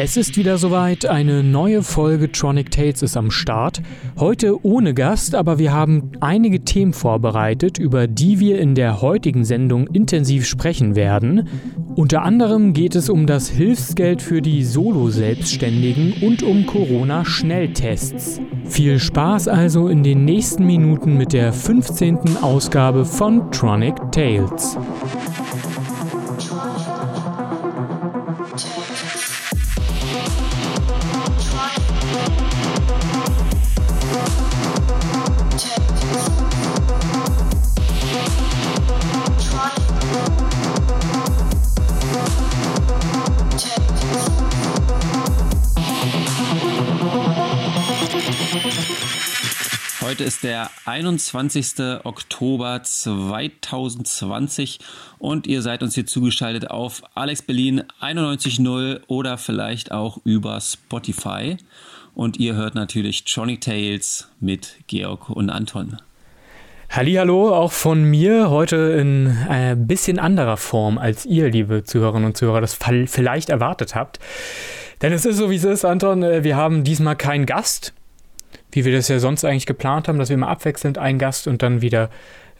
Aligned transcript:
Es 0.00 0.16
ist 0.16 0.36
wieder 0.36 0.58
soweit, 0.58 1.06
eine 1.06 1.42
neue 1.42 1.82
Folge 1.82 2.30
Tronic 2.30 2.70
Tales 2.70 3.02
ist 3.02 3.16
am 3.16 3.32
Start. 3.32 3.82
Heute 4.16 4.64
ohne 4.64 4.94
Gast, 4.94 5.34
aber 5.34 5.58
wir 5.58 5.72
haben 5.72 6.12
einige 6.20 6.60
Themen 6.60 6.92
vorbereitet, 6.92 7.78
über 7.78 8.06
die 8.06 8.38
wir 8.38 8.60
in 8.60 8.76
der 8.76 9.02
heutigen 9.02 9.44
Sendung 9.44 9.88
intensiv 9.88 10.46
sprechen 10.46 10.94
werden. 10.94 11.48
Unter 11.96 12.22
anderem 12.22 12.74
geht 12.74 12.94
es 12.94 13.10
um 13.10 13.26
das 13.26 13.48
Hilfsgeld 13.48 14.22
für 14.22 14.40
die 14.40 14.62
Solo-Selbstständigen 14.62 16.14
und 16.22 16.44
um 16.44 16.64
Corona-Schnelltests. 16.64 18.40
Viel 18.66 19.00
Spaß 19.00 19.48
also 19.48 19.88
in 19.88 20.04
den 20.04 20.24
nächsten 20.24 20.64
Minuten 20.64 21.16
mit 21.16 21.32
der 21.32 21.52
15. 21.52 22.36
Ausgabe 22.40 23.04
von 23.04 23.50
Tronic 23.50 23.96
Tales. 24.12 24.78
Heute 50.18 50.26
ist 50.26 50.42
der 50.42 50.68
21. 50.84 51.74
Oktober 52.02 52.82
2020 52.82 54.80
und 55.20 55.46
ihr 55.46 55.62
seid 55.62 55.84
uns 55.84 55.94
hier 55.94 56.06
zugeschaltet 56.06 56.72
auf 56.72 57.04
Alex 57.14 57.42
Berlin 57.42 57.84
91.0 58.00 59.02
oder 59.06 59.38
vielleicht 59.38 59.92
auch 59.92 60.18
über 60.24 60.60
Spotify. 60.60 61.56
Und 62.16 62.36
ihr 62.36 62.56
hört 62.56 62.74
natürlich 62.74 63.22
Johnny 63.26 63.60
Tales 63.60 64.28
mit 64.40 64.78
Georg 64.88 65.30
und 65.30 65.50
Anton. 65.50 65.98
Hallo, 66.90 67.54
auch 67.54 67.70
von 67.70 68.02
mir 68.02 68.50
heute 68.50 68.74
in 68.74 69.28
ein 69.48 69.86
bisschen 69.86 70.18
anderer 70.18 70.56
Form, 70.56 70.98
als 70.98 71.26
ihr, 71.26 71.48
liebe 71.48 71.84
Zuhörerinnen 71.84 72.26
und 72.26 72.36
Zuhörer, 72.36 72.60
das 72.60 72.76
vielleicht 73.06 73.50
erwartet 73.50 73.94
habt. 73.94 74.18
Denn 75.00 75.12
es 75.12 75.24
ist 75.24 75.36
so, 75.36 75.48
wie 75.48 75.54
es 75.54 75.62
ist, 75.62 75.84
Anton. 75.84 76.24
Äh, 76.24 76.42
wir 76.42 76.56
haben 76.56 76.82
diesmal 76.82 77.14
keinen 77.14 77.46
Gast 77.46 77.92
wie 78.72 78.84
wir 78.84 78.92
das 78.92 79.08
ja 79.08 79.18
sonst 79.18 79.44
eigentlich 79.44 79.66
geplant 79.66 80.08
haben, 80.08 80.18
dass 80.18 80.28
wir 80.28 80.34
immer 80.34 80.48
abwechselnd 80.48 80.98
einen 80.98 81.18
Gast 81.18 81.46
und 81.46 81.62
dann 81.62 81.80
wieder 81.82 82.10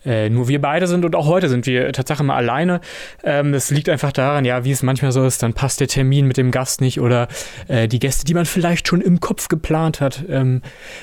äh, 0.04 0.30
nur 0.30 0.48
wir 0.48 0.60
beide 0.60 0.86
sind 0.86 1.04
und 1.04 1.14
auch 1.14 1.26
heute 1.26 1.48
sind 1.48 1.66
wir 1.66 1.92
tatsächlich 1.92 2.26
mal 2.26 2.36
alleine. 2.36 2.80
Ähm, 3.24 3.52
das 3.52 3.70
liegt 3.70 3.88
einfach 3.88 4.12
daran, 4.12 4.44
ja, 4.44 4.64
wie 4.64 4.70
es 4.70 4.82
manchmal 4.82 5.12
so 5.12 5.24
ist, 5.24 5.42
dann 5.42 5.54
passt 5.54 5.80
der 5.80 5.88
Termin 5.88 6.26
mit 6.26 6.36
dem 6.36 6.50
Gast 6.50 6.80
nicht 6.80 7.00
oder 7.00 7.28
äh, 7.66 7.88
die 7.88 7.98
Gäste, 7.98 8.24
die 8.24 8.34
man 8.34 8.46
vielleicht 8.46 8.88
schon 8.88 9.00
im 9.00 9.20
Kopf 9.20 9.48
geplant 9.48 10.00
hat, 10.00 10.24
ähm, 10.28 10.62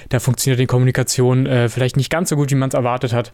da 0.09 0.19
funktioniert 0.19 0.59
die 0.59 0.65
Kommunikation 0.65 1.45
äh, 1.45 1.69
vielleicht 1.69 1.97
nicht 1.97 2.09
ganz 2.09 2.29
so 2.29 2.35
gut, 2.35 2.51
wie 2.51 2.55
man 2.55 2.69
es 2.69 2.75
erwartet 2.75 3.13
hat. 3.13 3.31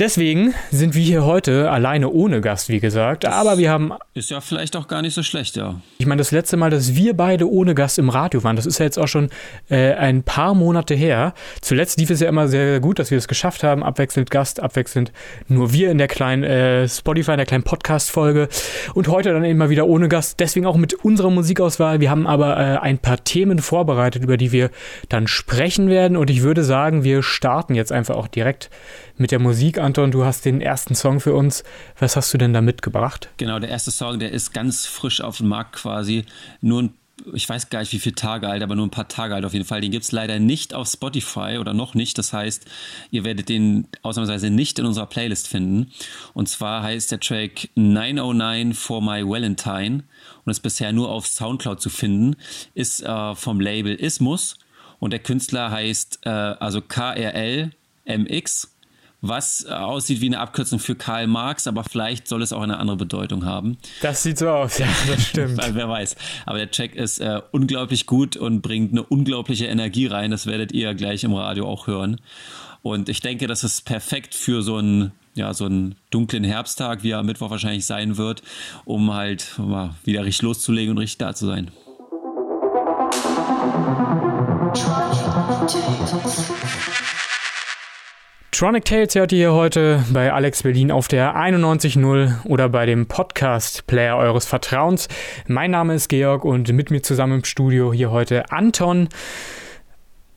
Deswegen 0.00 0.54
sind 0.72 0.96
wir 0.96 1.04
hier 1.04 1.24
heute 1.24 1.70
alleine 1.70 2.10
ohne 2.10 2.40
Gast, 2.40 2.68
wie 2.68 2.80
gesagt. 2.80 3.22
Das 3.22 3.32
aber 3.32 3.58
wir 3.58 3.70
haben. 3.70 3.92
Ist 4.12 4.28
ja 4.28 4.40
vielleicht 4.40 4.74
auch 4.74 4.88
gar 4.88 5.02
nicht 5.02 5.14
so 5.14 5.22
schlecht, 5.22 5.54
ja. 5.54 5.80
Ich 5.98 6.06
meine, 6.06 6.18
das 6.18 6.32
letzte 6.32 6.56
Mal, 6.56 6.68
dass 6.70 6.96
wir 6.96 7.14
beide 7.14 7.48
ohne 7.48 7.76
Gast 7.76 8.00
im 8.00 8.08
Radio 8.08 8.42
waren, 8.42 8.56
das 8.56 8.66
ist 8.66 8.78
ja 8.78 8.86
jetzt 8.86 8.98
auch 8.98 9.06
schon 9.06 9.30
äh, 9.70 9.92
ein 9.92 10.24
paar 10.24 10.56
Monate 10.56 10.96
her. 10.96 11.32
Zuletzt 11.60 12.00
lief 12.00 12.10
es 12.10 12.18
ja 12.18 12.28
immer 12.28 12.48
sehr, 12.48 12.66
sehr 12.70 12.80
gut, 12.80 12.98
dass 12.98 13.12
wir 13.12 13.18
es 13.18 13.28
geschafft 13.28 13.62
haben. 13.62 13.84
Abwechselnd 13.84 14.32
Gast, 14.32 14.60
abwechselnd 14.60 15.12
nur 15.46 15.72
wir 15.72 15.92
in 15.92 15.98
der 15.98 16.08
kleinen 16.08 16.42
äh, 16.42 16.88
Spotify, 16.88 17.30
in 17.32 17.36
der 17.36 17.46
kleinen 17.46 17.62
Podcast-Folge. 17.62 18.48
Und 18.94 19.06
heute 19.06 19.32
dann 19.32 19.44
eben 19.44 19.60
mal 19.60 19.70
wieder 19.70 19.86
ohne 19.86 20.08
Gast. 20.08 20.40
Deswegen 20.40 20.66
auch 20.66 20.76
mit 20.76 20.94
unserer 20.94 21.30
Musikauswahl. 21.30 22.00
Wir 22.00 22.10
haben 22.10 22.26
aber 22.26 22.56
äh, 22.56 22.78
ein 22.78 22.98
paar 22.98 23.22
Themen 23.22 23.60
vorbereitet, 23.60 24.24
über 24.24 24.38
die 24.38 24.50
wir 24.50 24.70
dann 25.08 25.28
sprechen 25.28 25.88
werden. 25.88 26.16
Und 26.16 26.30
ich 26.30 26.42
würde 26.42 26.64
sagen, 26.64 27.04
wir 27.04 27.22
starten 27.22 27.76
jetzt 27.76 27.92
einfach 27.92 28.16
auch 28.16 28.26
direkt 28.26 28.70
mit 29.16 29.30
der 29.30 29.38
Musik. 29.38 29.78
Anton, 29.78 30.10
du 30.10 30.24
hast 30.24 30.44
den 30.44 30.60
ersten 30.60 30.94
Song 30.94 31.20
für 31.20 31.34
uns. 31.34 31.64
Was 31.98 32.16
hast 32.16 32.32
du 32.34 32.38
denn 32.38 32.52
da 32.52 32.60
mitgebracht? 32.60 33.28
Genau, 33.36 33.58
der 33.58 33.70
erste 33.70 33.90
Song, 33.90 34.18
der 34.18 34.32
ist 34.32 34.52
ganz 34.52 34.86
frisch 34.86 35.20
auf 35.20 35.38
dem 35.38 35.48
Markt 35.48 35.76
quasi. 35.76 36.24
Nur 36.60 36.82
ein 36.82 36.94
ich 37.32 37.48
weiß 37.48 37.70
gar 37.70 37.80
nicht, 37.80 37.92
wie 37.92 37.98
viele 37.98 38.14
Tage 38.14 38.48
alt, 38.48 38.62
aber 38.62 38.74
nur 38.74 38.86
ein 38.86 38.90
paar 38.90 39.08
Tage 39.08 39.34
alt 39.34 39.44
auf 39.44 39.52
jeden 39.52 39.64
Fall. 39.64 39.80
Den 39.80 39.92
gibt 39.92 40.04
es 40.04 40.12
leider 40.12 40.38
nicht 40.38 40.74
auf 40.74 40.88
Spotify 40.88 41.58
oder 41.60 41.72
noch 41.72 41.94
nicht. 41.94 42.18
Das 42.18 42.32
heißt, 42.32 42.66
ihr 43.10 43.24
werdet 43.24 43.48
den 43.48 43.86
ausnahmsweise 44.02 44.50
nicht 44.50 44.78
in 44.78 44.86
unserer 44.86 45.06
Playlist 45.06 45.48
finden. 45.48 45.92
Und 46.34 46.48
zwar 46.48 46.82
heißt 46.82 47.12
der 47.12 47.20
Track 47.20 47.68
909 47.76 48.74
for 48.74 49.00
My 49.00 49.26
Valentine 49.26 50.04
und 50.44 50.50
ist 50.50 50.60
bisher 50.60 50.92
nur 50.92 51.08
auf 51.10 51.26
Soundcloud 51.26 51.80
zu 51.80 51.88
finden. 51.88 52.36
Ist 52.74 53.02
äh, 53.02 53.34
vom 53.34 53.60
Label 53.60 53.94
Ismus 53.94 54.58
und 54.98 55.12
der 55.12 55.20
Künstler 55.20 55.70
heißt 55.70 56.20
äh, 56.24 56.28
also 56.28 56.80
KRL 56.80 57.70
MX 58.06 58.73
was 59.26 59.64
aussieht 59.66 60.20
wie 60.20 60.26
eine 60.26 60.38
Abkürzung 60.38 60.78
für 60.78 60.94
Karl 60.94 61.26
Marx, 61.26 61.66
aber 61.66 61.82
vielleicht 61.82 62.28
soll 62.28 62.42
es 62.42 62.52
auch 62.52 62.62
eine 62.62 62.78
andere 62.78 62.96
Bedeutung 62.96 63.44
haben. 63.44 63.78
Das 64.02 64.22
sieht 64.22 64.38
so 64.38 64.48
aus, 64.48 64.78
ja, 64.78 64.86
das 65.06 65.22
stimmt. 65.28 65.58
Wer 65.72 65.88
weiß. 65.88 66.16
Aber 66.46 66.58
der 66.58 66.70
Check 66.70 66.94
ist 66.94 67.20
äh, 67.20 67.40
unglaublich 67.50 68.06
gut 68.06 68.36
und 68.36 68.60
bringt 68.60 68.92
eine 68.92 69.02
unglaubliche 69.02 69.66
Energie 69.66 70.06
rein. 70.06 70.30
Das 70.30 70.46
werdet 70.46 70.72
ihr 70.72 70.94
gleich 70.94 71.24
im 71.24 71.32
Radio 71.32 71.66
auch 71.66 71.86
hören. 71.86 72.20
Und 72.82 73.08
ich 73.08 73.22
denke, 73.22 73.46
das 73.46 73.64
ist 73.64 73.86
perfekt 73.86 74.34
für 74.34 74.62
so 74.62 74.76
einen 74.76 75.12
ja, 75.36 75.52
so 75.52 75.64
einen 75.64 75.96
dunklen 76.10 76.44
Herbsttag, 76.44 77.02
wie 77.02 77.10
er 77.10 77.18
am 77.18 77.26
Mittwoch 77.26 77.50
wahrscheinlich 77.50 77.86
sein 77.86 78.18
wird, 78.18 78.42
um 78.84 79.12
halt 79.12 79.58
mal 79.58 79.94
wieder 80.04 80.24
richtig 80.24 80.42
loszulegen 80.42 80.92
und 80.92 80.98
richtig 80.98 81.18
da 81.18 81.34
zu 81.34 81.46
sein. 81.46 81.72
Tronic 88.54 88.84
Tales 88.84 89.16
hört 89.16 89.32
ihr 89.32 89.52
heute 89.52 90.04
bei 90.12 90.32
Alex 90.32 90.62
Berlin 90.62 90.92
auf 90.92 91.08
der 91.08 91.34
91.0 91.34 92.46
oder 92.46 92.68
bei 92.68 92.86
dem 92.86 93.06
Podcast-Player 93.06 94.16
eures 94.16 94.46
Vertrauens. 94.46 95.08
Mein 95.48 95.72
Name 95.72 95.92
ist 95.94 96.08
Georg 96.08 96.44
und 96.44 96.72
mit 96.72 96.88
mir 96.92 97.02
zusammen 97.02 97.38
im 97.38 97.44
Studio 97.44 97.92
hier 97.92 98.12
heute 98.12 98.52
Anton. 98.52 99.08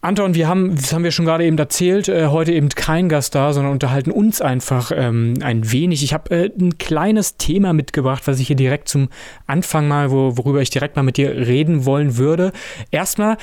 Anton, 0.02 0.34
wir 0.34 0.48
haben, 0.48 0.76
das 0.76 0.94
haben 0.94 1.04
wir 1.04 1.12
schon 1.12 1.26
gerade 1.26 1.46
eben 1.46 1.60
erzählt, 1.60 2.08
äh, 2.08 2.30
heute 2.30 2.54
eben 2.54 2.70
kein 2.70 3.08
Gast 3.08 3.36
da, 3.36 3.54
sondern 3.54 3.74
unterhalten 3.74 4.10
uns 4.10 4.42
einfach 4.42 4.92
ähm, 4.92 5.36
ein 5.44 5.72
wenig. 5.72 6.02
Ich 6.02 6.12
habe 6.12 6.36
äh, 6.36 6.52
ein 6.60 6.80
kleines 6.80 7.38
Thema 7.38 7.72
mitgebracht, 7.74 8.24
was 8.26 8.40
ich 8.40 8.48
hier 8.48 8.56
direkt 8.56 8.90
zum 8.90 9.10
Anfang 9.46 9.88
mal, 9.88 10.10
wo, 10.10 10.38
worüber 10.38 10.64
ich 10.64 10.72
direkt 10.72 10.96
mal 10.96 11.04
mit 11.04 11.18
dir 11.18 11.30
reden 11.36 11.86
wollen 11.86 12.18
würde. 12.18 12.52
Erstmal, 12.90 13.38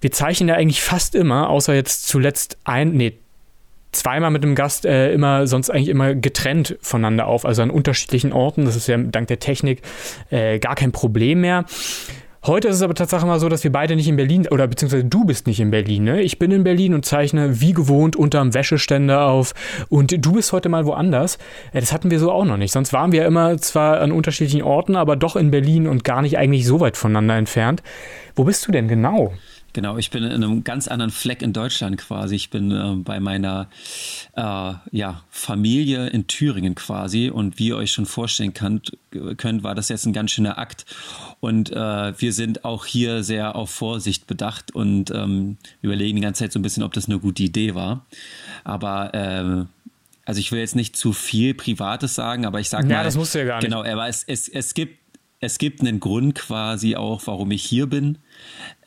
wir 0.00 0.12
zeichnen 0.12 0.50
ja 0.50 0.54
eigentlich 0.54 0.82
fast 0.82 1.16
immer, 1.16 1.50
außer 1.50 1.74
jetzt 1.74 2.06
zuletzt 2.06 2.58
ein, 2.62 2.92
nee, 2.92 3.18
zweimal 3.94 4.30
mit 4.30 4.42
einem 4.42 4.54
Gast 4.54 4.84
äh, 4.84 5.12
immer, 5.12 5.46
sonst 5.46 5.70
eigentlich 5.70 5.88
immer 5.88 6.14
getrennt 6.14 6.76
voneinander 6.80 7.26
auf, 7.26 7.44
also 7.44 7.62
an 7.62 7.70
unterschiedlichen 7.70 8.32
Orten. 8.32 8.64
Das 8.64 8.76
ist 8.76 8.86
ja 8.86 8.96
dank 8.96 9.28
der 9.28 9.38
Technik 9.38 9.82
äh, 10.30 10.58
gar 10.58 10.74
kein 10.74 10.92
Problem 10.92 11.40
mehr. 11.40 11.64
Heute 12.46 12.68
ist 12.68 12.76
es 12.76 12.82
aber 12.82 12.94
tatsächlich 12.94 13.26
mal 13.26 13.40
so, 13.40 13.48
dass 13.48 13.64
wir 13.64 13.72
beide 13.72 13.96
nicht 13.96 14.06
in 14.06 14.16
Berlin, 14.16 14.46
oder 14.50 14.66
beziehungsweise 14.66 15.04
du 15.04 15.24
bist 15.24 15.46
nicht 15.46 15.60
in 15.60 15.70
Berlin, 15.70 16.04
ne? 16.04 16.20
Ich 16.20 16.38
bin 16.38 16.50
in 16.50 16.62
Berlin 16.62 16.92
und 16.92 17.06
zeichne 17.06 17.62
wie 17.62 17.72
gewohnt 17.72 18.16
unterm 18.16 18.52
Wäscheständer 18.52 19.28
auf. 19.28 19.54
Und 19.88 20.14
du 20.26 20.32
bist 20.32 20.52
heute 20.52 20.68
mal 20.68 20.84
woanders. 20.84 21.38
Äh, 21.72 21.80
das 21.80 21.90
hatten 21.90 22.10
wir 22.10 22.18
so 22.18 22.30
auch 22.30 22.44
noch 22.44 22.58
nicht. 22.58 22.72
Sonst 22.72 22.92
waren 22.92 23.12
wir 23.12 23.24
immer 23.24 23.56
zwar 23.56 24.00
an 24.00 24.12
unterschiedlichen 24.12 24.60
Orten, 24.62 24.94
aber 24.94 25.16
doch 25.16 25.36
in 25.36 25.50
Berlin 25.50 25.86
und 25.86 26.04
gar 26.04 26.20
nicht 26.20 26.36
eigentlich 26.36 26.66
so 26.66 26.80
weit 26.80 26.98
voneinander 26.98 27.36
entfernt. 27.36 27.82
Wo 28.36 28.44
bist 28.44 28.68
du 28.68 28.72
denn 28.72 28.88
genau? 28.88 29.32
Genau, 29.74 29.98
ich 29.98 30.10
bin 30.10 30.22
in 30.22 30.32
einem 30.32 30.62
ganz 30.62 30.86
anderen 30.86 31.10
Fleck 31.10 31.42
in 31.42 31.52
Deutschland 31.52 31.98
quasi. 31.98 32.36
Ich 32.36 32.48
bin 32.48 32.70
äh, 32.70 32.94
bei 32.94 33.18
meiner 33.18 33.68
äh, 34.36 34.72
ja, 34.92 35.24
Familie 35.30 36.06
in 36.06 36.28
Thüringen 36.28 36.76
quasi. 36.76 37.28
Und 37.28 37.58
wie 37.58 37.68
ihr 37.68 37.76
euch 37.76 37.90
schon 37.90 38.06
vorstellen 38.06 38.54
könnt, 38.54 38.96
könnt 39.36 39.64
war 39.64 39.74
das 39.74 39.88
jetzt 39.88 40.06
ein 40.06 40.12
ganz 40.12 40.30
schöner 40.30 40.58
Akt. 40.58 40.86
Und 41.40 41.72
äh, 41.72 42.18
wir 42.18 42.32
sind 42.32 42.64
auch 42.64 42.86
hier 42.86 43.24
sehr 43.24 43.56
auf 43.56 43.68
Vorsicht 43.70 44.28
bedacht 44.28 44.72
und 44.72 45.10
ähm, 45.10 45.56
überlegen 45.82 46.16
die 46.16 46.22
ganze 46.22 46.44
Zeit 46.44 46.52
so 46.52 46.60
ein 46.60 46.62
bisschen, 46.62 46.84
ob 46.84 46.92
das 46.92 47.06
eine 47.06 47.18
gute 47.18 47.42
Idee 47.42 47.74
war. 47.74 48.06
Aber 48.62 49.12
äh, 49.12 49.64
also 50.24 50.38
ich 50.38 50.52
will 50.52 50.60
jetzt 50.60 50.76
nicht 50.76 50.96
zu 50.96 51.12
viel 51.12 51.52
Privates 51.52 52.14
sagen, 52.14 52.46
aber 52.46 52.60
ich 52.60 52.68
sage 52.68 52.84
ja, 52.84 52.90
mal. 52.90 53.00
Ja, 53.00 53.04
das 53.04 53.16
musst 53.16 53.34
du 53.34 53.40
ja 53.40 53.44
gar 53.44 53.56
nicht. 53.56 53.64
Genau, 53.64 53.82
aber 53.82 54.06
es, 54.06 54.22
es, 54.22 54.48
es 54.48 54.74
gibt 54.74 54.98
es 55.44 55.58
gibt 55.58 55.80
einen 55.80 56.00
Grund 56.00 56.34
quasi 56.34 56.96
auch, 56.96 57.22
warum 57.26 57.50
ich 57.50 57.62
hier 57.62 57.86
bin. 57.86 58.18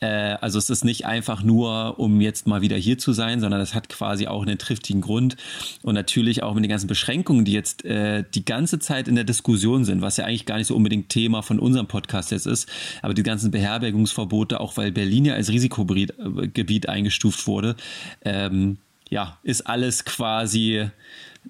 Äh, 0.00 0.06
also 0.06 0.58
es 0.58 0.70
ist 0.70 0.84
nicht 0.84 1.06
einfach 1.06 1.42
nur, 1.42 1.98
um 1.98 2.20
jetzt 2.20 2.46
mal 2.46 2.60
wieder 2.60 2.76
hier 2.76 2.98
zu 2.98 3.12
sein, 3.12 3.40
sondern 3.40 3.60
es 3.60 3.74
hat 3.74 3.88
quasi 3.88 4.26
auch 4.26 4.42
einen 4.42 4.58
triftigen 4.58 5.00
Grund. 5.00 5.36
Und 5.82 5.94
natürlich 5.94 6.42
auch 6.42 6.54
mit 6.54 6.64
den 6.64 6.70
ganzen 6.70 6.86
Beschränkungen, 6.86 7.44
die 7.44 7.52
jetzt 7.52 7.84
äh, 7.84 8.24
die 8.34 8.44
ganze 8.44 8.78
Zeit 8.78 9.08
in 9.08 9.14
der 9.14 9.24
Diskussion 9.24 9.84
sind, 9.84 10.02
was 10.02 10.16
ja 10.16 10.24
eigentlich 10.24 10.46
gar 10.46 10.58
nicht 10.58 10.66
so 10.66 10.76
unbedingt 10.76 11.08
Thema 11.08 11.42
von 11.42 11.58
unserem 11.58 11.86
Podcast 11.86 12.30
jetzt 12.30 12.46
ist. 12.46 12.68
Aber 13.02 13.14
die 13.14 13.22
ganzen 13.22 13.50
Beherbergungsverbote, 13.50 14.60
auch 14.60 14.76
weil 14.76 14.92
Berlin 14.92 15.24
ja 15.24 15.34
als 15.34 15.50
Risikogebiet 15.50 16.84
äh, 16.84 16.88
eingestuft 16.88 17.46
wurde, 17.46 17.76
ähm, 18.24 18.78
ja, 19.10 19.38
ist 19.42 19.66
alles 19.66 20.04
quasi 20.04 20.88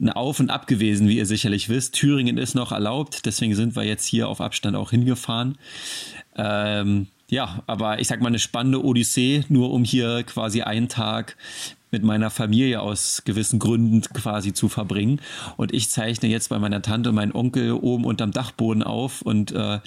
ein 0.01 0.11
Auf 0.11 0.41
und 0.41 0.51
Ab 0.51 0.67
gewesen, 0.67 1.09
wie 1.09 1.19
ihr 1.19 1.27
sicherlich 1.27 1.69
wisst. 1.69 1.95
Thüringen 1.95 2.39
ist 2.39 2.55
noch 2.55 2.73
erlaubt, 2.73 3.27
deswegen 3.27 3.55
sind 3.55 3.75
wir 3.75 3.83
jetzt 3.83 4.05
hier 4.05 4.29
auf 4.29 4.41
Abstand 4.41 4.77
auch 4.77 4.91
hingefahren. 4.91 5.59
Ähm, 6.37 7.09
ja, 7.31 7.63
aber 7.67 8.01
ich 8.01 8.09
sag 8.09 8.21
mal 8.21 8.29
eine 8.29 8.39
spannende 8.39 8.85
Odyssee, 8.85 9.45
nur 9.49 9.71
um 9.71 9.85
hier 9.85 10.23
quasi 10.25 10.63
einen 10.63 10.89
Tag 10.89 11.37
mit 11.91 12.03
meiner 12.03 12.31
Familie 12.31 12.81
aus 12.81 13.23
gewissen 13.25 13.59
Gründen 13.59 14.03
quasi 14.03 14.53
zu 14.53 14.69
verbringen. 14.69 15.21
Und 15.57 15.73
ich 15.73 15.91
zeichne 15.91 16.29
jetzt 16.29 16.49
bei 16.49 16.59
meiner 16.59 16.83
Tante 16.83 17.11
und 17.11 17.15
meinem 17.15 17.35
Onkel 17.35 17.73
oben 17.73 18.05
unterm 18.05 18.31
Dachboden 18.31 18.83
auf 18.83 19.23
und 19.23 19.53
äh, 19.53 19.81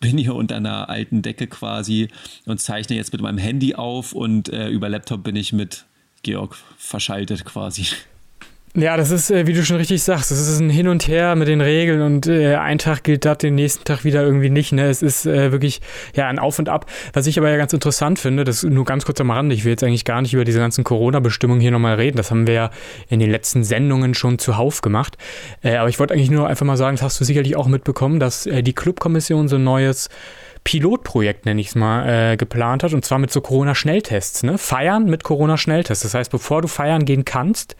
bin 0.00 0.16
hier 0.16 0.34
unter 0.34 0.56
einer 0.56 0.88
alten 0.88 1.22
Decke 1.22 1.46
quasi 1.46 2.08
und 2.46 2.60
zeichne 2.60 2.96
jetzt 2.96 3.12
mit 3.12 3.20
meinem 3.20 3.38
Handy 3.38 3.74
auf 3.74 4.12
und 4.12 4.48
äh, 4.48 4.68
über 4.68 4.88
Laptop 4.88 5.22
bin 5.22 5.36
ich 5.36 5.52
mit 5.52 5.84
Georg 6.22 6.56
verschaltet 6.76 7.44
quasi. 7.44 7.86
Ja, 8.78 8.96
das 8.96 9.10
ist, 9.10 9.32
äh, 9.32 9.48
wie 9.48 9.54
du 9.54 9.64
schon 9.64 9.76
richtig 9.76 10.04
sagst, 10.04 10.30
das 10.30 10.38
ist 10.38 10.60
ein 10.60 10.70
Hin 10.70 10.86
und 10.86 11.08
Her 11.08 11.34
mit 11.34 11.48
den 11.48 11.60
Regeln 11.60 12.00
und 12.00 12.28
äh, 12.28 12.54
ein 12.54 12.78
Tag 12.78 13.02
gilt 13.02 13.24
das, 13.24 13.38
den 13.38 13.56
nächsten 13.56 13.82
Tag 13.82 14.04
wieder 14.04 14.22
irgendwie 14.22 14.50
nicht. 14.50 14.70
Ne? 14.70 14.88
Es 14.88 15.02
ist 15.02 15.26
äh, 15.26 15.50
wirklich 15.50 15.80
ja 16.14 16.28
ein 16.28 16.38
Auf 16.38 16.60
und 16.60 16.68
Ab. 16.68 16.86
Was 17.12 17.26
ich 17.26 17.36
aber 17.40 17.50
ja 17.50 17.56
ganz 17.56 17.72
interessant 17.72 18.20
finde, 18.20 18.44
das 18.44 18.62
nur 18.62 18.84
ganz 18.84 19.04
kurz 19.04 19.20
am 19.20 19.32
Rande, 19.32 19.56
ich 19.56 19.64
will 19.64 19.72
jetzt 19.72 19.82
eigentlich 19.82 20.04
gar 20.04 20.22
nicht 20.22 20.32
über 20.32 20.44
diese 20.44 20.60
ganzen 20.60 20.84
Corona-Bestimmungen 20.84 21.60
hier 21.60 21.72
nochmal 21.72 21.96
reden. 21.96 22.18
Das 22.18 22.30
haben 22.30 22.46
wir 22.46 22.54
ja 22.54 22.70
in 23.08 23.18
den 23.18 23.32
letzten 23.32 23.64
Sendungen 23.64 24.14
schon 24.14 24.38
zuhauf 24.38 24.80
gemacht. 24.80 25.18
Äh, 25.64 25.74
aber 25.74 25.88
ich 25.88 25.98
wollte 25.98 26.14
eigentlich 26.14 26.30
nur 26.30 26.46
einfach 26.46 26.64
mal 26.64 26.76
sagen, 26.76 26.94
das 26.94 27.02
hast 27.02 27.20
du 27.20 27.24
sicherlich 27.24 27.56
auch 27.56 27.66
mitbekommen, 27.66 28.20
dass 28.20 28.46
äh, 28.46 28.62
die 28.62 28.74
Clubkommission 28.74 29.48
so 29.48 29.56
ein 29.56 29.64
neues 29.64 30.08
Pilotprojekt, 30.62 31.46
nenne 31.46 31.60
ich 31.60 31.68
es 31.68 31.74
mal, 31.74 32.32
äh, 32.32 32.36
geplant 32.36 32.84
hat, 32.84 32.94
und 32.94 33.04
zwar 33.04 33.18
mit 33.18 33.32
so 33.32 33.40
Corona-Schnelltests. 33.40 34.44
Ne? 34.44 34.56
Feiern 34.56 35.06
mit 35.06 35.24
Corona-Schnelltests. 35.24 36.04
Das 36.04 36.14
heißt, 36.14 36.30
bevor 36.30 36.62
du 36.62 36.68
feiern 36.68 37.04
gehen 37.04 37.24
kannst, 37.24 37.74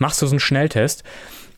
machst 0.00 0.20
du 0.20 0.26
so 0.26 0.32
einen 0.32 0.40
Schnelltest. 0.40 1.04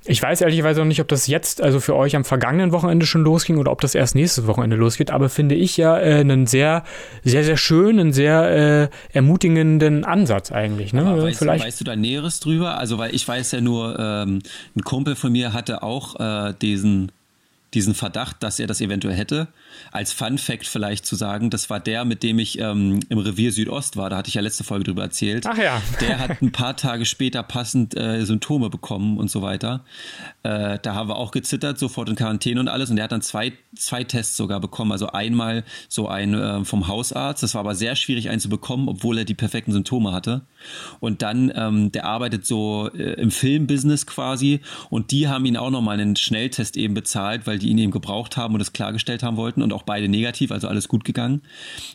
Ich 0.05 0.21
weiß 0.21 0.41
ehrlicherweise 0.41 0.81
noch 0.81 0.87
nicht, 0.87 1.01
ob 1.01 1.07
das 1.07 1.29
jetzt, 1.29 1.63
also 1.63 1.79
für 1.79 1.95
euch 1.95 2.17
am 2.17 2.25
vergangenen 2.25 2.73
Wochenende 2.73 3.07
schon 3.07 3.23
losging 3.23 3.57
oder 3.59 3.71
ob 3.71 3.81
das 3.81 3.95
erst 3.95 4.17
nächstes 4.17 4.49
Wochenende 4.49 4.75
losgeht, 4.75 5.13
aber 5.13 5.29
finde 5.29 5.55
ich 5.55 5.77
ja 5.77 5.97
äh, 5.97 6.19
einen 6.19 6.49
sehr, 6.49 6.83
sehr, 7.23 7.45
sehr 7.45 7.57
schönen, 7.57 8.13
sehr 8.13 8.91
äh, 9.13 9.17
ermutigenden 9.17 10.05
Ansatz 10.05 10.51
eigentlich. 10.51 10.93
Ne? 10.93 11.23
Weißt, 11.23 11.39
Vielleicht. 11.39 11.65
weißt 11.65 11.81
du 11.81 11.85
da 11.85 11.95
Näheres 11.95 12.41
drüber? 12.41 12.79
Also, 12.79 12.99
weil 12.99 13.15
ich 13.15 13.27
weiß 13.27 13.53
ja 13.53 13.61
nur, 13.61 13.97
ähm, 13.97 14.41
ein 14.75 14.83
Kumpel 14.83 15.15
von 15.15 15.31
mir 15.31 15.53
hatte 15.53 15.85
auch 15.85 16.19
äh, 16.19 16.53
diesen 16.61 17.13
diesen 17.75 17.95
Verdacht, 17.95 18.43
dass 18.43 18.59
er 18.59 18.67
das 18.67 18.81
eventuell 18.81 19.15
hätte. 19.15 19.49
Als 19.93 20.13
Fun 20.13 20.37
Fact 20.37 20.67
vielleicht 20.67 21.07
zu 21.07 21.17
sagen, 21.17 21.49
das 21.49 21.71
war 21.71 21.81
der, 21.81 22.05
mit 22.05 22.23
dem 22.23 22.39
ich 22.39 22.59
ähm, 22.59 23.01
im 23.09 23.19
Revier 23.19 23.51
Südost 23.51 23.97
war. 23.97 24.11
Da 24.11 24.19
hatte 24.19 24.29
ich 24.29 24.35
ja 24.35 24.43
letzte 24.43 24.63
Folge 24.63 24.85
drüber 24.85 25.03
erzählt. 25.03 25.47
Ach 25.47 25.57
ja. 25.57 25.81
Der 26.01 26.19
hat 26.19 26.43
ein 26.43 26.53
paar 26.53 26.77
Tage 26.77 27.07
später 27.07 27.43
passend 27.43 27.97
äh, 27.97 28.25
Symptome 28.27 28.69
bekommen 28.69 29.17
und 29.17 29.31
so 29.31 29.41
weiter. 29.41 29.85
Äh, 30.43 30.79
da 30.83 30.95
haben 30.95 31.09
wir 31.09 31.17
auch 31.17 31.31
gezittert, 31.31 31.79
sofort 31.79 32.11
in 32.11 32.17
Quarantäne 32.17 32.61
und 32.61 32.69
alles. 32.69 32.91
Und 32.91 32.97
der 32.97 33.05
hat 33.05 33.13
dann 33.13 33.23
zwei, 33.23 33.53
zwei 33.75 34.05
Tests 34.05 34.37
sogar 34.37 34.61
bekommen. 34.61 34.93
Also 34.93 35.09
einmal 35.09 35.65
so 35.89 36.09
ein 36.09 36.35
äh, 36.35 36.65
vom 36.67 36.89
Hausarzt. 36.89 37.43
Das 37.43 37.55
war 37.55 37.61
aber 37.61 37.75
sehr 37.75 37.97
schwierig, 37.97 38.29
einen 38.29 38.41
zu 38.41 38.51
bekommen, 38.51 38.89
obwohl 38.89 39.17
er 39.17 39.25
die 39.25 39.35
perfekten 39.35 39.73
Symptome 39.73 40.13
hatte. 40.13 40.43
Und 41.01 41.23
dann, 41.23 41.51
ähm, 41.55 41.91
der 41.91 42.05
arbeitet 42.05 42.45
so 42.45 42.91
äh, 42.93 43.15
im 43.15 43.31
Filmbusiness 43.31 44.07
quasi. 44.07 44.61
Und 44.91 45.11
die 45.11 45.29
haben 45.29 45.47
ihn 45.47 45.57
auch 45.57 45.71
nochmal 45.71 45.99
einen 45.99 46.17
Schnelltest 46.17 46.77
eben 46.77 46.93
bezahlt, 46.93 47.47
weil 47.47 47.62
die 47.63 47.69
ihn 47.69 47.79
eben 47.79 47.93
gebraucht 47.93 48.37
haben 48.37 48.55
und 48.55 48.61
es 48.61 48.73
klargestellt 48.73 49.23
haben 49.23 49.37
wollten 49.37 49.63
und 49.63 49.73
auch 49.73 49.83
beide 49.83 50.09
negativ, 50.09 50.53
also 50.53 50.69
alles 50.69 50.89
gut 50.89 51.05
gegangen. 51.05 51.43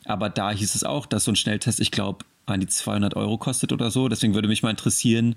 Aber 0.05 0.29
da 0.29 0.51
hieß 0.51 0.73
es 0.75 0.83
auch, 0.83 1.05
dass 1.05 1.25
so 1.25 1.31
ein 1.31 1.35
Schnelltest, 1.35 1.79
ich 1.79 1.91
glaube, 1.91 2.25
an 2.45 2.61
die 2.61 2.67
200 2.67 3.15
Euro 3.15 3.37
kostet 3.37 3.71
oder 3.71 3.91
so. 3.91 4.07
Deswegen 4.07 4.33
würde 4.33 4.47
mich 4.47 4.63
mal 4.63 4.69
interessieren, 4.69 5.35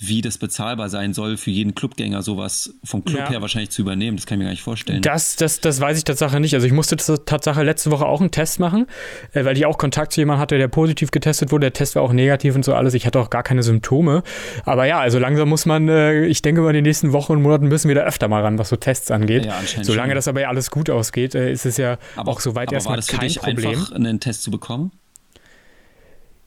wie 0.00 0.20
das 0.20 0.38
bezahlbar 0.38 0.88
sein 0.88 1.12
soll, 1.12 1.36
für 1.36 1.50
jeden 1.50 1.74
Clubgänger 1.74 2.22
sowas 2.22 2.72
vom 2.84 3.04
Club 3.04 3.18
ja. 3.18 3.30
her 3.30 3.42
wahrscheinlich 3.42 3.70
zu 3.70 3.82
übernehmen. 3.82 4.16
Das 4.16 4.26
kann 4.26 4.36
ich 4.36 4.38
mir 4.38 4.44
gar 4.44 4.52
nicht 4.52 4.62
vorstellen. 4.62 5.02
Das, 5.02 5.34
das, 5.34 5.60
das 5.60 5.80
weiß 5.80 5.98
ich 5.98 6.04
tatsächlich 6.04 6.38
nicht. 6.38 6.54
Also 6.54 6.68
ich 6.68 6.72
musste 6.72 6.96
Tatsache 6.96 7.64
letzte 7.64 7.90
Woche 7.90 8.06
auch 8.06 8.20
einen 8.20 8.30
Test 8.30 8.60
machen, 8.60 8.86
äh, 9.32 9.44
weil 9.44 9.56
ich 9.56 9.66
auch 9.66 9.76
Kontakt 9.76 10.12
zu 10.12 10.20
jemandem 10.20 10.40
hatte, 10.40 10.56
der 10.56 10.68
positiv 10.68 11.10
getestet 11.10 11.50
wurde. 11.50 11.62
Der 11.62 11.72
Test 11.72 11.96
war 11.96 12.02
auch 12.02 12.12
negativ 12.12 12.54
und 12.54 12.64
so 12.64 12.74
alles. 12.74 12.94
Ich 12.94 13.06
hatte 13.06 13.18
auch 13.18 13.28
gar 13.28 13.42
keine 13.42 13.64
Symptome. 13.64 14.22
Aber 14.64 14.84
ja, 14.84 15.00
also 15.00 15.18
langsam 15.18 15.48
muss 15.48 15.66
man, 15.66 15.88
äh, 15.88 16.26
ich 16.26 16.42
denke 16.42 16.60
mal, 16.60 16.68
in 16.68 16.74
den 16.74 16.84
nächsten 16.84 17.12
Wochen 17.12 17.32
und 17.32 17.42
Monaten 17.42 17.66
müssen 17.66 17.88
wir 17.88 17.96
da 17.96 18.02
öfter 18.02 18.28
mal 18.28 18.42
ran, 18.42 18.56
was 18.56 18.68
so 18.68 18.76
Tests 18.76 19.10
angeht. 19.10 19.46
Ja, 19.46 19.60
Solange 19.82 20.10
schon. 20.10 20.14
das 20.16 20.28
aber 20.28 20.42
ja 20.42 20.48
alles 20.48 20.70
gut 20.70 20.90
ausgeht, 20.90 21.34
äh, 21.34 21.50
ist 21.50 21.66
es 21.66 21.76
ja 21.76 21.98
aber, 22.14 22.30
auch 22.30 22.38
soweit 22.38 22.72
erstmal 22.72 23.00
kein 23.02 23.34
Problem. 23.34 23.70
Einfach 23.70 23.92
einen 23.92 24.20
Test 24.20 24.44
zu 24.44 24.52
bekommen? 24.52 24.92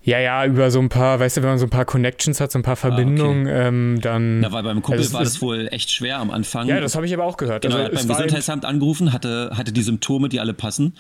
Ja, 0.04 0.20
ja, 0.20 0.46
über 0.46 0.72
so 0.72 0.80
ein 0.80 0.90
paar, 0.90 1.20
weißt 1.20 1.38
du, 1.38 1.42
wenn 1.44 1.50
man 1.50 1.58
so 1.60 1.68
ein 1.68 1.70
paar 1.70 1.86
Connections 1.86 2.40
hat, 2.40 2.52
so 2.52 2.58
ein 2.58 2.64
paar 2.64 2.76
Verbindungen, 2.76 3.48
ah, 3.48 3.52
okay. 3.52 3.68
ähm, 3.68 4.00
dann. 4.02 4.42
Ja, 4.42 4.52
weil 4.52 4.64
beim 4.64 4.82
Kumpel 4.82 5.00
also 5.00 5.14
war 5.14 5.24
das 5.24 5.42
wohl 5.42 5.68
echt 5.72 5.92
schwer 5.92 6.18
am 6.18 6.32
Anfang. 6.32 6.68
Ja, 6.68 6.80
das 6.80 6.96
habe 6.96 7.06
ich 7.06 7.14
aber 7.14 7.26
auch 7.26 7.38
gehört. 7.38 7.62
Genau, 7.62 7.76
also, 7.76 7.92
er 7.92 8.00
hat 8.00 8.08
beim 8.08 8.16
Gesundheitsamt 8.18 8.66
angerufen, 8.66 9.14
hatte, 9.14 9.52
hatte 9.56 9.72
die 9.72 9.84
Symptome, 9.84 10.28
die 10.30 10.40
alle 10.40 10.56
passen. 10.56 10.96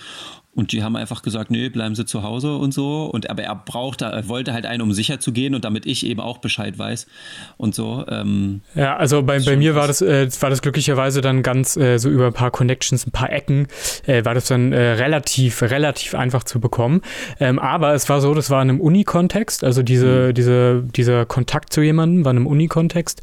Und 0.53 0.73
die 0.73 0.83
haben 0.83 0.97
einfach 0.97 1.21
gesagt, 1.21 1.49
nee, 1.49 1.69
bleiben 1.69 1.95
Sie 1.95 2.05
zu 2.05 2.23
Hause 2.23 2.57
und 2.57 2.73
so. 2.73 3.05
Und 3.05 3.29
aber 3.29 3.43
er 3.43 3.55
brauchte, 3.55 4.05
er 4.05 4.27
wollte 4.27 4.51
halt 4.51 4.65
einen, 4.65 4.81
um 4.81 4.91
sicher 4.91 5.21
zu 5.21 5.31
gehen 5.31 5.55
und 5.55 5.63
damit 5.63 5.85
ich 5.85 6.05
eben 6.05 6.19
auch 6.19 6.39
Bescheid 6.39 6.77
weiß 6.77 7.07
und 7.55 7.73
so. 7.73 8.03
Ähm, 8.09 8.59
ja, 8.75 8.97
also 8.97 9.23
bei, 9.23 9.39
bei 9.39 9.55
mir 9.55 9.75
war 9.75 9.87
das, 9.87 10.01
äh, 10.01 10.27
war 10.41 10.49
das 10.49 10.61
glücklicherweise 10.61 11.21
dann 11.21 11.41
ganz 11.41 11.77
äh, 11.77 11.97
so 11.97 12.09
über 12.09 12.27
ein 12.27 12.33
paar 12.33 12.51
Connections, 12.51 13.07
ein 13.07 13.11
paar 13.11 13.31
Ecken, 13.31 13.67
äh, 14.05 14.25
war 14.25 14.33
das 14.33 14.47
dann 14.47 14.73
äh, 14.73 14.77
relativ, 14.77 15.61
relativ 15.61 16.15
einfach 16.15 16.43
zu 16.43 16.59
bekommen. 16.59 16.99
Ähm, 17.39 17.57
aber 17.57 17.93
es 17.93 18.09
war 18.09 18.19
so, 18.19 18.33
das 18.33 18.49
war 18.49 18.61
in 18.61 18.71
einem 18.71 18.81
Uni-Kontext, 18.81 19.63
also 19.63 19.83
diese, 19.83 20.27
mhm. 20.27 20.33
diese, 20.33 20.83
dieser 20.83 21.25
Kontakt 21.25 21.71
zu 21.71 21.81
jemandem 21.81 22.25
war 22.25 22.31
in 22.31 22.37
einem 22.39 22.47
Uni-Kontext. 22.47 23.21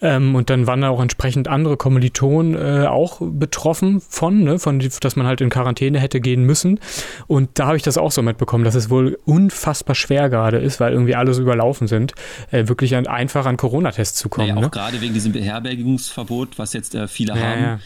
Ähm, 0.00 0.36
und 0.36 0.48
dann 0.48 0.68
waren 0.68 0.82
da 0.82 0.90
auch 0.90 1.02
entsprechend 1.02 1.48
andere 1.48 1.76
Kommilitonen 1.76 2.54
äh, 2.54 2.86
auch 2.86 3.20
betroffen 3.20 4.00
von, 4.00 4.44
ne, 4.44 4.60
von, 4.60 4.78
dass 4.78 5.16
man 5.16 5.26
halt 5.26 5.40
in 5.40 5.50
Quarantäne 5.50 5.98
hätte 5.98 6.20
gehen 6.20 6.44
müssen 6.44 6.67
müssen. 6.72 6.80
Und 7.26 7.50
da 7.54 7.66
habe 7.66 7.76
ich 7.76 7.82
das 7.82 7.98
auch 7.98 8.12
so 8.12 8.22
mitbekommen, 8.22 8.64
dass 8.64 8.74
es 8.74 8.90
wohl 8.90 9.18
unfassbar 9.24 9.94
schwer 9.94 10.28
gerade 10.28 10.58
ist, 10.58 10.80
weil 10.80 10.92
irgendwie 10.92 11.14
alle 11.14 11.34
so 11.34 11.42
überlaufen 11.42 11.86
sind, 11.86 12.14
äh, 12.50 12.68
wirklich 12.68 12.96
an, 12.96 13.06
einfach 13.06 13.46
an 13.46 13.56
Corona-Tests 13.56 14.18
zu 14.18 14.28
kommen. 14.28 14.48
Naja, 14.48 14.58
auch 14.58 14.62
ne? 14.62 14.70
gerade 14.70 15.00
wegen 15.00 15.14
diesem 15.14 15.32
Beherbergungsverbot, 15.32 16.58
was 16.58 16.72
jetzt 16.72 16.94
äh, 16.94 17.08
viele 17.08 17.34
ja, 17.34 17.40
haben. 17.40 17.62
Ja. 17.62 17.80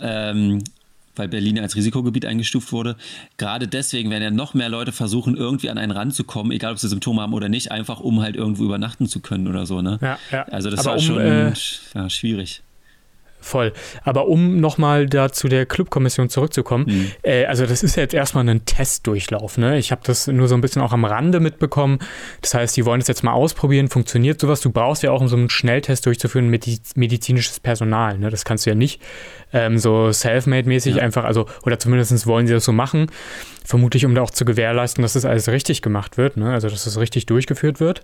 Ähm, 0.00 0.62
weil 1.16 1.26
Berlin 1.26 1.58
als 1.58 1.74
Risikogebiet 1.74 2.24
eingestuft 2.24 2.70
wurde. 2.70 2.94
Gerade 3.38 3.66
deswegen 3.66 4.08
werden 4.10 4.22
ja 4.22 4.30
noch 4.30 4.54
mehr 4.54 4.68
Leute 4.68 4.92
versuchen, 4.92 5.36
irgendwie 5.36 5.68
an 5.68 5.76
einen 5.76 5.90
ranzukommen, 5.90 6.52
egal 6.52 6.72
ob 6.72 6.78
sie 6.78 6.86
Symptome 6.86 7.20
haben 7.20 7.34
oder 7.34 7.48
nicht, 7.48 7.72
einfach 7.72 7.98
um 7.98 8.20
halt 8.22 8.36
irgendwo 8.36 8.64
übernachten 8.64 9.08
zu 9.08 9.18
können 9.18 9.48
oder 9.48 9.66
so. 9.66 9.82
Ne? 9.82 9.98
Ja, 10.00 10.18
ja. 10.30 10.44
Also 10.44 10.70
das 10.70 10.80
Aber 10.80 10.90
war 10.90 10.94
um, 10.94 11.00
schon 11.00 11.20
äh, 11.20 11.52
ja, 11.94 12.08
schwierig. 12.08 12.62
Voll. 13.40 13.72
Aber 14.02 14.26
um 14.26 14.60
nochmal 14.60 15.06
da 15.06 15.30
zu 15.30 15.48
der 15.48 15.64
Clubkommission 15.64 16.28
zurückzukommen, 16.28 16.86
mhm. 16.88 17.10
äh, 17.22 17.44
also 17.46 17.66
das 17.66 17.82
ist 17.82 17.96
ja 17.96 18.02
jetzt 18.02 18.14
erstmal 18.14 18.48
ein 18.48 18.64
Testdurchlauf. 18.64 19.58
Ne? 19.58 19.78
Ich 19.78 19.90
habe 19.92 20.00
das 20.04 20.26
nur 20.26 20.48
so 20.48 20.54
ein 20.54 20.60
bisschen 20.60 20.82
auch 20.82 20.92
am 20.92 21.04
Rande 21.04 21.40
mitbekommen. 21.40 21.98
Das 22.42 22.54
heißt, 22.54 22.76
die 22.76 22.84
wollen 22.84 23.00
es 23.00 23.08
jetzt 23.08 23.22
mal 23.22 23.32
ausprobieren. 23.32 23.88
Funktioniert 23.88 24.40
sowas? 24.40 24.60
Du 24.60 24.70
brauchst 24.70 25.02
ja 25.02 25.12
auch, 25.12 25.20
um 25.20 25.28
so 25.28 25.36
einen 25.36 25.50
Schnelltest 25.50 26.04
durchzuführen, 26.06 26.48
medizinisches 26.48 27.60
Personal. 27.60 28.18
Ne? 28.18 28.30
Das 28.30 28.44
kannst 28.44 28.66
du 28.66 28.70
ja 28.70 28.76
nicht 28.76 29.00
ähm, 29.52 29.78
so 29.78 30.12
self-made-mäßig 30.12 30.96
ja. 30.96 31.02
einfach, 31.02 31.24
also, 31.24 31.46
oder 31.62 31.78
zumindest 31.78 32.26
wollen 32.26 32.46
sie 32.46 32.54
das 32.54 32.64
so 32.64 32.72
machen 32.72 33.08
vermutlich 33.68 34.06
um 34.06 34.14
da 34.14 34.22
auch 34.22 34.30
zu 34.30 34.46
gewährleisten, 34.46 35.02
dass 35.02 35.12
das 35.12 35.26
alles 35.26 35.46
richtig 35.48 35.82
gemacht 35.82 36.16
wird, 36.16 36.38
ne? 36.38 36.54
also 36.54 36.70
dass 36.70 36.84
das 36.84 36.98
richtig 36.98 37.26
durchgeführt 37.26 37.80
wird. 37.80 38.00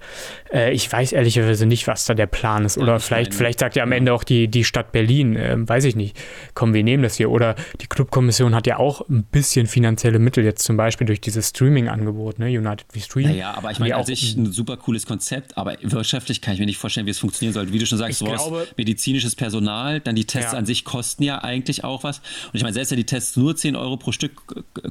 Äh, 0.52 0.74
ich 0.74 0.92
weiß 0.92 1.12
ehrlicherweise 1.12 1.64
nicht, 1.64 1.86
was 1.86 2.04
da 2.04 2.12
der 2.12 2.26
Plan 2.26 2.66
ist. 2.66 2.76
Oder 2.76 2.92
ja, 2.92 2.98
vielleicht, 2.98 3.30
meine, 3.30 3.38
vielleicht 3.38 3.60
sagt 3.60 3.74
ja 3.74 3.82
am 3.82 3.92
Ende 3.92 4.12
auch 4.12 4.24
die, 4.24 4.48
die 4.48 4.62
Stadt 4.64 4.92
Berlin, 4.92 5.23
äh, 5.36 5.56
weiß 5.58 5.84
ich 5.84 5.96
nicht, 5.96 6.16
komm, 6.54 6.74
wir 6.74 6.82
nehmen 6.82 7.02
das 7.02 7.16
hier. 7.16 7.30
Oder 7.30 7.56
die 7.80 7.86
Clubkommission 7.86 8.54
hat 8.54 8.66
ja 8.66 8.78
auch 8.78 9.08
ein 9.08 9.24
bisschen 9.24 9.66
finanzielle 9.66 10.18
Mittel, 10.18 10.44
jetzt 10.44 10.64
zum 10.64 10.76
Beispiel 10.76 11.06
durch 11.06 11.20
dieses 11.20 11.48
Streaming-Angebot, 11.48 12.38
ne? 12.38 12.46
United 12.46 12.86
We 12.92 13.00
Stream. 13.00 13.28
Naja, 13.28 13.54
aber 13.56 13.70
ich 13.70 13.78
meine, 13.78 13.96
an 13.96 14.04
sich 14.04 14.36
ein 14.36 14.52
super 14.52 14.76
cooles 14.76 15.06
Konzept, 15.06 15.56
aber 15.56 15.76
wirtschaftlich 15.82 16.40
kann 16.40 16.54
ich 16.54 16.60
mir 16.60 16.66
nicht 16.66 16.78
vorstellen, 16.78 17.06
wie 17.06 17.10
es 17.10 17.18
funktionieren 17.18 17.54
soll. 17.54 17.72
Wie 17.72 17.78
du 17.78 17.86
schon 17.86 17.98
sagst, 17.98 18.18
so 18.18 18.26
glaube, 18.26 18.68
medizinisches 18.76 19.34
Personal, 19.34 20.00
dann 20.00 20.14
die 20.14 20.26
Tests 20.26 20.52
ja. 20.52 20.58
an 20.58 20.66
sich 20.66 20.84
kosten 20.84 21.22
ja 21.22 21.42
eigentlich 21.42 21.84
auch 21.84 22.04
was. 22.04 22.18
Und 22.18 22.54
ich 22.54 22.62
meine, 22.62 22.74
selbst 22.74 22.90
wenn 22.90 22.98
die 22.98 23.06
Tests 23.06 23.36
nur 23.36 23.56
10 23.56 23.76
Euro 23.76 23.96
pro 23.96 24.12
Stück 24.12 24.32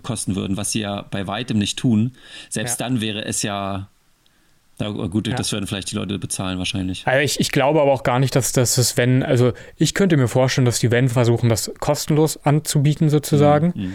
kosten 0.01 0.35
würden, 0.35 0.57
was 0.57 0.71
sie 0.71 0.81
ja 0.81 1.01
bei 1.03 1.27
weitem 1.27 1.57
nicht 1.57 1.77
tun, 1.77 2.13
selbst 2.49 2.79
ja. 2.79 2.87
dann 2.87 3.01
wäre 3.01 3.25
es 3.25 3.43
ja 3.43 3.89
na 4.79 4.89
gut, 4.89 5.27
ja. 5.27 5.35
das 5.35 5.51
werden 5.51 5.67
vielleicht 5.67 5.91
die 5.91 5.95
Leute 5.95 6.17
bezahlen 6.17 6.57
wahrscheinlich. 6.57 7.05
Also 7.05 7.19
ich, 7.19 7.39
ich 7.39 7.51
glaube 7.51 7.81
aber 7.81 7.91
auch 7.91 8.03
gar 8.03 8.19
nicht, 8.19 8.35
dass 8.35 8.51
das 8.51 8.97
wenn, 8.97 9.23
also 9.23 9.53
ich 9.77 9.93
könnte 9.93 10.17
mir 10.17 10.27
vorstellen, 10.27 10.65
dass 10.65 10.79
die 10.79 10.91
Wenn 10.91 11.09
versuchen, 11.09 11.49
das 11.49 11.71
kostenlos 11.79 12.43
anzubieten 12.43 13.09
sozusagen. 13.09 13.73
Mhm. 13.75 13.93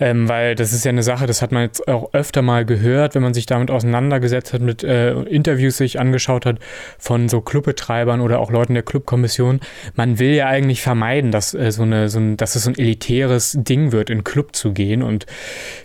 Ähm, 0.00 0.28
weil 0.28 0.56
das 0.56 0.72
ist 0.72 0.84
ja 0.84 0.88
eine 0.88 1.04
Sache, 1.04 1.26
das 1.26 1.40
hat 1.40 1.52
man 1.52 1.62
jetzt 1.62 1.86
auch 1.86 2.12
öfter 2.12 2.42
mal 2.42 2.64
gehört, 2.64 3.14
wenn 3.14 3.22
man 3.22 3.32
sich 3.32 3.46
damit 3.46 3.70
auseinandergesetzt 3.70 4.52
hat, 4.52 4.60
mit 4.60 4.82
äh, 4.82 5.12
Interviews 5.22 5.76
sich 5.76 6.00
angeschaut 6.00 6.46
hat 6.46 6.58
von 6.98 7.28
so 7.28 7.40
Clubbetreibern 7.40 8.20
oder 8.20 8.40
auch 8.40 8.50
Leuten 8.50 8.74
der 8.74 8.82
Clubkommission. 8.82 9.60
Man 9.94 10.18
will 10.18 10.32
ja 10.32 10.48
eigentlich 10.48 10.82
vermeiden, 10.82 11.30
dass, 11.30 11.54
äh, 11.54 11.70
so 11.70 11.82
eine, 11.82 12.08
so 12.08 12.18
ein, 12.18 12.36
dass 12.36 12.56
es 12.56 12.64
so 12.64 12.70
ein 12.70 12.78
elitäres 12.78 13.56
Ding 13.60 13.92
wird, 13.92 14.10
in 14.10 14.24
Club 14.24 14.56
zu 14.56 14.72
gehen. 14.72 15.02
Und 15.02 15.26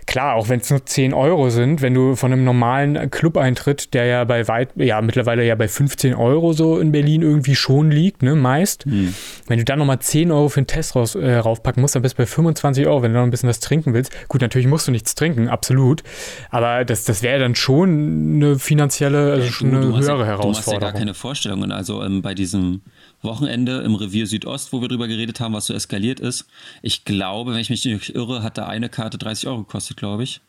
klar, 0.06 0.34
auch 0.34 0.48
wenn 0.48 0.58
es 0.58 0.70
nur 0.70 0.84
10 0.84 1.14
Euro 1.14 1.50
sind, 1.50 1.80
wenn 1.80 1.94
du 1.94 2.16
von 2.16 2.32
einem 2.32 2.42
normalen 2.42 3.10
Club-Eintritt, 3.12 3.94
der 3.94 4.06
ja 4.06 4.24
bei 4.24 4.48
weit, 4.48 4.70
ja 4.74 5.00
mittlerweile 5.02 5.44
ja 5.44 5.54
bei 5.54 5.68
15 5.68 6.14
Euro 6.14 6.52
so 6.52 6.80
in 6.80 6.90
Berlin 6.90 7.22
irgendwie 7.22 7.54
schon 7.54 7.92
liegt, 7.92 8.24
ne, 8.24 8.34
meist, 8.34 8.86
hm. 8.86 9.14
wenn 9.46 9.58
du 9.58 9.64
dann 9.64 9.78
nochmal 9.78 10.00
10 10.00 10.32
Euro 10.32 10.48
für 10.48 10.58
einen 10.58 10.66
Test 10.66 10.96
raus, 10.96 11.14
äh, 11.14 11.36
raufpacken 11.36 11.80
musst, 11.80 11.94
dann 11.94 12.02
bist 12.02 12.14
du 12.14 12.22
bei 12.22 12.26
25 12.26 12.88
Euro, 12.88 13.02
wenn 13.02 13.12
du 13.12 13.18
noch 13.18 13.24
ein 13.24 13.30
bisschen 13.30 13.48
was 13.48 13.60
trinken 13.60 13.94
willst 13.94 13.99
willst. 14.00 14.28
Gut, 14.28 14.40
natürlich 14.40 14.66
musst 14.66 14.88
du 14.88 14.92
nichts 14.92 15.14
trinken, 15.14 15.48
absolut. 15.48 16.02
Aber 16.50 16.84
das, 16.84 17.04
das 17.04 17.22
wäre 17.22 17.38
dann 17.38 17.54
schon 17.54 18.34
eine 18.36 18.58
finanzielle, 18.58 19.32
also 19.32 19.50
schon 19.50 19.68
eine 19.68 19.86
höhere 19.86 20.20
ja, 20.20 20.26
Herausforderung. 20.26 20.52
Du 20.52 20.58
hast 20.58 20.72
ja 20.72 20.78
gar 20.78 20.92
keine 20.92 21.14
Vorstellungen. 21.14 21.72
Also 21.72 22.02
ähm, 22.02 22.22
bei 22.22 22.34
diesem 22.34 22.82
Wochenende 23.22 23.80
im 23.82 23.94
Revier 23.94 24.26
Südost, 24.26 24.72
wo 24.72 24.80
wir 24.80 24.88
drüber 24.88 25.08
geredet 25.08 25.40
haben, 25.40 25.54
was 25.54 25.66
so 25.66 25.74
eskaliert 25.74 26.20
ist. 26.20 26.46
Ich 26.82 27.04
glaube, 27.04 27.52
wenn 27.52 27.60
ich 27.60 27.70
mich 27.70 27.84
nicht 27.84 28.14
irre, 28.14 28.42
hat 28.42 28.58
da 28.58 28.66
eine 28.66 28.88
Karte 28.88 29.18
30 29.18 29.48
Euro 29.48 29.58
gekostet, 29.58 29.96
glaube 29.96 30.22
ich. 30.22 30.40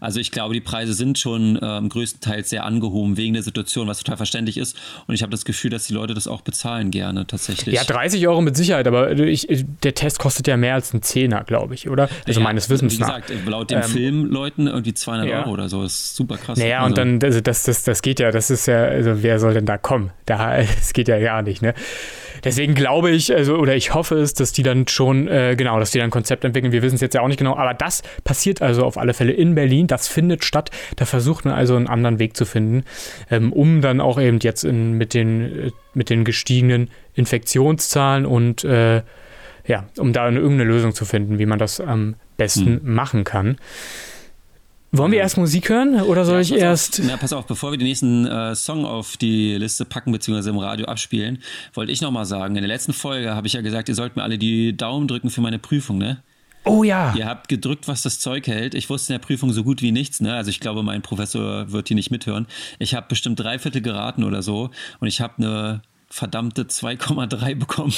Also 0.00 0.20
ich 0.20 0.30
glaube, 0.30 0.54
die 0.54 0.60
Preise 0.60 0.92
sind 0.94 1.18
schon 1.18 1.58
ähm, 1.62 1.88
größtenteils 1.88 2.50
sehr 2.50 2.64
angehoben 2.64 3.16
wegen 3.16 3.34
der 3.34 3.42
Situation, 3.42 3.88
was 3.88 3.98
total 3.98 4.16
verständlich 4.16 4.56
ist. 4.56 4.76
Und 5.06 5.14
ich 5.14 5.22
habe 5.22 5.30
das 5.30 5.44
Gefühl, 5.44 5.70
dass 5.70 5.86
die 5.86 5.92
Leute 5.92 6.14
das 6.14 6.26
auch 6.28 6.42
bezahlen 6.42 6.90
gerne 6.90 7.26
tatsächlich. 7.26 7.74
Ja, 7.74 7.84
30 7.84 8.26
Euro 8.28 8.40
mit 8.40 8.56
Sicherheit, 8.56 8.86
aber 8.86 9.10
ich, 9.18 9.46
der 9.82 9.94
Test 9.94 10.18
kostet 10.18 10.46
ja 10.46 10.56
mehr 10.56 10.74
als 10.74 10.92
ein 10.94 11.02
Zehner, 11.02 11.44
glaube 11.44 11.74
ich, 11.74 11.88
oder? 11.88 12.08
Also 12.26 12.40
ja, 12.40 12.44
meines 12.44 12.70
Wissens 12.70 12.94
wie 12.94 12.98
gesagt, 12.98 13.30
nach. 13.30 13.50
laut 13.50 13.70
den 13.70 13.78
ähm, 13.78 13.84
Filmleuten 13.84 14.66
irgendwie 14.66 14.94
200 14.94 15.28
ja. 15.28 15.40
Euro 15.40 15.50
oder 15.50 15.68
so. 15.68 15.82
Das 15.82 15.92
ist 15.92 16.16
super 16.16 16.36
krass. 16.36 16.58
Naja, 16.58 16.78
also. 16.78 16.88
und 16.88 16.98
dann, 16.98 17.22
also 17.22 17.40
das, 17.40 17.64
das, 17.64 17.84
das 17.84 18.02
geht 18.02 18.20
ja, 18.20 18.30
das 18.30 18.50
ist 18.50 18.66
ja, 18.66 18.84
also 18.84 19.22
wer 19.22 19.38
soll 19.40 19.54
denn 19.54 19.66
da 19.66 19.78
kommen? 19.78 20.10
Da, 20.26 20.58
das 20.78 20.92
geht 20.92 21.08
ja 21.08 21.18
gar 21.18 21.42
nicht, 21.42 21.62
ne? 21.62 21.74
Deswegen 22.44 22.74
glaube 22.74 23.10
ich, 23.10 23.34
also, 23.34 23.56
oder 23.56 23.76
ich 23.76 23.94
hoffe 23.94 24.16
es, 24.16 24.34
dass 24.34 24.52
die 24.52 24.62
dann 24.62 24.86
schon, 24.88 25.28
äh, 25.28 25.54
genau, 25.56 25.78
dass 25.78 25.90
die 25.90 25.98
dann 25.98 26.08
ein 26.08 26.10
Konzept 26.10 26.44
entwickeln. 26.44 26.72
Wir 26.72 26.82
wissen 26.82 26.96
es 26.96 27.00
jetzt 27.00 27.14
ja 27.14 27.20
auch 27.20 27.28
nicht 27.28 27.38
genau, 27.38 27.56
aber 27.56 27.74
das 27.74 28.02
passiert 28.24 28.62
also 28.62 28.84
auf 28.84 28.98
alle 28.98 29.14
Fälle 29.14 29.32
in 29.32 29.54
Berlin. 29.54 29.86
Das 29.86 30.08
findet 30.08 30.44
statt. 30.44 30.70
Da 30.96 31.04
versucht 31.04 31.44
man 31.44 31.54
also 31.54 31.76
einen 31.76 31.86
anderen 31.86 32.18
Weg 32.18 32.36
zu 32.36 32.44
finden, 32.44 32.84
ähm, 33.30 33.52
um 33.52 33.80
dann 33.80 34.00
auch 34.00 34.20
eben 34.20 34.38
jetzt 34.40 34.64
in, 34.64 34.92
mit, 34.94 35.14
den, 35.14 35.66
äh, 35.68 35.70
mit 35.94 36.10
den 36.10 36.24
gestiegenen 36.24 36.90
Infektionszahlen 37.14 38.26
und 38.26 38.64
äh, 38.64 39.02
ja, 39.66 39.86
um 39.98 40.12
da 40.12 40.24
eine, 40.24 40.38
irgendeine 40.38 40.70
Lösung 40.70 40.94
zu 40.94 41.04
finden, 41.04 41.38
wie 41.38 41.46
man 41.46 41.58
das 41.58 41.80
am 41.80 42.14
besten 42.36 42.80
hm. 42.80 42.94
machen 42.94 43.24
kann. 43.24 43.58
Wollen 44.90 45.12
wir 45.12 45.18
erst 45.18 45.36
Musik 45.36 45.68
hören 45.68 46.00
oder 46.00 46.24
soll 46.24 46.36
ja, 46.36 46.40
ich 46.40 46.52
erst. 46.52 47.00
Auf, 47.00 47.06
na, 47.06 47.16
pass 47.18 47.32
auf, 47.34 47.46
bevor 47.46 47.72
wir 47.72 47.78
den 47.78 47.86
nächsten 47.86 48.26
äh, 48.26 48.54
Song 48.54 48.86
auf 48.86 49.18
die 49.18 49.54
Liste 49.56 49.84
packen 49.84 50.12
bzw. 50.12 50.48
im 50.48 50.58
Radio 50.58 50.86
abspielen, 50.86 51.42
wollte 51.74 51.92
ich 51.92 52.00
nochmal 52.00 52.24
sagen, 52.24 52.56
in 52.56 52.62
der 52.62 52.68
letzten 52.68 52.94
Folge 52.94 53.34
habe 53.34 53.46
ich 53.46 53.52
ja 53.52 53.60
gesagt, 53.60 53.90
ihr 53.90 53.94
sollt 53.94 54.16
mir 54.16 54.22
alle 54.22 54.38
die 54.38 54.76
Daumen 54.76 55.06
drücken 55.06 55.28
für 55.28 55.42
meine 55.42 55.58
Prüfung, 55.58 55.98
ne? 55.98 56.22
Oh 56.64 56.84
ja. 56.84 57.14
Ihr 57.16 57.26
habt 57.26 57.48
gedrückt, 57.48 57.86
was 57.86 58.02
das 58.02 58.18
Zeug 58.18 58.46
hält. 58.46 58.74
Ich 58.74 58.90
wusste 58.90 59.12
in 59.12 59.20
der 59.20 59.26
Prüfung 59.26 59.52
so 59.52 59.62
gut 59.62 59.82
wie 59.82 59.92
nichts, 59.92 60.20
ne? 60.20 60.34
Also 60.34 60.50
ich 60.50 60.60
glaube, 60.60 60.82
mein 60.82 61.02
Professor 61.02 61.70
wird 61.70 61.88
hier 61.88 61.94
nicht 61.94 62.10
mithören. 62.10 62.46
Ich 62.78 62.94
habe 62.94 63.06
bestimmt 63.08 63.40
drei 63.40 63.58
Viertel 63.58 63.82
geraten 63.82 64.24
oder 64.24 64.42
so 64.42 64.70
und 65.00 65.08
ich 65.08 65.20
habe 65.20 65.34
eine 65.38 65.82
verdammte 66.10 66.62
2,3 66.62 67.54
bekommen. 67.54 67.94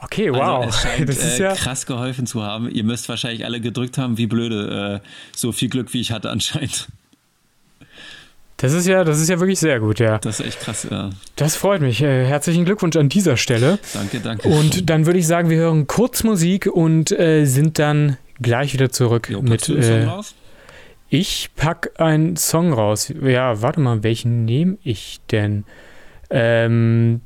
Okay, 0.00 0.28
also, 0.28 0.40
wow. 0.40 0.64
Also 0.64 0.68
es 0.68 0.82
scheint 0.82 1.08
das 1.08 1.18
ist 1.18 1.40
äh, 1.40 1.44
ja 1.44 1.54
krass 1.54 1.86
geholfen 1.86 2.26
zu 2.26 2.42
haben. 2.42 2.70
Ihr 2.70 2.84
müsst 2.84 3.08
wahrscheinlich 3.08 3.44
alle 3.44 3.60
gedrückt 3.60 3.98
haben, 3.98 4.18
wie 4.18 4.26
blöde. 4.26 5.02
Äh, 5.02 5.08
so 5.36 5.52
viel 5.52 5.68
Glück, 5.68 5.92
wie 5.94 6.00
ich 6.00 6.12
hatte 6.12 6.30
anscheinend. 6.30 6.88
Das 8.58 8.72
ist 8.72 8.86
ja, 8.86 9.04
das 9.04 9.20
ist 9.20 9.28
ja 9.28 9.38
wirklich 9.38 9.58
sehr 9.58 9.80
gut, 9.80 9.98
ja. 9.98 10.18
Das 10.18 10.40
ist 10.40 10.46
echt 10.46 10.60
krass, 10.60 10.86
ja. 10.90 11.10
Das 11.36 11.56
freut 11.56 11.82
mich. 11.82 12.00
Äh, 12.00 12.24
herzlichen 12.24 12.64
Glückwunsch 12.64 12.96
an 12.96 13.10
dieser 13.10 13.36
Stelle. 13.36 13.78
Danke, 13.92 14.20
danke. 14.20 14.48
Und 14.48 14.88
dann 14.88 15.04
würde 15.04 15.18
ich 15.18 15.26
sagen, 15.26 15.50
wir 15.50 15.58
hören 15.58 15.86
kurz 15.86 16.22
Musik 16.24 16.66
und 16.66 17.12
äh, 17.12 17.44
sind 17.44 17.78
dann 17.78 18.16
gleich 18.40 18.72
wieder 18.72 18.90
zurück 18.90 19.28
jo, 19.28 19.42
mit. 19.42 19.68
Äh, 19.68 20.08
ich 21.08 21.50
pack 21.54 21.92
einen 21.98 22.36
Song 22.36 22.72
raus. 22.72 23.12
Ja, 23.22 23.60
warte 23.60 23.80
mal, 23.80 24.02
welchen 24.02 24.46
nehme 24.46 24.78
ich 24.82 25.20
denn? 25.30 25.64
Ähm, 26.30 27.20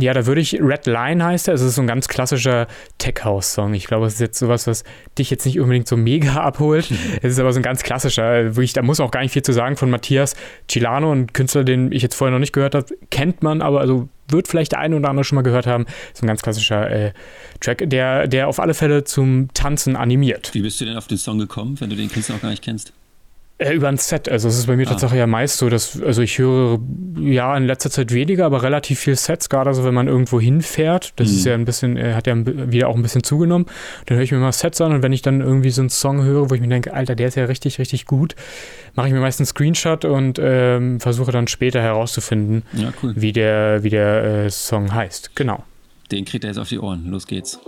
ja, 0.00 0.14
da 0.14 0.26
würde 0.26 0.40
ich, 0.40 0.60
Red 0.60 0.86
Line 0.86 1.24
heißt 1.24 1.48
er, 1.48 1.54
es 1.54 1.60
ist 1.60 1.74
so 1.74 1.82
ein 1.82 1.88
ganz 1.88 2.06
klassischer 2.06 2.68
Tech-House-Song. 2.98 3.74
Ich 3.74 3.86
glaube, 3.86 4.06
es 4.06 4.14
ist 4.14 4.20
jetzt 4.20 4.38
sowas, 4.38 4.66
was 4.66 4.84
dich 5.18 5.30
jetzt 5.30 5.44
nicht 5.44 5.58
unbedingt 5.58 5.88
so 5.88 5.96
mega 5.96 6.34
abholt. 6.34 6.90
Mhm. 6.90 6.96
Es 7.22 7.32
ist 7.32 7.40
aber 7.40 7.52
so 7.52 7.58
ein 7.58 7.64
ganz 7.64 7.82
klassischer, 7.82 8.56
wirklich, 8.56 8.72
da 8.72 8.82
muss 8.82 9.00
auch 9.00 9.10
gar 9.10 9.22
nicht 9.22 9.32
viel 9.32 9.42
zu 9.42 9.52
sagen 9.52 9.76
von 9.76 9.90
Matthias 9.90 10.36
Cilano, 10.70 11.12
ein 11.12 11.32
Künstler, 11.32 11.64
den 11.64 11.90
ich 11.90 12.02
jetzt 12.02 12.14
vorher 12.14 12.32
noch 12.32 12.38
nicht 12.38 12.52
gehört 12.52 12.74
habe, 12.74 12.86
kennt 13.10 13.42
man, 13.42 13.60
aber 13.60 13.80
also 13.80 14.08
wird 14.28 14.46
vielleicht 14.46 14.72
der 14.72 14.80
eine 14.80 14.96
oder 14.96 15.08
andere 15.08 15.24
schon 15.24 15.36
mal 15.36 15.42
gehört 15.42 15.66
haben. 15.66 15.86
So 16.14 16.24
ein 16.24 16.28
ganz 16.28 16.42
klassischer 16.42 16.90
äh, 16.90 17.12
Track, 17.60 17.84
der, 17.86 18.28
der 18.28 18.48
auf 18.48 18.60
alle 18.60 18.74
Fälle 18.74 19.04
zum 19.04 19.48
Tanzen 19.54 19.96
animiert. 19.96 20.50
Wie 20.54 20.62
bist 20.62 20.80
du 20.80 20.84
denn 20.84 20.96
auf 20.96 21.06
den 21.06 21.18
Song 21.18 21.38
gekommen, 21.38 21.80
wenn 21.80 21.90
du 21.90 21.96
den 21.96 22.10
Künstler 22.10 22.36
noch 22.36 22.42
gar 22.42 22.50
nicht 22.50 22.62
kennst? 22.62 22.92
Äh, 23.60 23.74
über 23.74 23.88
ein 23.88 23.96
Set. 23.96 24.28
Also 24.28 24.48
es 24.48 24.56
ist 24.56 24.66
bei 24.68 24.76
mir 24.76 24.86
ah. 24.86 24.90
tatsächlich 24.90 25.18
ja 25.18 25.26
meist 25.26 25.58
so, 25.58 25.68
dass, 25.68 26.00
also 26.00 26.22
ich 26.22 26.38
höre 26.38 26.78
ja 27.18 27.56
in 27.56 27.66
letzter 27.66 27.90
Zeit 27.90 28.12
weniger, 28.12 28.46
aber 28.46 28.62
relativ 28.62 29.00
viel 29.00 29.16
Sets, 29.16 29.48
gerade 29.48 29.74
so, 29.74 29.82
wenn 29.82 29.94
man 29.94 30.06
irgendwo 30.06 30.40
hinfährt. 30.40 31.12
Das 31.16 31.28
mhm. 31.28 31.34
ist 31.34 31.44
ja 31.44 31.54
ein 31.54 31.64
bisschen, 31.64 31.96
äh, 31.96 32.14
hat 32.14 32.28
ja 32.28 32.36
wieder 32.36 32.88
auch 32.88 32.94
ein 32.94 33.02
bisschen 33.02 33.24
zugenommen. 33.24 33.66
Dann 34.06 34.16
höre 34.16 34.22
ich 34.22 34.30
mir 34.30 34.38
mal 34.38 34.52
Sets 34.52 34.80
an 34.80 34.92
und 34.92 35.02
wenn 35.02 35.12
ich 35.12 35.22
dann 35.22 35.40
irgendwie 35.40 35.70
so 35.70 35.82
einen 35.82 35.90
Song 35.90 36.22
höre, 36.22 36.50
wo 36.50 36.54
ich 36.54 36.60
mir 36.60 36.68
denke, 36.68 36.94
Alter, 36.94 37.16
der 37.16 37.26
ist 37.26 37.34
ja 37.34 37.46
richtig, 37.46 37.80
richtig 37.80 38.06
gut, 38.06 38.36
mache 38.94 39.08
ich 39.08 39.12
mir 39.12 39.20
meist 39.20 39.40
einen 39.40 39.46
Screenshot 39.46 40.04
und 40.04 40.38
ähm, 40.40 41.00
versuche 41.00 41.32
dann 41.32 41.48
später 41.48 41.82
herauszufinden, 41.82 42.62
ja, 42.74 42.92
cool. 43.02 43.14
wie 43.16 43.32
der, 43.32 43.82
wie 43.82 43.90
der 43.90 44.44
äh, 44.44 44.50
Song 44.50 44.94
heißt. 44.94 45.34
Genau. 45.34 45.64
Den 46.12 46.24
kriegt 46.24 46.44
er 46.44 46.50
jetzt 46.50 46.58
auf 46.58 46.68
die 46.68 46.78
Ohren. 46.78 47.06
Los 47.10 47.26
geht's. 47.26 47.58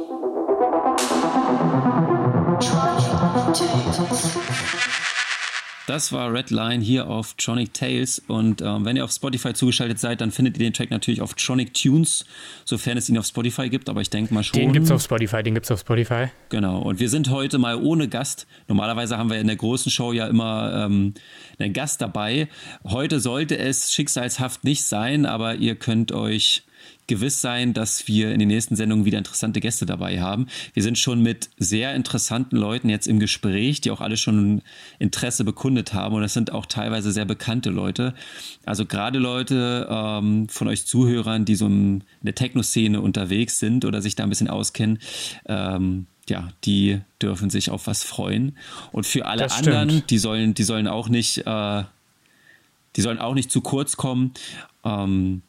Das 5.91 6.13
war 6.13 6.33
Red 6.33 6.51
Line 6.51 6.85
hier 6.85 7.09
auf 7.09 7.35
Tronic 7.35 7.75
Tales. 7.75 8.23
Und 8.29 8.63
ähm, 8.63 8.85
wenn 8.85 8.95
ihr 8.95 9.03
auf 9.03 9.11
Spotify 9.11 9.55
zugeschaltet 9.55 9.99
seid, 9.99 10.21
dann 10.21 10.31
findet 10.31 10.57
ihr 10.57 10.65
den 10.65 10.73
Track 10.73 10.93
natürlich 10.93 11.21
auf 11.21 11.35
Tronic 11.35 11.75
Tunes, 11.75 12.25
sofern 12.65 12.97
es 12.97 13.09
ihn 13.09 13.19
auf 13.19 13.27
Spotify 13.27 13.69
gibt. 13.69 13.89
Aber 13.89 14.01
ich 14.01 14.09
denke 14.09 14.33
mal 14.33 14.45
schon. 14.45 14.61
Den 14.61 14.73
gibt 14.73 14.85
es 14.85 14.93
auf 14.93 15.03
Spotify, 15.03 15.43
den 15.43 15.55
gibt 15.55 15.67
es 15.67 15.73
auf 15.73 15.81
Spotify. 15.81 16.29
Genau. 16.49 16.79
Und 16.79 17.01
wir 17.01 17.09
sind 17.09 17.31
heute 17.31 17.59
mal 17.59 17.75
ohne 17.75 18.07
Gast. 18.07 18.47
Normalerweise 18.69 19.19
haben 19.19 19.31
wir 19.31 19.41
in 19.41 19.49
der 19.49 19.57
großen 19.57 19.91
Show 19.91 20.13
ja 20.13 20.29
immer 20.29 20.87
ähm, 20.87 21.15
einen 21.59 21.73
Gast 21.73 22.01
dabei. 22.01 22.47
Heute 22.85 23.19
sollte 23.19 23.59
es 23.59 23.93
schicksalshaft 23.93 24.63
nicht 24.63 24.85
sein, 24.85 25.27
aber 25.27 25.57
ihr 25.57 25.75
könnt 25.75 26.13
euch 26.13 26.63
gewiss 27.11 27.41
sein, 27.41 27.75
dass 27.75 28.07
wir 28.07 28.33
in 28.33 28.39
den 28.39 28.49
nächsten 28.49 28.77
Sendungen 28.77 29.05
wieder 29.05 29.19
interessante 29.19 29.61
Gäste 29.61 29.85
dabei 29.85 30.21
haben. 30.21 30.47
Wir 30.75 30.83
sind 30.85 30.97
schon 30.97 31.21
mit 31.21 31.51
sehr 31.59 31.95
interessanten 31.95 32.57
Leuten 32.57 32.89
jetzt 32.89 33.09
im 33.09 33.19
Gespräch, 33.19 33.81
die 33.81 33.91
auch 33.91 34.01
alle 34.01 34.17
schon 34.17 34.63
Interesse 35.01 35.45
bekundet 35.45 35.93
haben. 35.93 36.15
Und 36.15 36.23
das 36.23 36.35
sind 36.35 36.53
auch 36.53 36.67
teilweise 36.67 37.11
sehr 37.11 37.25
bekannte 37.25 37.71
Leute. 37.71 38.15
Also 38.65 38.87
gerade 38.87 39.19
Leute 39.19 39.89
ähm, 39.91 40.49
von 40.49 40.69
euch 40.69 40.87
Zuhörern, 40.87 41.45
die 41.45 41.57
so 41.57 41.67
in 41.67 42.05
der 42.23 42.37
Techno-Szene 42.37 43.01
unterwegs 43.01 43.59
sind 43.59 43.85
oder 43.85 44.01
sich 44.01 44.15
da 44.15 44.23
ein 44.23 44.31
bisschen 44.31 44.49
auskennen. 44.49 45.01
Ähm, 45.47 46.07
ja, 46.29 46.53
die 46.65 47.01
dürfen 47.21 47.51
sich 47.51 47.71
auf 47.71 47.89
was 47.89 48.05
freuen. 48.05 48.57
Und 48.93 49.05
für 49.05 49.27
alle 49.27 49.51
anderen, 49.51 50.05
die 50.09 50.19
sollen, 50.19 50.55
die 50.55 50.63
sollen 50.63 50.87
auch 50.87 51.09
nicht, 51.09 51.39
äh, 51.45 51.83
die 52.95 53.01
sollen 53.01 53.19
auch 53.19 53.35
nicht 53.35 53.51
zu 53.51 53.63
kurz 53.63 53.97
kommen. 53.97 54.33
Ähm, 54.85 55.43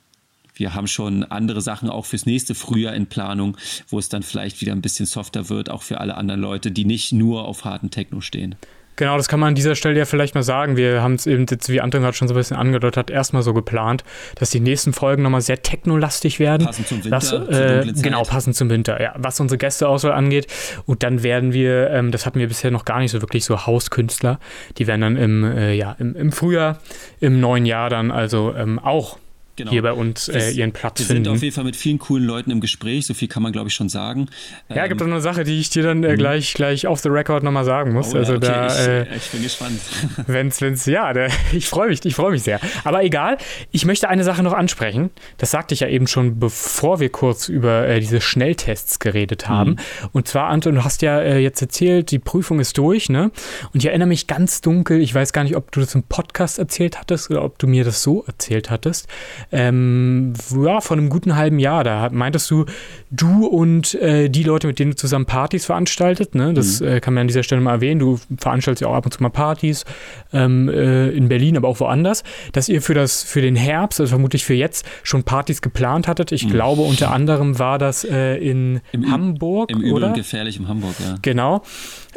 wir 0.62 0.76
haben 0.76 0.88
schon 0.88 1.24
andere 1.24 1.60
Sachen 1.60 1.90
auch 1.90 2.06
fürs 2.06 2.28
nächste 2.28 2.54
Frühjahr 2.54 2.94
in 2.94 3.08
Planung, 3.08 3.58
wo 3.90 3.98
es 3.98 4.10
dann 4.10 4.22
vielleicht 4.22 4.62
wieder 4.62 4.74
ein 4.74 4.82
bisschen 4.82 5.08
softer 5.08 5.50
wird, 5.50 5.72
auch 5.72 5.82
für 5.82 6.00
alle 6.00 6.16
anderen 6.16 6.40
Leute, 6.40 6.72
die 6.72 6.86
nicht 6.86 7.12
nur 7.12 7.46
auf 7.46 7.66
harten 7.66 7.90
Techno 7.90 8.22
stehen. 8.22 8.56
Genau, 8.98 9.18
das 9.18 9.28
kann 9.28 9.40
man 9.40 9.50
an 9.50 9.56
dieser 9.56 9.74
Stelle 9.74 9.98
ja 9.98 10.06
vielleicht 10.06 10.36
mal 10.36 10.44
sagen. 10.44 10.78
Wir 10.78 11.02
haben 11.02 11.16
es 11.16 11.26
eben, 11.26 11.48
jetzt, 11.50 11.70
wie 11.70 11.82
Anton 11.82 12.02
gerade 12.02 12.16
schon 12.16 12.28
so 12.28 12.36
ein 12.36 12.38
bisschen 12.38 12.58
angedeutet 12.58 12.98
hat, 12.98 13.10
erstmal 13.10 13.42
so 13.42 13.54
geplant, 13.56 14.04
dass 14.36 14.52
die 14.52 14.60
nächsten 14.60 14.94
Folgen 14.94 15.24
nochmal 15.24 15.42
sehr 15.42 15.64
technolastig 15.64 16.40
werden. 16.40 16.66
Passend 16.68 16.88
zum 16.88 17.04
Winter. 17.04 17.18
Was, 17.18 17.32
äh, 17.32 17.94
genau, 18.04 18.22
passend 18.22 18.56
zum 18.56 18.70
Winter, 18.70 19.02
ja. 19.02 19.16
Was 19.18 19.40
unsere 19.40 19.58
Gästeauswahl 19.58 20.12
angeht. 20.12 20.46
Und 20.86 21.02
dann 21.02 21.24
werden 21.24 21.54
wir, 21.54 21.90
ähm, 21.90 22.12
das 22.12 22.28
hatten 22.28 22.38
wir 22.38 22.48
bisher 22.48 22.70
noch 22.70 22.86
gar 22.86 23.00
nicht 23.00 23.10
so 23.10 23.22
wirklich 23.22 23.46
so 23.46 23.66
Hauskünstler, 23.66 24.40
die 24.78 24.86
werden 24.86 25.02
dann 25.02 25.18
im, 25.18 25.44
äh, 25.46 25.74
ja, 25.74 25.96
im, 25.98 26.16
im 26.16 26.32
Frühjahr, 26.32 26.78
im 27.20 27.40
neuen 27.40 27.66
Jahr 27.66 27.90
dann 27.90 28.12
also 28.12 28.54
ähm, 28.56 28.78
auch 28.78 29.18
genau. 29.62 29.72
hier 29.72 29.82
bei 29.82 29.94
uns 29.94 30.28
äh, 30.28 30.52
ihren 30.52 30.72
Platz 30.72 31.00
wir 31.00 31.06
finden. 31.06 31.24
Wir 31.24 31.32
sind 31.32 31.38
auf 31.38 31.44
jeden 31.44 31.56
Fall 31.56 31.64
mit 31.64 31.76
vielen 31.76 32.00
coolen 32.00 32.26
Leuten 32.26 32.52
im 32.52 32.62
Gespräch, 32.62 33.06
so 33.06 33.14
viel 33.14 33.28
kann 33.28 33.44
man 33.44 33.52
glaube 33.52 33.70
ich 33.70 33.76
schon 33.76 33.90
sagen. 33.90 34.28
Ja, 34.70 34.84
ähm, 34.84 34.90
gibt 34.90 35.02
es 35.02 35.08
eine 35.08 35.22
Sache, 35.22 35.44
die 35.44 35.60
ich 35.60 35.70
dir 35.70 35.84
dann 35.84 36.04
äh, 36.04 36.14
mhm. 36.14 36.18
gleich, 36.18 36.54
gleich 36.54 36.88
off 36.88 37.00
the 37.00 37.10
record 37.10 37.44
nochmal 37.44 37.66
sagen 37.66 37.94
muss. 37.94 38.14
Oh, 38.14 38.18
also 38.18 38.36
okay, 38.36 38.48
da, 38.48 38.68
ich, 38.68 38.88
äh, 38.88 39.16
ich, 39.16 39.30
bin 39.30 39.44
gespannt. 39.44 39.80
wenn's, 40.28 40.62
wenn's, 40.62 40.86
ja, 40.86 41.14
der, 41.14 41.30
ich 41.52 41.68
freue 41.68 41.90
mich, 41.90 42.04
ich 42.06 42.16
freue 42.16 42.32
mich 42.32 42.44
sehr. 42.44 42.60
Aber 42.84 43.04
egal, 43.04 43.38
ich 43.72 43.86
möchte 43.86 44.10
eine 44.10 44.24
Sache 44.24 44.44
noch 44.44 44.54
ansprechen. 44.54 45.12
Das 45.38 45.52
sagte 45.52 45.74
ich 45.74 45.82
ja 45.82 45.88
eben 45.88 46.08
schon, 46.08 46.40
bevor 46.40 47.00
wir 47.00 47.10
kurz 47.10 47.50
über 47.50 47.88
äh, 47.88 48.00
diese 48.00 48.22
Schnelltests 48.22 49.00
geredet 49.00 49.48
haben. 49.48 49.72
Mhm. 49.72 50.10
Und 50.14 50.28
zwar, 50.28 50.50
Anton, 50.50 50.76
du 50.76 50.84
hast 50.84 51.02
ja 51.02 51.20
äh, 51.20 51.40
jetzt 51.40 51.62
erzählt, 51.62 52.12
die 52.12 52.20
Prüfung 52.20 52.60
ist 52.60 52.78
durch, 52.78 53.10
ne? 53.10 53.32
Und 53.74 53.84
ich 53.84 53.88
erinnere 53.88 54.08
mich 54.08 54.28
ganz 54.28 54.62
dunkel, 54.62 55.02
ich 55.02 55.14
weiß 55.14 55.34
gar 55.34 55.44
nicht, 55.44 55.56
ob 55.56 55.72
du 55.72 55.80
das 55.80 55.96
im 55.96 56.04
Podcast 56.04 56.60
erzählt 56.60 57.00
hattest 57.00 57.30
oder 57.30 57.44
ob 57.44 57.60
du 57.60 57.68
mir 57.68 57.84
das 57.84 58.04
so 58.04 58.24
erzählt 58.26 58.70
hattest 58.70 59.08
ähm, 59.52 60.34
ja, 60.64 60.82
vor 60.82 60.98
einem 60.98 61.10
guten 61.10 61.36
halben 61.36 61.60
Jahr. 61.60 61.84
Da 61.84 62.10
meintest 62.12 62.50
du, 62.50 62.66
du 63.10 63.46
und 63.46 63.96
äh, 63.96 64.30
die 64.30 64.44
Leute, 64.44 64.68
mit 64.68 64.80
denen 64.80 64.92
du 64.92 64.98
zusammen 64.98 65.26
Partys 65.26 65.66
veranstaltet, 65.66 66.36
ne? 66.36 66.54
das 66.54 66.80
mhm. 66.80 66.88
äh, 66.88 67.00
kann 67.00 67.14
man 67.14 67.22
an 67.22 67.28
dieser 67.28 67.44
Stelle 67.44 67.62
mal 67.62 67.74
erwähnen, 67.74 68.00
du 68.00 68.20
veranstaltest 68.38 68.82
ja 68.82 68.88
auch 68.88 68.96
ab 68.96 69.06
und 69.06 69.14
zu 69.14 69.22
mal 69.22 69.30
Partys 69.30 69.86
ähm, 70.34 70.70
äh, 70.70 71.10
in 71.10 71.28
Berlin, 71.30 71.58
aber 71.58 71.68
auch 71.68 71.80
woanders, 71.80 72.24
dass 72.54 72.70
ihr 72.70 72.82
für, 72.82 72.94
das, 72.94 73.24
für 73.24 73.42
den 73.42 73.56
Herbst, 73.56 74.00
also 74.00 74.10
vermutlich 74.10 74.46
für 74.46 74.54
jetzt, 74.54 74.86
schon 75.04 75.24
Partys 75.24 75.62
geplant 75.62 76.08
hattet. 76.08 76.32
Ich 76.32 76.46
mhm. 76.46 76.52
glaube, 76.52 76.82
unter 76.82 77.12
anderem 77.12 77.60
war 77.60 77.78
das 77.78 78.04
äh, 78.04 78.38
in 78.38 78.82
Im 78.92 79.12
Hamburg, 79.12 79.70
Im 79.70 79.92
oder? 79.92 80.12
gefährlich 80.14 80.58
im 80.58 80.68
Hamburg, 80.68 80.96
ja. 81.00 81.16
Genau. 81.22 81.64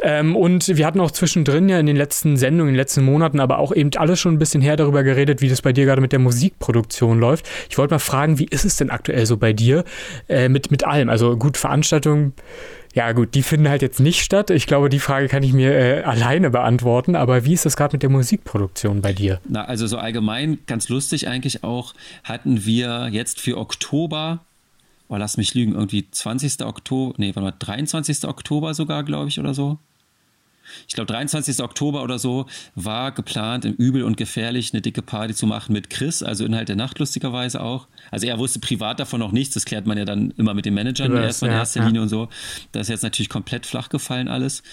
Ähm, 0.01 0.35
und 0.35 0.67
wir 0.67 0.85
hatten 0.85 0.99
auch 0.99 1.11
zwischendrin 1.11 1.69
ja 1.69 1.79
in 1.79 1.85
den 1.85 1.95
letzten 1.95 2.37
Sendungen, 2.37 2.69
in 2.69 2.73
den 2.73 2.79
letzten 2.79 3.03
Monaten, 3.03 3.39
aber 3.39 3.59
auch 3.59 3.73
eben 3.73 3.91
alles 3.95 4.19
schon 4.19 4.33
ein 4.33 4.39
bisschen 4.39 4.61
her 4.61 4.75
darüber 4.75 5.03
geredet, 5.03 5.41
wie 5.41 5.49
das 5.49 5.61
bei 5.61 5.73
dir 5.73 5.85
gerade 5.85 6.01
mit 6.01 6.11
der 6.11 6.19
Musikproduktion 6.19 7.19
läuft. 7.19 7.47
Ich 7.69 7.77
wollte 7.77 7.93
mal 7.93 7.99
fragen, 7.99 8.39
wie 8.39 8.45
ist 8.45 8.65
es 8.65 8.77
denn 8.77 8.89
aktuell 8.89 9.25
so 9.25 9.37
bei 9.37 9.53
dir 9.53 9.83
äh, 10.27 10.49
mit, 10.49 10.71
mit 10.71 10.85
allem? 10.85 11.09
Also 11.09 11.37
gut, 11.37 11.57
Veranstaltungen, 11.57 12.33
ja 12.93 13.11
gut, 13.11 13.35
die 13.35 13.43
finden 13.43 13.67
halt 13.67 13.81
jetzt 13.81 13.99
nicht 13.99 14.21
statt. 14.21 14.49
Ich 14.49 14.67
glaube, 14.67 14.89
die 14.89 14.99
Frage 14.99 15.27
kann 15.27 15.43
ich 15.43 15.51
mir 15.51 15.71
äh, 15.71 16.03
alleine 16.03 16.49
beantworten. 16.49 17.15
Aber 17.15 17.43
wie 17.43 17.53
ist 17.53 17.65
das 17.65 17.75
gerade 17.75 17.95
mit 17.95 18.03
der 18.03 18.09
Musikproduktion 18.09 19.01
bei 19.01 19.11
dir? 19.11 19.41
Na, 19.47 19.65
also 19.65 19.85
so 19.85 19.97
allgemein, 19.97 20.59
ganz 20.65 20.87
lustig 20.87 21.27
eigentlich 21.27 21.63
auch, 21.63 21.93
hatten 22.23 22.65
wir 22.65 23.09
jetzt 23.11 23.41
für 23.41 23.57
Oktober 23.57 24.39
oh, 25.07 25.17
lass 25.17 25.37
mich 25.37 25.53
lügen, 25.53 25.73
irgendwie 25.73 26.09
20. 26.09 26.63
Oktober, 26.65 27.13
nee, 27.17 27.35
warte 27.35 27.41
mal, 27.41 27.53
23. 27.57 28.25
Oktober 28.25 28.73
sogar, 28.73 29.03
glaube 29.03 29.29
ich, 29.29 29.39
oder 29.39 29.53
so. 29.53 29.77
Ich 30.87 30.93
glaube, 30.95 31.11
23. 31.11 31.61
Oktober 31.61 32.03
oder 32.03 32.19
so 32.19 32.45
war 32.75 33.11
geplant, 33.11 33.65
im 33.65 33.73
Übel 33.73 34.03
und 34.03 34.17
Gefährlich 34.17 34.73
eine 34.73 34.81
dicke 34.81 35.01
Party 35.01 35.33
zu 35.33 35.47
machen 35.47 35.73
mit 35.73 35.89
Chris, 35.89 36.23
also 36.23 36.45
Inhalt 36.45 36.69
der 36.69 36.75
Nacht 36.75 36.99
lustigerweise 36.99 37.61
auch. 37.61 37.87
Also 38.11 38.27
er 38.27 38.39
wusste 38.39 38.59
privat 38.59 38.99
davon 38.99 39.19
noch 39.19 39.31
nichts, 39.31 39.53
das 39.53 39.65
klärt 39.65 39.85
man 39.85 39.97
ja 39.97 40.05
dann 40.05 40.31
immer 40.37 40.53
mit 40.53 40.65
den 40.65 40.73
Managern 40.73 41.11
das, 41.11 41.23
erstmal 41.23 41.51
in 41.51 41.57
erster 41.57 41.79
ja. 41.81 41.87
Linie 41.87 42.01
und 42.01 42.09
so. 42.09 42.29
Das 42.71 42.83
ist 42.83 42.89
jetzt 42.89 43.03
natürlich 43.03 43.29
komplett 43.29 43.65
flach 43.65 43.89
gefallen 43.89 44.27
alles. 44.27 44.63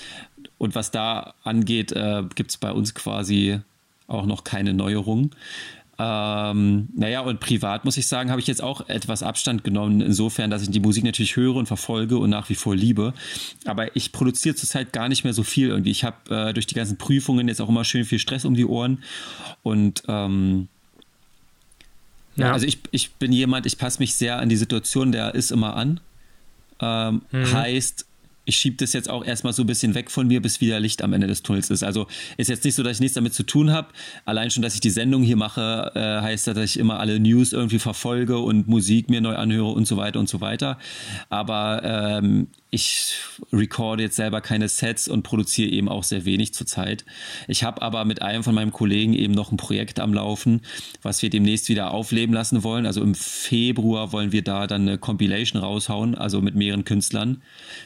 Und 0.59 0.75
was 0.75 0.91
da 0.91 1.35
angeht, 1.45 1.93
äh, 1.93 2.23
gibt 2.35 2.51
es 2.51 2.57
bei 2.57 2.73
uns 2.73 2.95
quasi 2.95 3.61
auch 4.07 4.27
noch 4.27 4.45
keine 4.45 4.75
Neuerungen. 4.75 5.31
Ähm, 6.05 6.89
naja, 6.97 7.21
und 7.21 7.39
privat 7.39 7.85
muss 7.85 7.97
ich 7.97 8.09
sagen, 8.09 8.31
habe 8.31 8.41
ich 8.41 8.49
jetzt 8.49 8.61
auch 8.61 8.89
etwas 8.89 9.23
Abstand 9.23 9.63
genommen, 9.63 10.01
insofern, 10.01 10.51
dass 10.51 10.63
ich 10.63 10.71
die 10.71 10.81
Musik 10.81 11.05
natürlich 11.05 11.37
höre 11.37 11.55
und 11.55 11.67
verfolge 11.67 12.19
und 12.19 12.29
nach 12.29 12.49
wie 12.49 12.57
vor 12.57 12.75
liebe. 12.75 13.15
Aber 13.67 13.95
ich 13.95 14.11
produziere 14.11 14.57
zurzeit 14.57 14.93
gar 14.93 15.09
nicht 15.09 15.23
mehr 15.23 15.33
so 15.33 15.45
viel 15.45 15.69
irgendwie. 15.69 15.93
Ich 15.93 16.03
habe 16.03 16.49
äh, 16.49 16.53
durch 16.55 16.67
die 16.67 16.75
ganzen 16.75 16.99
Prüfungen 16.99 17.47
jetzt 17.47 17.61
auch 17.61 17.69
immer 17.69 17.85
schön 17.85 18.05
viel 18.05 18.19
Stress 18.19 18.45
um 18.45 18.55
die 18.55 18.65
Ohren. 18.65 19.05
Und 19.63 20.03
ähm, 20.09 20.67
ja. 22.35 22.53
also 22.53 22.67
ich, 22.67 22.81
ich 22.91 23.13
bin 23.13 23.31
jemand, 23.31 23.67
ich 23.67 23.79
passe 23.79 24.01
mich 24.01 24.17
sehr 24.17 24.41
an 24.41 24.49
die 24.49 24.57
Situation, 24.57 25.13
der 25.13 25.37
ist 25.37 25.53
immer 25.53 25.77
an. 25.77 26.01
Ähm, 26.81 27.23
mhm. 27.31 27.53
Heißt, 27.53 28.07
ich 28.45 28.57
schiebe 28.57 28.77
das 28.77 28.93
jetzt 28.93 29.09
auch 29.09 29.25
erstmal 29.25 29.53
so 29.53 29.63
ein 29.63 29.67
bisschen 29.67 29.95
weg 29.95 30.11
von 30.11 30.27
mir, 30.27 30.43
bis 30.43 30.61
wieder 30.61 30.81
Licht 30.81 31.03
am 31.03 31.13
Ende 31.13 31.27
des 31.27 31.43
Tunnels 31.43 31.71
ist. 31.71 31.83
Also 31.83 32.07
ist 32.37 32.51
jetzt 32.51 32.65
nicht 32.65 32.75
so, 32.75 32.83
dass 32.83 32.97
ich 32.97 33.01
nichts 33.01 33.15
damit 33.15 33.35
zu 33.35 33.45
tun 33.45 33.71
habe. 33.71 33.89
Allein 34.25 34.51
schon, 34.51 34.63
dass 34.63 34.75
ich 34.75 34.81
die 34.81 34.91
Sendung 34.91 35.23
hier 35.23 35.37
mache, 35.37 35.93
äh, 35.95 36.23
heißt 36.23 36.49
das, 36.49 36.55
dass 36.55 36.65
ich 36.71 36.79
immer 36.79 36.99
alle 36.99 37.21
News 37.21 37.53
irgendwie 37.53 37.79
verfolge 37.79 38.39
und 38.39 38.67
Musik 38.67 39.11
mir 39.11 39.21
neu 39.21 39.37
anhöre 39.37 39.69
und 39.69 39.87
so 39.87 39.97
weiter 39.97 40.19
und 40.19 40.29
so 40.29 40.41
weiter. 40.41 40.79
Aber 41.29 41.83
ähm, 41.85 42.49
ich 42.75 43.17
recorde 43.53 44.03
jetzt 44.03 44.17
selber 44.17 44.41
keine 44.41 44.67
Sets 44.67 45.07
und 45.07 45.25
produziere 45.25 45.69
eben 45.69 45.91
auch 45.91 46.05
sehr 46.05 46.25
wenig 46.25 46.55
zurzeit. 46.55 47.05
Ich 47.47 47.65
habe 47.65 47.83
aber 47.83 48.07
mit 48.07 48.23
einem 48.23 48.43
von 48.43 48.55
meinen 48.55 48.73
Kollegen 48.73 49.13
eben 49.13 49.35
noch 49.35 49.53
ein 49.53 49.59
Projekt 49.59 50.01
am 50.01 50.15
Laufen, 50.15 50.63
was 51.03 51.21
wir 51.21 51.29
demnächst 51.29 51.69
wieder 51.69 51.91
aufleben 51.91 52.35
lassen 52.35 52.65
wollen. 52.65 52.87
Also 52.87 53.03
im 53.03 53.15
Februar 53.15 54.13
wollen 54.13 54.33
wir 54.33 54.43
da 54.43 54.67
dann 54.67 54.89
eine 54.89 54.97
Compilation 54.97 55.61
raushauen, 55.61 56.15
also 56.15 56.41
mit 56.41 56.55
mehreren 56.55 56.87
Künstlern. 56.87 57.43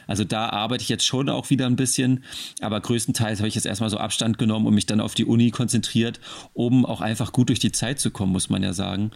Also 0.07 0.23
da 0.23 0.49
arbeite 0.51 0.83
ich 0.83 0.89
jetzt 0.89 1.05
schon 1.05 1.27
auch 1.27 1.49
wieder 1.49 1.65
ein 1.65 1.75
bisschen, 1.75 2.23
aber 2.61 2.79
größtenteils 2.79 3.39
habe 3.39 3.49
ich 3.49 3.55
jetzt 3.55 3.65
erstmal 3.65 3.89
so 3.89 3.97
Abstand 3.97 4.37
genommen 4.37 4.67
und 4.67 4.73
mich 4.73 4.85
dann 4.85 5.01
auf 5.01 5.15
die 5.15 5.25
Uni 5.25 5.51
konzentriert, 5.51 6.21
um 6.53 6.85
auch 6.85 7.01
einfach 7.01 7.33
gut 7.33 7.49
durch 7.49 7.59
die 7.59 7.73
Zeit 7.73 7.99
zu 7.99 8.09
kommen, 8.09 8.31
muss 8.31 8.49
man 8.49 8.63
ja 8.63 8.71
sagen. 8.71 9.11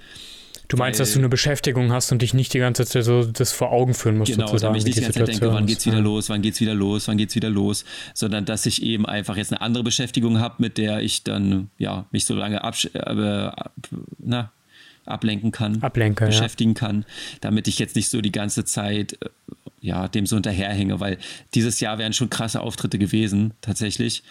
Du 0.72 0.78
meinst, 0.78 1.01
dass 1.01 1.12
du 1.12 1.20
eine 1.20 1.28
Beschäftigung 1.28 1.92
hast 1.92 2.13
und 2.13 2.22
dich 2.22 2.34
nicht 2.34 2.54
die 2.54 2.60
ganze 2.60 2.86
Zeit 2.86 3.04
so 3.04 3.25
das 3.25 3.51
vor 3.51 3.74
Augen 3.74 3.94
führen 3.94 4.18
musst, 4.18 4.32
genau, 4.32 4.48
sozusagen. 4.48 4.74
Genau, 4.74 4.80
ich 4.80 4.86
nicht 4.86 4.98
die 4.98 5.01
ganze 5.01 5.20
Zeit 5.20 5.28
denke, 5.28 5.54
wann 5.54 5.66
geht's 5.66 5.86
wieder 5.86 5.98
ja. 5.98 6.01
los, 6.01 6.30
wann 6.30 6.42
geht's 6.42 6.62
wieder 6.62 6.74
los, 6.74 7.10
wann 7.10 7.18
geht's 7.18 7.36
wieder 7.36 7.50
los, 7.50 7.84
sondern 8.13 8.46
dass 8.46 8.66
ich 8.66 8.82
eben 8.82 9.06
einfach 9.06 9.36
jetzt 9.36 9.51
eine 9.51 9.60
andere 9.60 9.84
Beschäftigung 9.84 10.40
habe, 10.40 10.55
mit 10.60 10.77
der 10.77 11.01
ich 11.01 11.24
dann 11.24 11.70
ja 11.77 12.05
mich 12.12 12.24
so 12.24 12.36
lange 12.36 12.64
absch 12.64 12.86
äh, 12.94 13.51
na, 14.20 14.53
ablenken 15.05 15.51
kann, 15.51 15.84
Ablenke, 15.84 16.27
beschäftigen 16.27 16.72
ja. 16.72 16.79
kann, 16.79 17.05
damit 17.42 17.68
ich 17.68 17.77
jetzt 17.77 17.98
nicht 17.98 18.10
so 18.10 18.22
die 18.22 18.31
ganze 18.31 18.64
Zeit 18.64 19.18
äh, 19.22 19.29
ja 19.81 20.07
dem 20.07 20.25
so 20.25 20.38
hinterherhänge, 20.38 21.01
weil 21.01 21.18
dieses 21.53 21.81
Jahr 21.81 21.98
wären 21.98 22.14
schon 22.14 22.29
krasse 22.29 22.62
Auftritte 22.62 22.98
gewesen 22.98 23.51
tatsächlich 23.60 24.24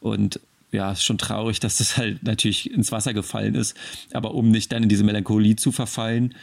und 0.00 0.40
ja, 0.72 0.92
ist 0.92 1.04
schon 1.04 1.18
traurig, 1.18 1.60
dass 1.60 1.78
das 1.78 1.96
halt 1.96 2.22
natürlich 2.22 2.70
ins 2.70 2.92
Wasser 2.92 3.14
gefallen 3.14 3.54
ist. 3.54 3.76
Aber 4.12 4.34
um 4.34 4.50
nicht 4.50 4.72
dann 4.72 4.82
in 4.82 4.88
diese 4.88 5.04
Melancholie 5.04 5.56
zu 5.56 5.72
verfallen 5.72 6.34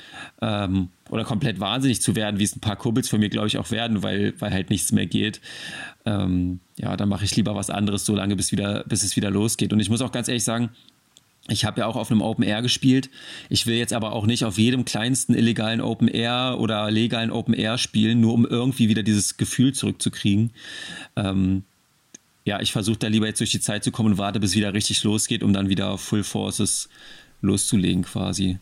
ähm, 0.42 0.90
oder 1.10 1.24
komplett 1.24 1.60
wahnsinnig 1.60 2.02
zu 2.02 2.16
werden, 2.16 2.40
wie 2.40 2.44
es 2.44 2.56
ein 2.56 2.62
paar 2.62 2.76
Kurbels 2.78 3.10
von 3.10 3.20
mir, 3.20 3.30
glaube 3.30 3.48
ich, 3.48 3.58
auch 3.58 3.72
werden, 3.72 4.02
weil, 4.02 4.34
weil 4.40 4.52
halt 4.52 4.70
nichts 4.70 4.92
mehr 4.92 5.06
geht, 5.06 5.42
ähm, 6.06 6.60
ja, 6.78 6.96
dann 6.98 7.10
mache 7.10 7.26
ich 7.26 7.36
lieber 7.36 7.56
was 7.56 7.70
anderes, 7.70 8.06
so 8.06 8.16
lange, 8.16 8.36
bis, 8.36 8.52
wieder, 8.52 8.84
bis 8.86 9.04
es 9.04 9.16
wieder 9.16 9.30
losgeht. 9.30 9.74
Und 9.74 9.80
ich 9.80 9.90
muss 9.90 10.02
auch 10.02 10.12
ganz 10.12 10.28
ehrlich 10.28 10.44
sagen, 10.44 10.70
ich 11.50 11.66
habe 11.66 11.82
ja 11.82 11.88
auch 11.88 11.98
auf 11.98 12.10
einem 12.10 12.22
Open 12.22 12.44
Air 12.44 12.62
gespielt. 12.62 13.10
Ich 13.50 13.68
will 13.68 13.76
jetzt 13.76 13.92
aber 13.92 14.14
auch 14.14 14.26
nicht 14.26 14.46
auf 14.46 14.58
jedem 14.58 14.86
kleinsten 14.86 15.36
illegalen 15.36 15.82
Open 15.82 16.08
Air 16.08 16.56
oder 16.60 16.90
legalen 16.90 17.32
Open 17.32 17.54
Air 17.54 17.78
spielen, 17.78 18.22
nur 18.22 18.34
um 18.34 18.46
irgendwie 18.46 18.88
wieder 18.88 19.04
dieses 19.04 19.36
Gefühl 19.36 19.74
zurückzukriegen. 19.74 20.52
Ähm, 21.18 21.64
ja, 22.46 22.60
ich 22.60 22.72
versuche 22.72 22.98
da 22.98 23.08
lieber 23.08 23.28
jetzt 23.28 23.40
durch 23.40 23.52
die 23.52 23.62
Zeit 23.62 23.84
zu 23.84 23.92
kommen 23.92 24.14
und 24.14 24.18
warte, 24.18 24.40
bis 24.40 24.56
wieder 24.56 24.74
richtig 24.74 25.04
losgeht, 25.04 25.44
um 25.44 25.54
dann 25.54 25.70
wieder 25.70 25.98
Full 25.98 26.24
Forces 26.24 26.90
loszulegen 27.42 28.04
quasi. 28.04 28.58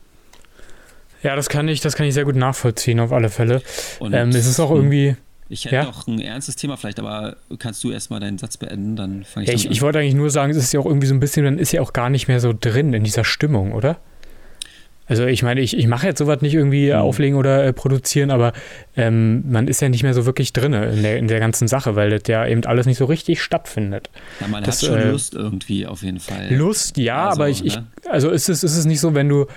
Ja, 1.24 1.36
das 1.36 1.50
kann 1.50 1.68
ich, 1.68 1.82
das 1.82 1.96
kann 1.96 2.06
ich 2.06 2.14
sehr 2.14 2.26
gut 2.26 2.36
nachvollziehen, 2.36 3.00
auf 3.00 3.12
alle 3.12 3.30
Fälle. 3.30 3.62
Und 4.00 4.14
ähm, 4.14 4.30
es 4.30 4.48
ist 4.48 4.60
auch 4.60 4.72
irgendwie. 4.72 5.16
Ich 5.50 5.66
hätte 5.66 5.76
ja? 5.76 5.84
noch 5.84 6.08
ein 6.08 6.20
ernstes 6.20 6.56
Thema 6.56 6.78
vielleicht, 6.78 7.00
aber 7.00 7.36
kannst 7.60 7.84
du 7.84 7.92
erstmal 7.92 8.22
deinen 8.22 8.38
Satz 8.38 8.56
beenden, 8.56 8.96
dann 8.96 9.26
fange 9.26 9.44
ich 9.44 9.50
ja, 9.50 9.56
ich, 9.56 9.66
an. 9.68 9.72
Ich 9.74 9.82
wollte 9.82 10.00
eigentlich 10.00 10.16
nur 10.16 10.30
sagen, 10.30 10.52
es 10.52 10.58
ist 10.58 10.72
ja 10.72 10.80
auch 10.80 10.86
irgendwie 10.86 11.08
so 11.08 11.14
ein 11.14 11.20
bisschen, 11.20 11.44
dann 11.44 11.60
ist 11.60 11.74
ja 11.74 11.82
auch 11.82 11.92
gar 11.92 12.10
nicht 12.10 12.30
mehr 12.30 12.40
so 12.40 12.54
drin 12.58 12.94
in 12.94 13.04
dieser 13.04 13.26
Stimmung, 13.26 13.74
oder? 13.74 14.00
Also 15.12 15.26
ich 15.26 15.44
meine, 15.44 15.60
ich, 15.60 15.78
ich 15.78 15.88
mache 15.88 16.08
jetzt 16.08 16.20
sowas 16.20 16.42
nicht 16.42 16.54
irgendwie 16.54 16.88
mhm. 16.88 17.00
auflegen 17.00 17.38
oder 17.38 17.66
äh, 17.66 17.74
produzieren, 17.74 18.32
aber 18.32 18.54
ähm, 18.96 19.44
man 19.52 19.68
ist 19.68 19.82
ja 19.82 19.90
nicht 19.90 20.04
mehr 20.04 20.14
so 20.14 20.26
wirklich 20.26 20.54
drin 20.54 20.72
in 20.72 21.04
der, 21.04 21.18
in 21.18 21.28
der 21.28 21.42
ganzen 21.42 21.68
Sache, 21.68 21.98
weil 21.98 22.12
das 22.12 22.22
ja 22.28 22.48
eben 22.48 22.64
alles 22.64 22.86
nicht 22.86 22.98
so 22.98 23.04
richtig 23.04 23.42
stattfindet. 23.42 24.10
Ja, 24.40 24.48
man 24.48 24.64
das, 24.64 24.82
hat 24.82 24.88
schon 24.88 25.00
äh, 25.00 25.12
Lust 25.12 25.34
irgendwie 25.34 25.86
auf 25.86 26.02
jeden 26.02 26.22
Fall. 26.22 26.56
Lust, 26.56 26.96
ja, 26.96 27.28
also, 27.28 27.42
aber 27.42 27.50
ich, 27.50 27.66
ich, 27.66 27.76
ne? 27.76 27.88
also 28.10 28.30
ist 28.30 28.48
es, 28.48 28.64
ist 28.64 28.78
es 28.78 28.86
nicht 28.86 29.02
so, 29.02 29.14
wenn 29.14 29.28
du 29.28 29.48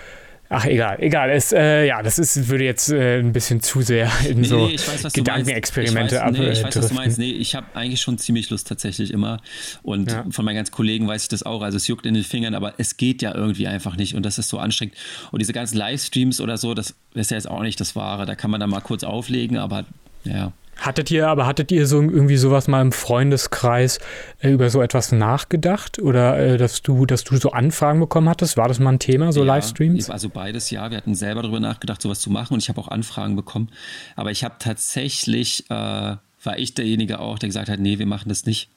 Ach, 0.56 0.64
egal, 0.66 0.98
egal. 1.00 1.30
Es, 1.30 1.50
äh, 1.52 1.84
ja, 1.86 2.00
das 2.00 2.20
ist, 2.20 2.48
würde 2.48 2.62
jetzt 2.62 2.88
äh, 2.90 3.18
ein 3.18 3.32
bisschen 3.32 3.60
zu 3.60 3.82
sehr 3.82 4.08
in 4.28 4.40
nee, 4.40 4.46
so 4.46 4.68
nee, 4.68 4.76
weiß, 4.76 5.12
Gedankenexperimente 5.12 6.22
ab. 6.22 6.30
Nee, 6.32 6.50
ich 6.50 6.62
weiß, 6.62 6.76
was 6.76 6.88
du 6.88 6.94
meinst. 6.94 7.18
Nee, 7.18 7.32
ich 7.32 7.56
habe 7.56 7.66
eigentlich 7.74 8.00
schon 8.00 8.18
ziemlich 8.18 8.50
Lust 8.50 8.68
tatsächlich 8.68 9.10
immer. 9.10 9.40
Und 9.82 10.12
ja. 10.12 10.24
von 10.30 10.44
meinen 10.44 10.56
ganzen 10.56 10.70
Kollegen 10.70 11.08
weiß 11.08 11.24
ich 11.24 11.28
das 11.28 11.42
auch. 11.42 11.62
Also 11.62 11.76
es 11.76 11.88
juckt 11.88 12.06
in 12.06 12.14
den 12.14 12.22
Fingern, 12.22 12.54
aber 12.54 12.74
es 12.78 12.96
geht 12.96 13.20
ja 13.20 13.34
irgendwie 13.34 13.66
einfach 13.66 13.96
nicht. 13.96 14.14
Und 14.14 14.24
das 14.24 14.38
ist 14.38 14.48
so 14.48 14.58
anstrengend. 14.58 14.94
Und 15.32 15.40
diese 15.40 15.52
ganzen 15.52 15.76
Livestreams 15.76 16.40
oder 16.40 16.56
so, 16.56 16.72
das 16.72 16.94
ist 17.14 17.32
ja 17.32 17.36
jetzt 17.36 17.50
auch 17.50 17.62
nicht 17.62 17.80
das 17.80 17.96
Wahre. 17.96 18.24
Da 18.24 18.36
kann 18.36 18.52
man 18.52 18.60
dann 18.60 18.70
mal 18.70 18.80
kurz 18.80 19.02
auflegen, 19.02 19.56
aber 19.56 19.84
ja. 20.22 20.52
Hattet 20.76 21.10
ihr, 21.10 21.28
aber 21.28 21.46
hattet 21.46 21.70
ihr 21.72 21.86
so 21.86 22.00
irgendwie 22.02 22.36
sowas 22.36 22.68
mal 22.68 22.82
im 22.82 22.92
Freundeskreis 22.92 23.98
äh, 24.40 24.50
über 24.50 24.70
so 24.70 24.82
etwas 24.82 25.12
nachgedacht? 25.12 25.98
Oder 25.98 26.38
äh, 26.38 26.58
dass 26.58 26.82
du, 26.82 27.06
dass 27.06 27.24
du 27.24 27.36
so 27.36 27.50
Anfragen 27.52 28.00
bekommen 28.00 28.28
hattest? 28.28 28.56
War 28.56 28.68
das 28.68 28.78
mal 28.80 28.92
ein 28.92 28.98
Thema, 28.98 29.32
so 29.32 29.40
ja, 29.40 29.54
Livestreams? 29.54 30.10
Also 30.10 30.28
beides 30.28 30.70
ja. 30.70 30.90
Wir 30.90 30.96
hatten 30.96 31.14
selber 31.14 31.42
darüber 31.42 31.60
nachgedacht, 31.60 32.02
sowas 32.02 32.20
zu 32.20 32.30
machen 32.30 32.54
und 32.54 32.62
ich 32.62 32.68
habe 32.68 32.80
auch 32.80 32.88
Anfragen 32.88 33.36
bekommen. 33.36 33.68
Aber 34.16 34.30
ich 34.30 34.44
habe 34.44 34.56
tatsächlich, 34.58 35.64
äh, 35.70 35.72
war 35.72 36.58
ich 36.58 36.74
derjenige 36.74 37.20
auch, 37.20 37.38
der 37.38 37.48
gesagt 37.48 37.68
hat, 37.68 37.80
nee, 37.80 37.98
wir 37.98 38.06
machen 38.06 38.28
das 38.28 38.44
nicht. 38.46 38.68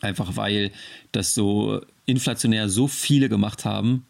Einfach 0.00 0.36
weil 0.36 0.72
das 1.12 1.34
so 1.34 1.80
inflationär 2.06 2.68
so 2.68 2.88
viele 2.88 3.28
gemacht 3.28 3.64
haben, 3.64 4.06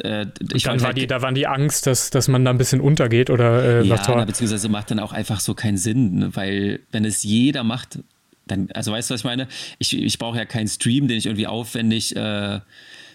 äh, 0.00 0.26
ich 0.54 0.62
dann 0.62 0.80
war 0.80 0.88
halt, 0.88 0.98
die, 0.98 1.06
da 1.06 1.22
waren 1.22 1.34
die 1.34 1.46
Angst, 1.46 1.86
dass, 1.86 2.10
dass 2.10 2.28
man 2.28 2.44
da 2.44 2.50
ein 2.50 2.58
bisschen 2.58 2.80
untergeht 2.80 3.30
oder 3.30 3.80
äh, 3.80 3.86
ja, 3.86 3.98
was 3.98 4.08
na, 4.08 4.24
beziehungsweise 4.24 4.68
macht 4.68 4.90
dann 4.90 4.98
auch 4.98 5.12
einfach 5.12 5.40
so 5.40 5.54
keinen 5.54 5.76
Sinn, 5.76 6.14
ne? 6.14 6.30
weil 6.34 6.80
wenn 6.92 7.04
es 7.04 7.22
jeder 7.22 7.62
macht, 7.62 7.98
dann, 8.46 8.68
also 8.72 8.92
weißt 8.92 9.10
du, 9.10 9.14
was 9.14 9.20
ich 9.20 9.24
meine? 9.24 9.48
Ich, 9.78 9.96
ich 9.96 10.18
brauche 10.18 10.38
ja 10.38 10.44
keinen 10.44 10.68
Stream, 10.68 11.08
den 11.08 11.18
ich 11.18 11.26
irgendwie 11.26 11.46
aufwendig 11.46 12.16
äh, 12.16 12.60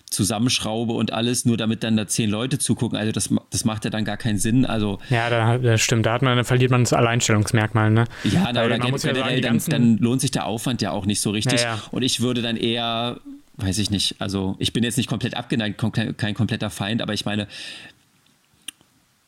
zusammenschraube 0.09 0.93
und 0.93 1.11
alles, 1.11 1.45
nur 1.45 1.57
damit 1.57 1.83
dann 1.83 1.97
da 1.97 2.07
zehn 2.07 2.29
Leute 2.29 2.59
zugucken. 2.59 2.97
Also 2.97 3.11
das, 3.11 3.29
das 3.49 3.65
macht 3.65 3.83
ja 3.83 3.89
dann 3.89 4.05
gar 4.05 4.17
keinen 4.17 4.37
Sinn. 4.37 4.65
Also 4.65 4.99
ja, 5.09 5.29
da, 5.29 5.57
das 5.57 5.81
stimmt. 5.81 6.05
Da 6.05 6.13
hat 6.13 6.21
man, 6.21 6.35
dann 6.37 6.45
verliert 6.45 6.71
man 6.71 6.83
das 6.83 6.93
Alleinstellungsmerkmal. 6.93 7.91
Ne? 7.91 8.05
Ja, 8.23 8.49
na, 8.53 8.65
oder 8.65 8.79
generell, 8.79 9.35
ja 9.35 9.41
dann, 9.41 9.61
dann, 9.67 9.97
lohnt 9.97 10.21
sich 10.21 10.31
der 10.31 10.45
Aufwand 10.45 10.81
ja 10.81 10.91
auch 10.91 11.05
nicht 11.05 11.19
so 11.19 11.31
richtig. 11.31 11.61
Ja, 11.61 11.75
ja. 11.75 11.83
Und 11.91 12.03
ich 12.03 12.21
würde 12.21 12.41
dann 12.41 12.55
eher 12.55 13.19
weiß 13.57 13.79
ich 13.79 13.89
nicht. 13.89 14.15
Also 14.19 14.55
ich 14.59 14.73
bin 14.73 14.83
jetzt 14.83 14.97
nicht 14.97 15.09
komplett 15.09 15.35
abgeneigt, 15.35 15.83
kein 16.17 16.33
kompletter 16.33 16.69
Feind, 16.69 17.01
aber 17.01 17.13
ich 17.13 17.25
meine, 17.25 17.47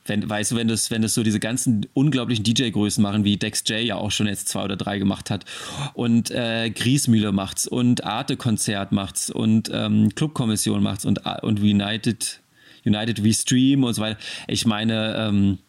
wenn, 0.10 0.28
weißt 0.28 0.52
du, 0.52 0.56
wenn 0.56 0.68
das, 0.68 0.92
wenn 0.92 1.02
das 1.02 1.14
so 1.14 1.24
diese 1.24 1.40
ganzen 1.40 1.86
unglaublichen 1.94 2.44
DJ-Größen 2.44 3.02
machen, 3.02 3.24
wie 3.24 3.38
Dex 3.38 3.64
J 3.68 3.82
ja 3.82 3.96
auch 3.96 4.12
schon 4.12 4.28
jetzt 4.28 4.50
zwei 4.50 4.64
oder 4.64 4.76
drei 4.76 4.98
gemacht 4.98 5.30
hat 5.30 5.46
und 5.94 6.32
äh, 6.32 6.70
Griesmühle 6.72 7.32
macht's 7.32 7.68
und 7.68 8.04
Arte-Konzert 8.04 8.92
macht's 8.92 9.30
und 9.30 9.70
ähm, 9.72 10.10
Clubkommission 10.16 10.82
macht's 10.82 11.06
und, 11.06 11.26
und 11.44 11.60
United, 11.60 12.42
United 12.86 13.24
We 13.24 13.34
Stream 13.34 13.84
und 13.84 13.94
so 13.94 14.02
weiter. 14.02 14.20
Ich 14.48 14.66
meine, 14.66 15.16
ähm, 15.16 15.60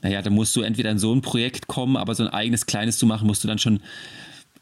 naja, 0.00 0.22
da 0.22 0.30
musst 0.30 0.54
du 0.56 0.62
entweder 0.62 0.90
in 0.90 0.98
so 0.98 1.14
ein 1.14 1.20
Projekt 1.20 1.66
kommen, 1.66 1.96
aber 1.96 2.14
so 2.14 2.24
ein 2.24 2.28
eigenes 2.28 2.66
kleines 2.66 2.98
zu 2.98 3.06
machen, 3.06 3.26
musst 3.26 3.44
du 3.44 3.48
dann 3.48 3.58
schon 3.58 3.80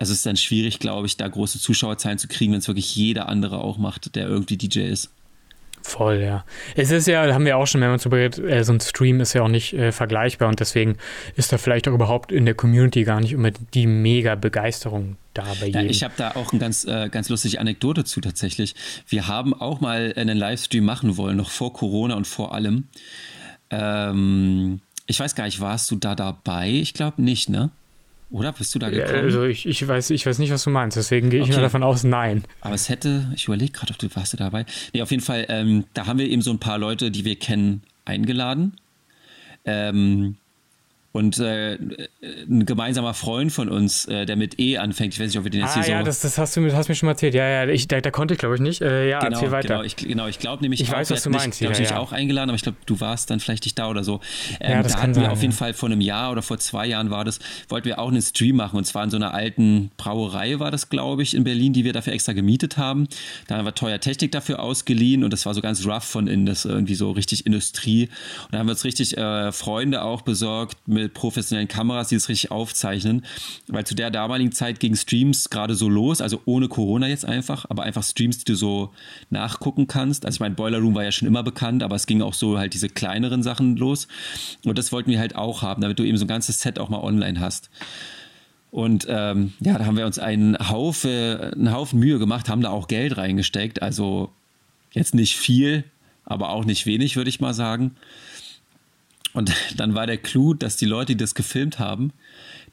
also 0.00 0.12
es 0.12 0.20
ist 0.20 0.26
dann 0.26 0.38
schwierig, 0.38 0.78
glaube 0.78 1.06
ich, 1.06 1.18
da 1.18 1.28
große 1.28 1.60
Zuschauerzahlen 1.60 2.16
zu 2.16 2.26
kriegen, 2.26 2.52
wenn 2.52 2.60
es 2.60 2.68
wirklich 2.68 2.96
jeder 2.96 3.28
andere 3.28 3.58
auch 3.58 3.76
macht, 3.76 4.16
der 4.16 4.26
irgendwie 4.26 4.56
DJ 4.56 4.80
ist. 4.80 5.10
Voll, 5.82 6.22
ja. 6.22 6.46
Es 6.74 6.90
ist 6.90 7.06
ja, 7.06 7.34
haben 7.34 7.44
wir 7.44 7.58
auch 7.58 7.66
schon 7.66 7.80
mehrmals 7.80 8.04
darüber 8.04 8.16
geredet, 8.16 8.38
äh, 8.38 8.64
so 8.64 8.72
ein 8.72 8.80
Stream 8.80 9.20
ist 9.20 9.34
ja 9.34 9.42
auch 9.42 9.48
nicht 9.48 9.74
äh, 9.74 9.92
vergleichbar 9.92 10.48
und 10.48 10.58
deswegen 10.58 10.96
ist 11.36 11.52
da 11.52 11.58
vielleicht 11.58 11.86
auch 11.86 11.92
überhaupt 11.92 12.32
in 12.32 12.46
der 12.46 12.54
Community 12.54 13.04
gar 13.04 13.20
nicht 13.20 13.32
immer 13.32 13.50
die 13.50 13.86
mega 13.86 14.36
Begeisterung 14.36 15.16
da 15.34 15.44
bei 15.60 15.66
jedem. 15.66 15.82
Ja, 15.82 15.90
ich 15.90 16.02
habe 16.02 16.14
da 16.16 16.30
auch 16.30 16.52
eine 16.52 16.60
ganz, 16.60 16.86
äh, 16.86 17.10
ganz 17.10 17.28
lustige 17.28 17.60
Anekdote 17.60 18.04
zu 18.04 18.22
tatsächlich. 18.22 18.74
Wir 19.06 19.28
haben 19.28 19.52
auch 19.52 19.82
mal 19.82 20.14
einen 20.16 20.38
Livestream 20.38 20.84
machen 20.84 21.18
wollen, 21.18 21.36
noch 21.36 21.50
vor 21.50 21.74
Corona 21.74 22.14
und 22.14 22.26
vor 22.26 22.54
allem. 22.54 22.88
Ähm, 23.68 24.80
ich 25.04 25.20
weiß 25.20 25.34
gar 25.34 25.44
nicht, 25.44 25.60
warst 25.60 25.90
du 25.90 25.96
da 25.96 26.14
dabei? 26.14 26.70
Ich 26.70 26.94
glaube 26.94 27.20
nicht, 27.20 27.50
ne? 27.50 27.70
Oder 28.30 28.52
bist 28.52 28.74
du 28.74 28.78
da 28.78 28.90
gekommen? 28.90 29.24
Also 29.24 29.44
ich, 29.44 29.66
ich, 29.66 29.86
weiß, 29.86 30.10
ich 30.10 30.24
weiß 30.24 30.38
nicht, 30.38 30.52
was 30.52 30.62
du 30.62 30.70
meinst, 30.70 30.96
deswegen 30.96 31.30
gehe 31.30 31.40
ich 31.40 31.48
okay. 31.48 31.56
mal 31.56 31.62
davon 31.62 31.82
aus, 31.82 32.04
nein. 32.04 32.44
Aber 32.60 32.74
es 32.74 32.88
hätte, 32.88 33.30
ich 33.34 33.46
überlege 33.46 33.72
gerade, 33.72 33.92
ob 33.92 33.98
du 33.98 34.08
warst 34.14 34.32
du 34.32 34.36
dabei. 34.36 34.66
Nee, 34.92 35.02
auf 35.02 35.10
jeden 35.10 35.22
Fall, 35.22 35.46
ähm, 35.48 35.84
da 35.94 36.06
haben 36.06 36.18
wir 36.18 36.28
eben 36.28 36.42
so 36.42 36.50
ein 36.52 36.60
paar 36.60 36.78
Leute, 36.78 37.10
die 37.10 37.24
wir 37.24 37.36
kennen, 37.36 37.82
eingeladen. 38.04 38.76
Ähm, 39.64 40.36
und 41.12 41.40
äh, 41.40 41.76
ein 42.48 42.66
gemeinsamer 42.66 43.14
Freund 43.14 43.50
von 43.50 43.68
uns, 43.68 44.06
äh, 44.06 44.26
der 44.26 44.36
mit 44.36 44.60
E 44.60 44.78
anfängt, 44.78 45.12
ich 45.14 45.20
weiß 45.20 45.26
nicht, 45.26 45.38
ob 45.38 45.44
wir 45.44 45.50
den 45.50 45.62
jetzt 45.62 45.76
ah, 45.76 45.82
hier 45.82 45.82
ja, 45.82 45.86
so. 45.86 45.92
Ja, 45.92 46.02
das, 46.04 46.20
das 46.20 46.38
hast 46.38 46.56
du 46.56 46.60
mir, 46.60 46.72
hast 46.76 46.88
mir 46.88 46.94
schon 46.94 47.08
mal 47.08 47.12
erzählt. 47.12 47.34
Ja, 47.34 47.48
ja, 47.48 47.66
ich, 47.66 47.88
da, 47.88 48.00
da 48.00 48.12
konnte 48.12 48.34
ich, 48.34 48.38
glaube 48.38 48.54
ich, 48.54 48.60
nicht. 48.60 48.80
Äh, 48.80 49.08
ja, 49.08 49.18
genau, 49.18 49.36
erzähl 49.36 49.50
weiter. 49.50 49.68
Genau, 49.68 49.82
ich, 49.82 49.96
genau, 49.96 50.28
ich 50.28 50.38
glaube 50.38 50.62
nämlich, 50.62 50.80
ich 50.80 50.90
auch, 50.90 50.98
weiß, 50.98 51.10
was 51.10 51.24
du 51.24 51.30
meinst. 51.30 51.60
Ich 51.60 51.66
glaube, 51.66 51.74
ja, 51.74 51.82
ich 51.82 51.90
ja. 51.90 51.98
auch 51.98 52.12
eingeladen, 52.12 52.50
aber 52.50 52.56
ich 52.56 52.62
glaube, 52.62 52.78
du 52.86 53.00
warst 53.00 53.28
dann 53.30 53.40
vielleicht 53.40 53.64
nicht 53.64 53.76
da 53.76 53.88
oder 53.88 54.04
so. 54.04 54.20
Ähm, 54.60 54.70
ja, 54.70 54.82
das 54.84 54.92
da 54.92 55.02
hatten 55.02 55.14
sein, 55.14 55.24
wir 55.24 55.32
auf 55.32 55.42
jeden 55.42 55.52
Fall 55.52 55.74
vor 55.74 55.88
einem 55.88 56.00
Jahr 56.00 56.30
oder 56.30 56.42
vor 56.42 56.58
zwei 56.58 56.86
Jahren 56.86 57.10
war 57.10 57.24
das, 57.24 57.40
wollten 57.68 57.86
wir 57.86 57.98
auch 57.98 58.08
einen 58.08 58.22
Stream 58.22 58.54
machen 58.54 58.76
und 58.76 58.84
zwar 58.84 59.02
in 59.02 59.10
so 59.10 59.16
einer 59.16 59.34
alten 59.34 59.90
Brauerei 59.96 60.60
war 60.60 60.70
das, 60.70 60.90
glaube 60.90 61.24
ich, 61.24 61.34
in 61.34 61.42
Berlin, 61.42 61.72
die 61.72 61.84
wir 61.84 61.92
dafür 61.92 62.12
extra 62.12 62.34
gemietet 62.34 62.76
haben. 62.76 63.08
Da 63.48 63.56
haben 63.56 63.64
wir 63.64 63.74
teuer 63.74 63.98
Technik 63.98 64.30
dafür 64.30 64.60
ausgeliehen 64.60 65.24
und 65.24 65.32
das 65.32 65.44
war 65.44 65.54
so 65.54 65.60
ganz 65.60 65.84
rough 65.84 66.04
von 66.04 66.28
innen, 66.28 66.46
das 66.46 66.64
irgendwie 66.64 66.94
so 66.94 67.10
richtig 67.10 67.46
Industrie. 67.46 68.08
Und 68.44 68.52
da 68.52 68.58
haben 68.58 68.66
wir 68.66 68.72
uns 68.72 68.84
richtig 68.84 69.18
äh, 69.18 69.50
Freunde 69.50 70.02
auch 70.02 70.22
besorgt 70.22 70.76
mit 70.86 70.99
professionellen 71.08 71.68
Kameras, 71.68 72.08
die 72.08 72.16
das 72.16 72.28
richtig 72.28 72.50
aufzeichnen, 72.50 73.24
weil 73.68 73.84
zu 73.84 73.94
der 73.94 74.10
damaligen 74.10 74.52
Zeit 74.52 74.80
ging 74.80 74.94
Streams 74.94 75.50
gerade 75.50 75.74
so 75.74 75.88
los, 75.88 76.20
also 76.20 76.42
ohne 76.44 76.68
Corona 76.68 77.08
jetzt 77.08 77.24
einfach, 77.24 77.66
aber 77.68 77.82
einfach 77.84 78.02
Streams, 78.02 78.38
die 78.38 78.44
du 78.44 78.54
so 78.54 78.90
nachgucken 79.30 79.86
kannst. 79.86 80.26
Also 80.26 80.36
ich 80.36 80.40
meine, 80.40 80.54
Boiler 80.54 80.78
Room 80.78 80.94
war 80.94 81.04
ja 81.04 81.12
schon 81.12 81.28
immer 81.28 81.42
bekannt, 81.42 81.82
aber 81.82 81.96
es 81.96 82.06
ging 82.06 82.22
auch 82.22 82.34
so 82.34 82.58
halt 82.58 82.74
diese 82.74 82.88
kleineren 82.88 83.42
Sachen 83.42 83.76
los. 83.76 84.08
Und 84.64 84.78
das 84.78 84.92
wollten 84.92 85.10
wir 85.10 85.18
halt 85.18 85.36
auch 85.36 85.62
haben, 85.62 85.80
damit 85.80 85.98
du 85.98 86.04
eben 86.04 86.18
so 86.18 86.24
ein 86.24 86.28
ganzes 86.28 86.60
Set 86.60 86.78
auch 86.78 86.88
mal 86.88 87.00
online 87.00 87.40
hast. 87.40 87.70
Und 88.70 89.06
ähm, 89.08 89.52
ja, 89.60 89.78
da 89.78 89.86
haben 89.86 89.96
wir 89.96 90.06
uns 90.06 90.18
einen 90.18 90.56
Haufen, 90.70 91.10
einen 91.10 91.72
Haufen 91.72 91.98
Mühe 91.98 92.18
gemacht, 92.18 92.48
haben 92.48 92.60
da 92.60 92.70
auch 92.70 92.86
Geld 92.86 93.16
reingesteckt. 93.16 93.82
Also 93.82 94.30
jetzt 94.92 95.14
nicht 95.14 95.36
viel, 95.36 95.84
aber 96.24 96.50
auch 96.50 96.64
nicht 96.64 96.86
wenig, 96.86 97.16
würde 97.16 97.30
ich 97.30 97.40
mal 97.40 97.54
sagen. 97.54 97.96
Und 99.32 99.52
dann 99.76 99.94
war 99.94 100.06
der 100.06 100.18
Clou, 100.18 100.54
dass 100.54 100.76
die 100.76 100.86
Leute, 100.86 101.12
die 101.12 101.18
das 101.18 101.34
gefilmt 101.34 101.78
haben, 101.78 102.12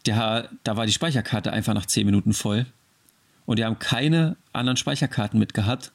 der, 0.05 0.49
da 0.63 0.77
war 0.77 0.85
die 0.85 0.93
Speicherkarte 0.93 1.51
einfach 1.51 1.73
nach 1.73 1.85
10 1.85 2.05
Minuten 2.05 2.33
voll. 2.33 2.65
Und 3.45 3.59
die 3.59 3.65
haben 3.65 3.79
keine 3.79 4.35
anderen 4.53 4.77
Speicherkarten 4.77 5.39
mitgehabt. 5.39 5.91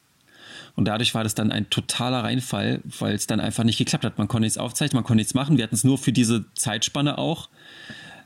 Und 0.74 0.86
dadurch 0.86 1.14
war 1.14 1.22
das 1.22 1.34
dann 1.34 1.52
ein 1.52 1.68
totaler 1.68 2.24
Reinfall, 2.24 2.80
weil 2.84 3.14
es 3.14 3.26
dann 3.26 3.40
einfach 3.40 3.64
nicht 3.64 3.78
geklappt 3.78 4.04
hat. 4.04 4.18
Man 4.18 4.28
konnte 4.28 4.44
nichts 4.44 4.58
aufzeichnen, 4.58 4.98
man 4.98 5.04
konnte 5.04 5.18
nichts 5.18 5.34
machen. 5.34 5.56
Wir 5.56 5.64
hatten 5.64 5.74
es 5.74 5.84
nur 5.84 5.98
für 5.98 6.12
diese 6.12 6.44
Zeitspanne 6.54 7.18
auch. 7.18 7.48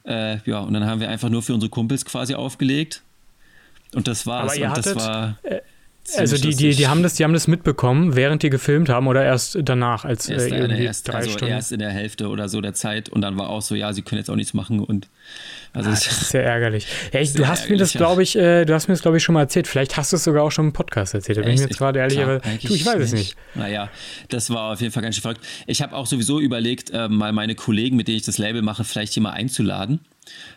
Äh, 0.05 0.39
ja, 0.49 0.61
und 0.61 0.73
dann 0.73 0.87
haben 0.87 1.01
wir 1.01 1.09
einfach 1.09 1.29
nur 1.29 1.43
für 1.43 1.55
unsere 1.55 1.71
Kumpels 1.71 2.05
quasi 2.05 2.35
aufgelegt. 2.35 3.03
Und 3.95 4.07
das 4.07 4.27
war's. 4.27 4.53
Aber 4.53 4.57
ihr 4.57 4.67
und 4.67 4.71
hattet, 4.71 4.87
das 4.87 4.97
war. 4.97 5.39
Äh, 5.43 5.61
also 6.17 6.37
die, 6.37 6.55
die, 6.55 6.75
die 6.75 6.89
haben 6.89 7.03
das, 7.03 7.15
die 7.15 7.25
haben 7.25 7.33
das 7.33 7.49
mitbekommen, 7.49 8.17
während 8.17 8.43
die 8.43 8.51
gefilmt 8.51 8.89
haben 8.89 9.07
oder 9.07 9.25
erst 9.25 9.59
danach, 9.63 10.05
als 10.05 10.29
erst, 10.29 10.51
äh, 10.51 10.59
irgendwie 10.59 10.85
erst, 10.85 11.09
drei 11.09 11.19
also 11.19 11.31
Stunden. 11.31 11.53
erst 11.53 11.73
in 11.73 11.79
der 11.79 11.91
Hälfte 11.91 12.29
oder 12.29 12.49
so 12.49 12.61
der 12.61 12.75
Zeit 12.75 13.09
und 13.09 13.23
dann 13.23 13.37
war 13.39 13.49
auch 13.49 13.63
so, 13.63 13.75
ja, 13.75 13.93
sie 13.93 14.03
können 14.03 14.19
jetzt 14.19 14.31
auch 14.31 14.37
nichts 14.37 14.55
machen 14.55 14.81
und 14.81 15.09
also 15.73 15.91
ah, 15.91 15.93
das 15.93 16.07
ist 16.07 16.31
sehr 16.31 16.45
ärgerlich. 16.45 16.87
Ja, 17.13 17.21
ich, 17.21 17.33
du 17.33 17.47
hast 17.47 17.69
mir 17.69 17.77
das, 17.77 17.93
glaube 17.93 18.23
ich, 18.23 18.37
äh, 18.37 18.65
du 18.65 18.75
hast 18.75 18.89
mir 18.89 18.95
das, 18.95 19.03
glaube 19.03 19.19
ich, 19.19 19.23
schon 19.23 19.35
mal 19.35 19.43
erzählt. 19.43 19.67
Vielleicht 19.67 19.97
hast 19.97 20.13
du 20.13 20.17
es 20.17 20.25
sogar 20.25 20.43
auch 20.43 20.51
schon 20.51 20.67
im 20.67 20.73
Podcast 20.73 21.15
erzählt. 21.15 21.39
Da 21.39 21.43
bin 21.43 21.53
ich 21.53 21.61
mir 21.61 21.67
jetzt 21.67 21.79
gerade 21.79 21.99
ehrlich, 21.99 22.19
aber 22.19 22.39
du, 22.39 22.75
ich 22.75 22.85
weiß 22.85 23.01
es 23.01 23.13
nicht. 23.13 23.37
Naja, 23.55 23.91
das 24.29 24.51
war 24.51 24.73
auf 24.73 24.81
jeden 24.81 24.93
Fall 24.93 25.03
ganz 25.03 25.15
schön 25.15 25.23
verrückt. 25.23 25.41
Ich 25.67 25.83
habe 25.83 25.95
auch 25.95 26.07
sowieso 26.07 26.41
überlegt, 26.41 26.91
äh, 26.91 27.09
mal 27.09 27.33
meine 27.33 27.55
Kollegen, 27.55 27.97
mit 27.97 28.09
denen 28.09 28.17
ich 28.17 28.25
das 28.25 28.39
Label 28.39 28.63
mache, 28.63 28.85
vielleicht 28.85 29.13
hier 29.13 29.23
mal 29.23 29.33
einzuladen 29.33 30.01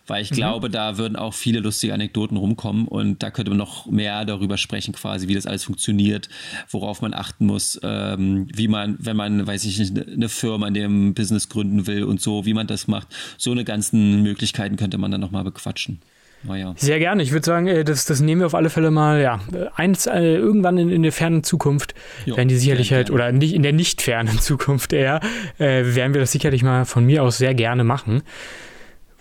weil 0.08 0.24
ich 0.24 0.32
mhm. 0.32 0.36
glaube, 0.36 0.70
da 0.70 0.98
würden 0.98 1.16
auch 1.16 1.34
viele 1.34 1.60
lustige 1.60 1.94
Anekdoten 1.94 2.38
rumkommen 2.38 2.88
und 2.88 3.22
da 3.24 3.32
könnte 3.32 3.52
man 3.52 3.58
noch 3.58 3.86
mehr 3.86 4.26
darüber 4.26 4.58
sprechen, 4.58 4.94
quasi, 4.94 5.28
wie 5.28 5.36
das 5.36 5.46
alles 5.46 5.64
funktioniert, 5.64 6.30
worauf 6.70 7.02
man 7.02 7.14
achten 7.14 7.46
muss, 7.46 7.80
ähm, 7.84 8.48
wie 8.54 8.68
man, 8.68 8.98
wenn 9.00 9.16
man, 9.16 9.46
weiß 9.46 9.66
ich 9.66 9.80
nicht, 9.80 9.98
eine 9.98 10.30
Firma 10.30 10.68
in 10.68 10.74
dem 10.74 11.14
Business 11.14 11.50
gründen 11.50 11.88
will 11.88 12.04
und 12.04 12.22
so, 12.22 12.46
wie 12.46 12.54
man 12.54 12.68
das 12.68 12.88
macht. 12.88 13.08
So 13.38 13.52
eine 13.52 13.64
ganzen 13.64 14.24
Möglichkeiten 14.24 14.76
könnte 14.76 14.98
man 14.98 15.12
dann 15.12 15.22
nochmal 15.22 15.44
bequatschen. 15.44 16.00
Ja. 16.48 16.74
Sehr 16.78 17.00
gerne. 17.00 17.22
Ich 17.22 17.32
würde 17.32 17.46
sagen, 17.46 17.68
äh, 17.68 17.84
das, 17.84 18.06
das 18.06 18.22
nehmen 18.22 18.42
wir 18.42 18.46
auf 18.46 18.56
alle 18.56 18.70
Fälle 18.70 18.92
mal, 18.92 19.22
ja, 19.22 19.40
eins, 19.76 20.08
äh, 20.08 20.36
irgendwann 20.36 20.78
in, 20.78 20.90
in 20.90 21.04
der 21.04 21.12
fernen 21.12 21.44
Zukunft 21.44 21.94
jo, 22.26 22.38
werden 22.38 22.48
die 22.48 22.56
sicherlich 22.56 22.94
halt, 22.94 23.12
oder 23.12 23.32
nicht 23.32 23.54
in 23.54 23.64
der 23.64 23.74
nicht 23.74 24.02
fernen 24.02 24.40
Zukunft 24.40 24.94
eher, 24.94 25.20
äh, 25.58 25.96
werden 25.96 26.14
wir 26.14 26.22
das 26.22 26.32
sicherlich 26.32 26.64
mal 26.64 26.86
von 26.86 27.06
mir 27.06 27.24
aus 27.24 27.38
sehr 27.38 27.54
gerne 27.54 27.84
machen. 27.84 28.24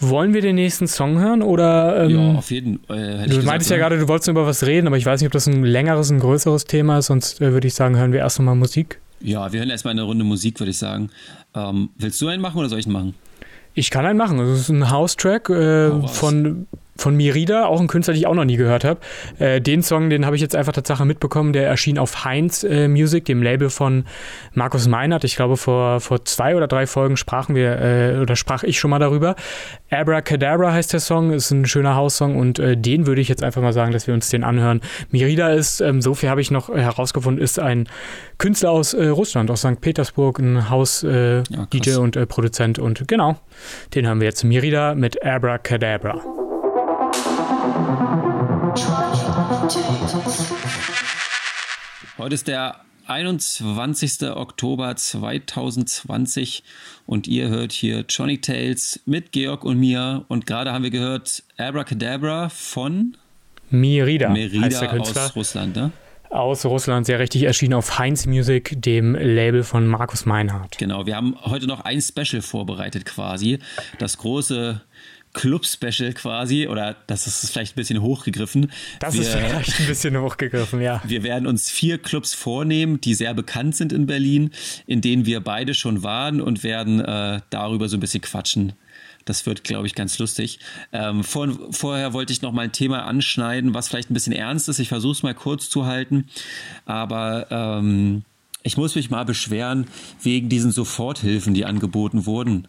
Wollen 0.00 0.32
wir 0.32 0.42
den 0.42 0.54
nächsten 0.54 0.86
Song 0.86 1.18
hören 1.18 1.42
oder? 1.42 2.04
Ähm, 2.04 2.10
ja, 2.10 2.38
auf 2.38 2.50
jeden 2.50 2.80
Fall. 2.86 3.24
Äh, 3.24 3.28
du 3.28 3.42
meintest 3.42 3.70
ja 3.70 3.76
gerade, 3.76 3.98
du 3.98 4.06
wolltest 4.06 4.28
über 4.28 4.46
was 4.46 4.64
reden, 4.64 4.86
aber 4.86 4.96
ich 4.96 5.06
weiß 5.06 5.20
nicht, 5.20 5.26
ob 5.26 5.32
das 5.32 5.46
ein 5.46 5.64
längeres, 5.64 6.10
ein 6.10 6.20
größeres 6.20 6.64
Thema 6.66 6.98
ist. 6.98 7.06
Sonst 7.06 7.40
äh, 7.40 7.52
würde 7.52 7.66
ich 7.66 7.74
sagen, 7.74 7.96
hören 7.96 8.12
wir 8.12 8.20
erst 8.20 8.38
nochmal 8.38 8.54
Musik. 8.54 9.00
Ja, 9.20 9.52
wir 9.52 9.58
hören 9.60 9.70
erstmal 9.70 9.92
eine 9.92 10.02
Runde 10.02 10.24
Musik, 10.24 10.60
würde 10.60 10.70
ich 10.70 10.78
sagen. 10.78 11.10
Ähm, 11.54 11.90
willst 11.98 12.20
du 12.20 12.28
einen 12.28 12.40
machen 12.40 12.58
oder 12.58 12.68
soll 12.68 12.78
ich 12.78 12.86
einen 12.86 12.92
machen? 12.92 13.14
Ich 13.74 13.90
kann 13.90 14.06
einen 14.06 14.18
machen. 14.18 14.38
Das 14.38 14.60
ist 14.60 14.68
ein 14.68 14.90
House-Track 14.90 15.50
äh, 15.50 16.06
von 16.08 16.66
von 16.98 17.16
Mirida, 17.16 17.66
auch 17.66 17.80
ein 17.80 17.86
Künstler, 17.86 18.12
den 18.12 18.20
ich 18.20 18.26
auch 18.26 18.34
noch 18.34 18.44
nie 18.44 18.56
gehört 18.56 18.84
habe. 18.84 19.00
Äh, 19.38 19.60
den 19.60 19.82
Song, 19.82 20.10
den 20.10 20.26
habe 20.26 20.36
ich 20.36 20.42
jetzt 20.42 20.56
einfach 20.56 20.72
Tatsache 20.72 21.04
mitbekommen, 21.04 21.52
der 21.52 21.66
erschien 21.66 21.96
auf 21.98 22.24
Heinz 22.24 22.64
äh, 22.64 22.88
Music, 22.88 23.24
dem 23.24 23.42
Label 23.42 23.70
von 23.70 24.04
Markus 24.52 24.88
Meinert. 24.88 25.24
Ich 25.24 25.36
glaube, 25.36 25.56
vor, 25.56 26.00
vor 26.00 26.24
zwei 26.24 26.56
oder 26.56 26.66
drei 26.66 26.86
Folgen 26.86 27.16
sprachen 27.16 27.54
wir, 27.54 27.80
äh, 27.80 28.18
oder 28.18 28.34
sprach 28.36 28.64
ich 28.64 28.78
schon 28.78 28.90
mal 28.90 28.98
darüber. 28.98 29.36
Abracadabra 29.90 30.72
heißt 30.72 30.92
der 30.92 31.00
Song, 31.00 31.32
ist 31.32 31.50
ein 31.52 31.66
schöner 31.66 31.94
Haussong 31.94 32.36
und 32.36 32.58
äh, 32.58 32.76
den 32.76 33.06
würde 33.06 33.20
ich 33.20 33.28
jetzt 33.28 33.42
einfach 33.42 33.62
mal 33.62 33.72
sagen, 33.72 33.92
dass 33.92 34.06
wir 34.06 34.14
uns 34.14 34.28
den 34.28 34.42
anhören. 34.42 34.80
Mirida 35.10 35.50
ist, 35.50 35.80
ähm, 35.80 36.02
so 36.02 36.14
viel 36.14 36.28
habe 36.28 36.40
ich 36.40 36.50
noch 36.50 36.68
herausgefunden, 36.68 37.42
ist 37.42 37.60
ein 37.60 37.88
Künstler 38.38 38.72
aus 38.72 38.92
äh, 38.94 39.06
Russland, 39.06 39.50
aus 39.50 39.60
St. 39.60 39.80
Petersburg, 39.80 40.40
ein 40.40 40.68
Haus-DJ 40.68 41.06
äh, 41.06 41.42
ja, 41.92 41.98
und 41.98 42.28
Produzent 42.28 42.78
und 42.78 43.06
genau, 43.06 43.36
den 43.94 44.06
hören 44.06 44.20
wir 44.20 44.26
jetzt. 44.26 44.42
Mirida 44.42 44.94
mit 44.94 45.24
Abracadabra. 45.24 46.47
Heute 52.18 52.34
ist 52.34 52.48
der 52.48 52.80
21. 53.06 54.30
Oktober 54.30 54.94
2020 54.94 56.62
und 57.06 57.26
ihr 57.26 57.48
hört 57.48 57.72
hier 57.72 58.04
Johnny 58.08 58.38
Tales 58.40 59.00
mit 59.06 59.32
Georg 59.32 59.64
und 59.64 59.78
mir 59.78 60.24
und 60.28 60.46
gerade 60.46 60.72
haben 60.72 60.84
wir 60.84 60.90
gehört 60.90 61.42
Abracadabra 61.56 62.50
von 62.50 63.16
Mirida, 63.70 64.28
Merida 64.28 64.66
heißt 64.66 64.82
der 64.82 64.88
Künstler. 64.88 65.24
aus 65.26 65.36
Russland, 65.36 65.76
ne? 65.76 65.90
Aus 66.30 66.66
Russland, 66.66 67.06
sehr 67.06 67.18
richtig 67.18 67.44
erschienen 67.44 67.72
auf 67.72 67.98
Heinz 67.98 68.26
Music, 68.26 68.74
dem 68.82 69.14
Label 69.14 69.62
von 69.62 69.86
Markus 69.86 70.26
Meinhardt. 70.26 70.76
Genau, 70.76 71.06
wir 71.06 71.16
haben 71.16 71.34
heute 71.44 71.66
noch 71.66 71.80
ein 71.80 72.02
Special 72.02 72.42
vorbereitet 72.42 73.06
quasi. 73.06 73.60
Das 73.98 74.18
große 74.18 74.82
Club-Special 75.38 76.14
quasi, 76.14 76.66
oder 76.66 76.96
das 77.06 77.28
ist 77.28 77.48
vielleicht 77.50 77.74
ein 77.74 77.76
bisschen 77.76 78.02
hochgegriffen. 78.02 78.72
Das 78.98 79.14
wir, 79.14 79.20
ist 79.20 79.30
vielleicht 79.30 79.78
ein 79.78 79.86
bisschen 79.86 80.20
hochgegriffen, 80.20 80.80
ja. 80.80 81.00
Wir 81.04 81.22
werden 81.22 81.46
uns 81.46 81.70
vier 81.70 81.98
Clubs 81.98 82.34
vornehmen, 82.34 83.00
die 83.00 83.14
sehr 83.14 83.34
bekannt 83.34 83.76
sind 83.76 83.92
in 83.92 84.06
Berlin, 84.06 84.50
in 84.86 85.00
denen 85.00 85.26
wir 85.26 85.38
beide 85.38 85.74
schon 85.74 86.02
waren 86.02 86.40
und 86.40 86.64
werden 86.64 87.00
äh, 87.00 87.40
darüber 87.50 87.88
so 87.88 87.96
ein 87.96 88.00
bisschen 88.00 88.20
quatschen. 88.20 88.72
Das 89.26 89.46
wird, 89.46 89.62
glaube 89.62 89.86
ich, 89.86 89.94
ganz 89.94 90.18
lustig. 90.18 90.58
Ähm, 90.92 91.22
vor, 91.22 91.48
vorher 91.70 92.12
wollte 92.14 92.32
ich 92.32 92.42
noch 92.42 92.50
mal 92.50 92.62
ein 92.62 92.72
Thema 92.72 93.04
anschneiden, 93.04 93.74
was 93.74 93.88
vielleicht 93.88 94.10
ein 94.10 94.14
bisschen 94.14 94.32
ernst 94.32 94.68
ist. 94.68 94.80
Ich 94.80 94.88
versuche 94.88 95.12
es 95.12 95.22
mal 95.22 95.34
kurz 95.34 95.70
zu 95.70 95.86
halten. 95.86 96.26
Aber 96.84 97.46
ähm, 97.50 98.24
ich 98.64 98.76
muss 98.76 98.96
mich 98.96 99.08
mal 99.08 99.24
beschweren 99.24 99.86
wegen 100.20 100.48
diesen 100.48 100.72
Soforthilfen, 100.72 101.54
die 101.54 101.64
angeboten 101.64 102.26
wurden, 102.26 102.66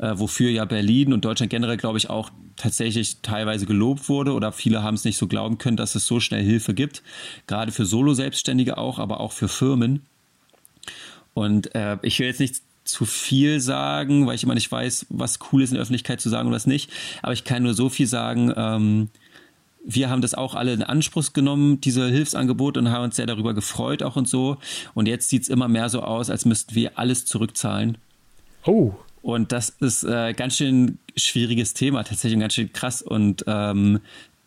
äh, 0.00 0.18
wofür 0.18 0.50
ja 0.50 0.64
Berlin 0.64 1.12
und 1.12 1.24
Deutschland 1.24 1.50
generell, 1.50 1.76
glaube 1.76 1.98
ich, 1.98 2.10
auch 2.10 2.30
tatsächlich 2.56 3.18
teilweise 3.22 3.66
gelobt 3.66 4.08
wurde 4.08 4.32
oder 4.32 4.52
viele 4.52 4.82
haben 4.82 4.94
es 4.94 5.04
nicht 5.04 5.18
so 5.18 5.26
glauben 5.26 5.58
können, 5.58 5.76
dass 5.76 5.94
es 5.94 6.06
so 6.06 6.20
schnell 6.20 6.42
Hilfe 6.42 6.74
gibt, 6.74 7.02
gerade 7.46 7.70
für 7.72 7.86
Solo-Selbstständige 7.86 8.78
auch, 8.78 8.98
aber 8.98 9.20
auch 9.20 9.32
für 9.32 9.48
Firmen. 9.48 10.02
Und 11.34 11.74
äh, 11.74 11.98
ich 12.02 12.18
will 12.18 12.26
jetzt 12.26 12.40
nicht 12.40 12.56
zu 12.84 13.04
viel 13.04 13.60
sagen, 13.60 14.26
weil 14.26 14.34
ich 14.34 14.42
immer 14.42 14.54
nicht 14.54 14.72
weiß, 14.72 15.06
was 15.10 15.38
cool 15.52 15.62
ist 15.62 15.70
in 15.70 15.74
der 15.74 15.82
Öffentlichkeit 15.82 16.20
zu 16.20 16.28
sagen 16.28 16.48
und 16.48 16.54
was 16.54 16.66
nicht. 16.66 16.90
Aber 17.22 17.32
ich 17.32 17.44
kann 17.44 17.62
nur 17.62 17.74
so 17.74 17.88
viel 17.88 18.06
sagen. 18.06 18.52
Ähm, 18.56 19.08
wir 19.84 20.10
haben 20.10 20.20
das 20.20 20.34
auch 20.34 20.54
alle 20.54 20.72
in 20.72 20.82
Anspruch 20.82 21.32
genommen, 21.32 21.80
diese 21.80 22.08
Hilfsangebote, 22.08 22.80
und 22.80 22.90
haben 22.90 23.04
uns 23.04 23.16
sehr 23.16 23.26
darüber 23.26 23.54
gefreut 23.54 24.02
auch 24.02 24.16
und 24.16 24.28
so. 24.28 24.58
Und 24.94 25.08
jetzt 25.08 25.28
sieht 25.28 25.42
es 25.42 25.48
immer 25.48 25.68
mehr 25.68 25.88
so 25.88 26.02
aus, 26.02 26.30
als 26.30 26.44
müssten 26.44 26.74
wir 26.74 26.98
alles 26.98 27.24
zurückzahlen. 27.24 27.96
Oh. 28.64 28.92
Und 29.22 29.52
das 29.52 29.70
ist 29.80 30.02
äh, 30.04 30.32
ganz 30.32 30.56
schön 30.56 30.98
schwieriges 31.16 31.74
Thema, 31.74 32.04
tatsächlich 32.04 32.40
ganz 32.40 32.54
schön 32.54 32.72
krass. 32.72 33.02
Und 33.02 33.44
ähm, 33.46 34.00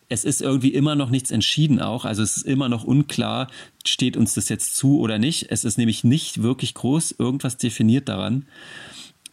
es 0.08 0.24
ist 0.24 0.42
irgendwie 0.42 0.74
immer 0.74 0.94
noch 0.94 1.10
nichts 1.10 1.30
entschieden 1.30 1.80
auch. 1.80 2.04
Also 2.04 2.22
es 2.22 2.36
ist 2.36 2.46
immer 2.46 2.68
noch 2.68 2.84
unklar, 2.84 3.48
steht 3.86 4.16
uns 4.16 4.34
das 4.34 4.48
jetzt 4.48 4.76
zu 4.76 5.00
oder 5.00 5.18
nicht. 5.18 5.50
Es 5.50 5.64
ist 5.64 5.78
nämlich 5.78 6.04
nicht 6.04 6.42
wirklich 6.42 6.74
groß 6.74 7.14
irgendwas 7.18 7.56
definiert 7.56 8.08
daran. 8.08 8.46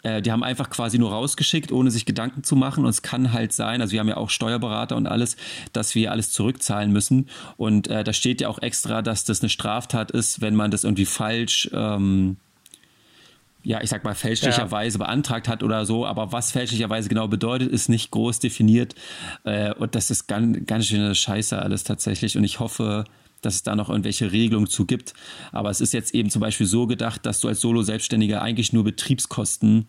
Äh, 0.03 0.21
die 0.21 0.31
haben 0.31 0.43
einfach 0.43 0.69
quasi 0.69 0.97
nur 0.97 1.11
rausgeschickt, 1.11 1.71
ohne 1.71 1.91
sich 1.91 2.05
Gedanken 2.05 2.43
zu 2.43 2.55
machen. 2.55 2.83
Und 2.83 2.89
es 2.89 3.01
kann 3.01 3.33
halt 3.33 3.53
sein, 3.53 3.81
also 3.81 3.93
wir 3.93 3.99
haben 3.99 4.07
ja 4.07 4.17
auch 4.17 4.29
Steuerberater 4.29 4.95
und 4.95 5.07
alles, 5.07 5.37
dass 5.73 5.95
wir 5.95 6.11
alles 6.11 6.31
zurückzahlen 6.31 6.91
müssen. 6.91 7.29
Und 7.57 7.87
äh, 7.87 8.03
da 8.03 8.13
steht 8.13 8.41
ja 8.41 8.47
auch 8.47 8.59
extra, 8.59 9.01
dass 9.01 9.23
das 9.23 9.41
eine 9.41 9.49
Straftat 9.49 10.11
ist, 10.11 10.41
wenn 10.41 10.55
man 10.55 10.71
das 10.71 10.83
irgendwie 10.83 11.05
falsch 11.05 11.69
ähm, 11.73 12.37
ja, 13.63 13.81
ich 13.81 13.89
sag 13.89 14.03
mal, 14.03 14.15
fälschlicherweise 14.15 14.97
ja. 14.99 15.05
beantragt 15.05 15.47
hat 15.47 15.63
oder 15.63 15.85
so, 15.85 16.05
aber 16.05 16.31
was 16.31 16.51
fälschlicherweise 16.51 17.09
genau 17.09 17.27
bedeutet, 17.27 17.71
ist 17.71 17.89
nicht 17.89 18.11
groß 18.11 18.39
definiert. 18.39 18.95
Äh, 19.43 19.73
und 19.75 19.95
das 19.95 20.11
ist 20.11 20.27
ganz, 20.27 20.65
ganz 20.65 20.87
schöne 20.87 21.13
Scheiße 21.13 21.59
alles 21.59 21.83
tatsächlich. 21.83 22.37
Und 22.37 22.43
ich 22.43 22.59
hoffe, 22.59 23.05
dass 23.41 23.55
es 23.55 23.63
da 23.63 23.75
noch 23.75 23.89
irgendwelche 23.89 24.31
Regelungen 24.31 24.67
zu 24.67 24.85
gibt. 24.85 25.13
Aber 25.51 25.69
es 25.69 25.81
ist 25.81 25.93
jetzt 25.93 26.13
eben 26.13 26.29
zum 26.29 26.41
Beispiel 26.41 26.67
so 26.67 26.87
gedacht, 26.87 27.25
dass 27.25 27.39
du 27.39 27.47
als 27.47 27.61
Solo-Selbstständiger 27.61 28.41
eigentlich 28.41 28.73
nur 28.73 28.83
Betriebskosten 28.83 29.87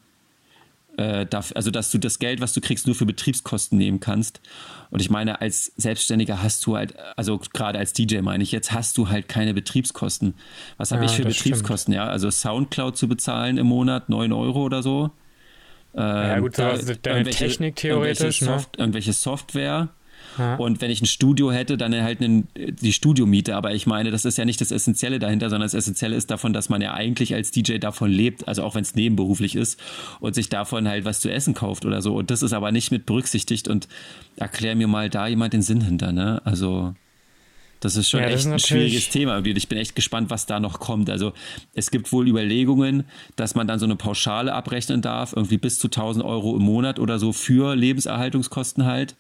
äh, 1.03 1.27
darf, 1.27 1.53
also 1.55 1.71
dass 1.71 1.91
du 1.91 1.99
das 1.99 2.19
Geld, 2.19 2.41
was 2.41 2.53
du 2.53 2.61
kriegst, 2.61 2.87
nur 2.87 2.95
für 2.95 3.07
Betriebskosten 3.07 3.77
nehmen 3.77 4.01
kannst. 4.01 4.41
Und 4.91 5.01
ich 5.01 5.11
meine, 5.11 5.41
als 5.41 5.73
Selbstständiger 5.77 6.43
hast 6.43 6.65
du 6.67 6.77
halt, 6.77 6.95
also 7.17 7.39
gerade 7.53 7.79
als 7.79 7.93
DJ 7.93 8.21
meine 8.21 8.43
ich 8.43 8.53
jetzt, 8.53 8.73
hast 8.73 8.97
du 8.99 9.09
halt 9.09 9.29
keine 9.29 9.55
Betriebskosten. 9.55 10.35
Was 10.77 10.93
habe 10.93 11.05
ja, 11.05 11.11
ich 11.11 11.17
für 11.17 11.25
Betriebskosten? 11.25 11.95
Stimmt. 11.95 12.07
Ja, 12.07 12.09
also 12.09 12.31
Soundcloud 12.31 12.97
zu 12.97 13.09
bezahlen 13.09 13.59
im 13.59 13.67
Monat, 13.67 14.09
9 14.09 14.33
Euro 14.33 14.63
oder 14.63 14.83
so. 14.83 15.11
Ähm, 15.95 16.01
ja 16.01 16.39
gut, 16.39 16.57
so, 16.57 16.63
also 16.63 16.93
deine 17.01 17.31
Technik 17.31 17.77
theoretisch. 17.77 18.43
Irgendwelche, 18.43 18.45
ne? 18.45 18.59
Soft, 18.59 18.79
irgendwelche 18.79 19.13
Software 19.13 19.89
und 20.59 20.81
wenn 20.81 20.91
ich 20.91 21.03
ein 21.03 21.07
Studio 21.07 21.53
hätte, 21.53 21.77
dann 21.77 21.95
halt 21.95 22.21
einen, 22.21 22.49
die 22.55 22.93
Studiomiete. 22.93 23.55
Aber 23.55 23.75
ich 23.75 23.87
meine, 23.87 24.11
das 24.11 24.25
ist 24.25 24.39
ja 24.39 24.45
nicht 24.45 24.61
das 24.61 24.71
Essentielle 24.71 25.19
dahinter, 25.19 25.51
sondern 25.51 25.67
das 25.67 25.75
Essentielle 25.75 26.17
ist 26.17 26.31
davon, 26.31 26.53
dass 26.53 26.69
man 26.69 26.81
ja 26.81 26.95
eigentlich 26.95 27.35
als 27.35 27.51
DJ 27.51 27.79
davon 27.79 28.11
lebt, 28.11 28.49
also 28.49 28.63
auch 28.63 28.75
wenn 28.75 28.83
es 28.83 28.95
nebenberuflich 28.95 29.57
ist 29.57 29.79
und 30.21 30.35
sich 30.35 30.49
davon 30.49 30.89
halt 30.89 31.05
was 31.05 31.21
zu 31.21 31.31
essen 31.31 31.55
kauft 31.55 31.85
oder 31.85 32.03
so. 32.03 32.17
Und 32.17 32.31
das 32.31 32.43
ist 32.43 32.53
aber 32.53 32.73
nicht 32.73 32.91
mit 32.91 33.07
berücksichtigt. 33.07 33.69
Und 33.69 33.89
erklär 34.37 34.75
mir 34.77 34.89
mal 34.89 35.11
da 35.11 35.27
jemand 35.27 35.53
den 35.53 35.63
Sinn 35.63 35.81
hinter, 35.81 36.13
ne? 36.13 36.41
Also. 36.45 36.95
Das 37.81 37.97
ist 37.97 38.09
schon 38.09 38.21
ja, 38.21 38.27
echt 38.27 38.37
ist 38.37 38.47
ein 38.47 38.59
schwieriges 38.61 39.09
Thema. 39.09 39.39
Und 39.39 39.47
ich 39.47 39.69
bin 39.69 39.77
echt 39.77 39.97
gespannt, 39.97 40.31
was 40.31 40.47
da 40.47 40.61
noch 40.61 40.79
kommt. 40.79 41.11
Also 41.11 41.33
es 41.75 41.91
gibt 41.91 42.13
wohl 42.13 42.29
Überlegungen, 42.29 43.03
dass 43.35 43.57
man 43.57 43.67
dann 43.67 43.81
so 43.81 43.87
eine 43.87 43.97
Pauschale 43.97 44.53
abrechnen 44.53 45.03
darf, 45.03 45.33
irgendwie 45.35 45.59
bis 45.59 45.81
zu 45.81 45.89
1000 45.89 46.25
Euro 46.25 46.57
im 46.57 46.63
Monat 46.63 47.01
oder 47.01 47.19
so 47.19 47.33
für 47.33 47.75
Lebenserhaltungskosten 47.75 48.85
halt. 48.85 49.17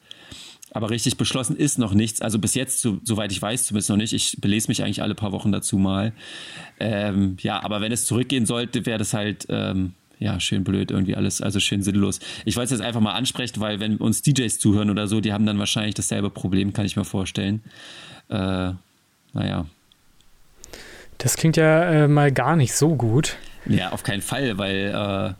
Aber 0.74 0.90
richtig 0.90 1.18
beschlossen 1.18 1.56
ist 1.56 1.78
noch 1.78 1.92
nichts. 1.92 2.22
Also 2.22 2.38
bis 2.38 2.54
jetzt, 2.54 2.80
so, 2.80 2.98
soweit 3.04 3.30
ich 3.30 3.40
weiß, 3.40 3.64
zumindest 3.64 3.90
noch 3.90 3.96
nicht. 3.98 4.14
Ich 4.14 4.38
belese 4.40 4.68
mich 4.68 4.82
eigentlich 4.82 5.02
alle 5.02 5.14
paar 5.14 5.32
Wochen 5.32 5.52
dazu 5.52 5.76
mal. 5.76 6.12
Ähm, 6.80 7.36
ja, 7.40 7.62
aber 7.62 7.80
wenn 7.82 7.92
es 7.92 8.06
zurückgehen 8.06 8.46
sollte, 8.46 8.86
wäre 8.86 8.98
das 8.98 9.12
halt 9.12 9.46
ähm, 9.50 9.92
ja 10.18 10.40
schön 10.40 10.64
blöd 10.64 10.90
irgendwie 10.90 11.14
alles, 11.14 11.42
also 11.42 11.60
schön 11.60 11.82
sinnlos. 11.82 12.20
Ich 12.46 12.56
wollte 12.56 12.72
es 12.74 12.80
jetzt 12.80 12.86
einfach 12.86 13.00
mal 13.00 13.12
ansprechen, 13.12 13.60
weil 13.60 13.80
wenn 13.80 13.98
uns 13.98 14.22
DJs 14.22 14.58
zuhören 14.58 14.88
oder 14.88 15.08
so, 15.08 15.20
die 15.20 15.32
haben 15.32 15.44
dann 15.44 15.58
wahrscheinlich 15.58 15.94
dasselbe 15.94 16.30
Problem, 16.30 16.72
kann 16.72 16.86
ich 16.86 16.96
mir 16.96 17.04
vorstellen. 17.04 17.62
Äh, 18.30 18.72
naja. 19.34 19.66
Das 21.18 21.36
klingt 21.36 21.56
ja 21.56 22.04
äh, 22.04 22.08
mal 22.08 22.32
gar 22.32 22.56
nicht 22.56 22.74
so 22.74 22.94
gut. 22.94 23.36
Ja, 23.66 23.92
auf 23.92 24.02
keinen 24.02 24.22
Fall, 24.22 24.58
weil 24.58 24.86
äh, 24.88 25.34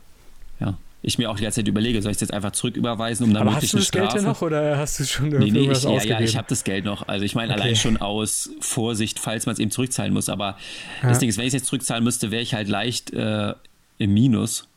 ich 1.05 1.17
mir 1.17 1.29
auch 1.29 1.35
die 1.35 1.43
ganze 1.43 1.59
Zeit 1.59 1.67
überlege, 1.67 2.01
soll 2.01 2.11
ich 2.11 2.15
es 2.15 2.21
jetzt 2.21 2.33
einfach 2.33 2.51
zurücküberweisen, 2.51 3.25
um 3.25 3.33
dann 3.33 3.43
Aber 3.43 3.55
hast 3.57 3.73
du 3.73 3.77
das 3.77 3.87
Strafe? 3.87 4.07
Geld 4.07 4.15
denn 4.15 4.23
noch 4.23 4.41
oder 4.41 4.77
hast 4.77 5.01
du 5.01 5.03
schon 5.03 5.27
nee, 5.27 5.51
nee, 5.51 5.69
ich, 5.69 5.83
ja, 5.83 6.01
ja, 6.01 6.19
ich 6.21 6.37
habe 6.37 6.47
das 6.47 6.63
Geld 6.63 6.85
noch. 6.85 7.09
Also 7.09 7.25
ich 7.25 7.35
meine 7.35 7.53
okay. 7.53 7.61
allein 7.61 7.75
schon 7.75 7.97
aus 7.97 8.49
Vorsicht, 8.61 9.19
falls 9.19 9.45
man 9.45 9.53
es 9.53 9.59
eben 9.59 9.69
zurückzahlen 9.69 10.13
muss. 10.13 10.29
Aber 10.29 10.57
ja. 11.01 11.09
das 11.09 11.19
Ding 11.19 11.27
ist, 11.27 11.37
wenn 11.37 11.43
ich 11.43 11.49
es 11.49 11.55
jetzt 11.55 11.65
zurückzahlen 11.65 12.05
müsste, 12.05 12.31
wäre 12.31 12.41
ich 12.41 12.53
halt 12.53 12.69
leicht 12.69 13.11
äh, 13.11 13.53
im 13.97 14.13
Minus. 14.13 14.69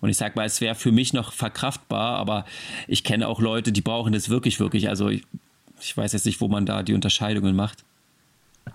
Und 0.00 0.08
ich 0.08 0.16
sag 0.16 0.36
mal, 0.36 0.46
es 0.46 0.60
wäre 0.60 0.76
für 0.76 0.92
mich 0.92 1.12
noch 1.14 1.32
verkraftbar, 1.32 2.16
aber 2.16 2.44
ich 2.86 3.02
kenne 3.02 3.26
auch 3.26 3.40
Leute, 3.40 3.72
die 3.72 3.82
brauchen 3.82 4.12
das 4.12 4.28
wirklich, 4.28 4.60
wirklich. 4.60 4.88
Also 4.88 5.08
ich, 5.08 5.24
ich 5.80 5.96
weiß 5.96 6.12
jetzt 6.12 6.26
nicht, 6.26 6.40
wo 6.40 6.46
man 6.46 6.64
da 6.64 6.84
die 6.84 6.94
Unterscheidungen 6.94 7.56
macht. 7.56 7.84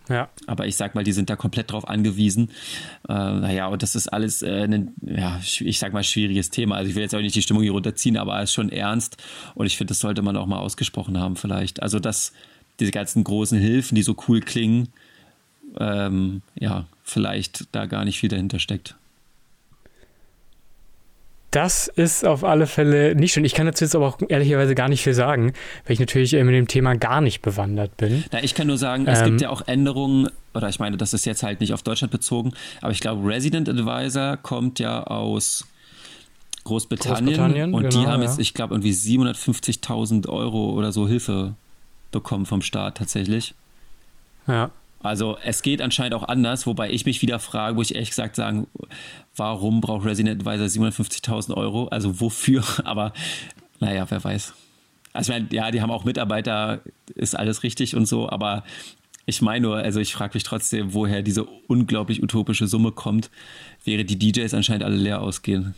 Ja. 0.10 0.30
Aber 0.48 0.68
ich 0.68 0.76
sag 0.76 0.96
mal, 0.96 1.04
die 1.04 1.12
sind 1.12 1.30
da 1.30 1.36
komplett 1.36 1.72
drauf 1.72 1.88
angewiesen. 1.88 2.50
Äh, 3.08 3.14
naja, 3.14 3.68
und 3.68 3.84
das 3.84 3.96
ist 3.96 4.08
alles 4.08 4.42
äh, 4.42 4.64
ein, 4.64 4.94
ja, 5.02 5.40
ich 5.42 5.80
sag 5.80 5.94
mal, 5.94 6.04
schwieriges 6.04 6.50
Thema. 6.50 6.76
Also 6.76 6.90
ich 6.90 6.96
will 6.96 7.04
jetzt 7.04 7.16
auch 7.16 7.20
nicht 7.20 7.36
die 7.36 7.42
Stimmung 7.42 7.64
hier 7.64 7.72
runterziehen, 7.72 8.18
aber 8.18 8.38
es 8.42 8.50
ist 8.50 8.54
schon 8.54 8.70
ernst. 8.70 9.18
Und 9.56 9.66
ich 9.66 9.78
finde, 9.78 9.92
das 9.92 10.00
sollte 10.00 10.22
man 10.22 10.38
auch 10.38 10.46
mal 10.46 10.60
ausgesprochen 10.60 11.18
haben, 11.18 11.36
vielleicht. 11.36 11.82
Also, 11.82 12.00
dass 12.00 12.34
diese 12.80 12.92
ganzen 12.92 13.24
großen 13.24 13.60
Hilfen, 13.60 13.96
die 13.96 14.04
so 14.04 14.16
cool 14.28 14.40
klingen, 14.40 14.90
ähm, 15.80 16.42
ja, 16.56 16.86
vielleicht 17.04 17.74
da 17.74 17.86
gar 17.86 18.06
nicht 18.06 18.20
viel 18.20 18.30
dahinter 18.30 18.60
steckt. 18.60 18.96
Das 21.58 21.88
ist 21.88 22.24
auf 22.24 22.44
alle 22.44 22.68
Fälle 22.68 23.16
nicht 23.16 23.34
schön. 23.34 23.44
Ich 23.44 23.56
kann 23.56 23.66
dazu 23.66 23.84
jetzt 23.84 23.96
aber 23.96 24.06
auch 24.06 24.20
ehrlicherweise 24.30 24.76
gar 24.76 24.90
nicht 24.90 25.02
viel 25.02 25.16
sagen, 25.16 25.54
weil 25.86 25.94
ich 25.94 26.00
natürlich 26.00 26.34
mit 26.34 26.54
dem 26.54 26.68
Thema 26.68 26.94
gar 26.94 27.20
nicht 27.20 27.42
bewandert 27.42 27.98
bin. 27.98 28.24
Na, 28.32 28.44
ich 28.44 28.54
kann 28.54 28.68
nur 28.68 28.78
sagen, 28.78 29.08
es 29.08 29.22
ähm, 29.22 29.26
gibt 29.26 29.42
ja 29.42 29.50
auch 29.50 29.68
Änderungen, 29.68 30.30
oder 30.54 30.70
ich 30.70 30.78
meine, 30.78 30.98
das 30.98 31.16
ist 31.16 31.26
jetzt 31.26 31.42
halt 31.42 31.60
nicht 31.60 31.74
auf 31.74 31.82
Deutschland 31.82 32.12
bezogen, 32.12 32.54
aber 32.80 32.92
ich 32.92 33.00
glaube, 33.00 33.28
Resident 33.28 33.68
Advisor 33.68 34.38
kommt 34.38 34.78
ja 34.78 35.02
aus 35.06 35.66
Großbritannien, 36.64 37.26
Großbritannien 37.26 37.74
und 37.74 37.90
genau, 37.90 38.02
die 38.02 38.08
haben 38.08 38.22
ja. 38.22 38.28
jetzt, 38.28 38.40
ich 38.40 38.54
glaube, 38.54 38.76
irgendwie 38.76 38.92
750.000 38.92 40.30
Euro 40.30 40.74
oder 40.74 40.92
so 40.92 41.08
Hilfe 41.08 41.56
bekommen 42.12 42.46
vom 42.46 42.62
Staat 42.62 42.98
tatsächlich. 42.98 43.56
Ja. 44.46 44.70
Also 45.00 45.38
es 45.44 45.62
geht 45.62 45.82
anscheinend 45.82 46.16
auch 46.16 46.24
anders, 46.24 46.66
wobei 46.66 46.90
ich 46.90 47.06
mich 47.06 47.22
wieder 47.22 47.40
frage, 47.40 47.78
wo 47.78 47.82
ich 47.82 47.94
ehrlich 47.94 48.10
gesagt 48.10 48.36
sagen, 48.36 48.68
warum 49.36 49.82
braucht 49.82 50.06
Resident 50.06 50.42
Advisor 50.42 50.68
750.000 50.68 51.56
Euro? 51.56 51.88
Also 51.88 52.20
wofür? 52.20 52.64
Aber 52.84 53.14
naja, 53.80 54.06
wer 54.10 54.24
weiß. 54.24 54.54
Also 55.14 55.32
ich 55.32 55.40
meine, 55.40 55.54
ja, 55.54 55.72
die 55.72 55.82
haben 55.82 55.92
auch 55.92 56.04
Mitarbeiter, 56.04 56.82
ist 57.16 57.36
alles 57.36 57.64
richtig 57.64 57.96
und 57.96 58.06
so, 58.06 58.30
aber 58.30 58.64
ich 59.26 59.42
meine 59.42 59.62
nur, 59.62 59.78
also 59.78 60.00
ich 60.00 60.14
frage 60.14 60.36
mich 60.36 60.44
trotzdem, 60.44 60.94
woher 60.94 61.24
diese 61.24 61.44
unglaublich 61.44 62.22
utopische 62.22 62.68
Summe 62.68 62.92
kommt, 62.92 63.32
während 63.84 64.10
die 64.12 64.20
DJs 64.20 64.54
anscheinend 64.54 64.84
alle 64.84 64.96
leer 64.96 65.22
ausgehen. 65.22 65.74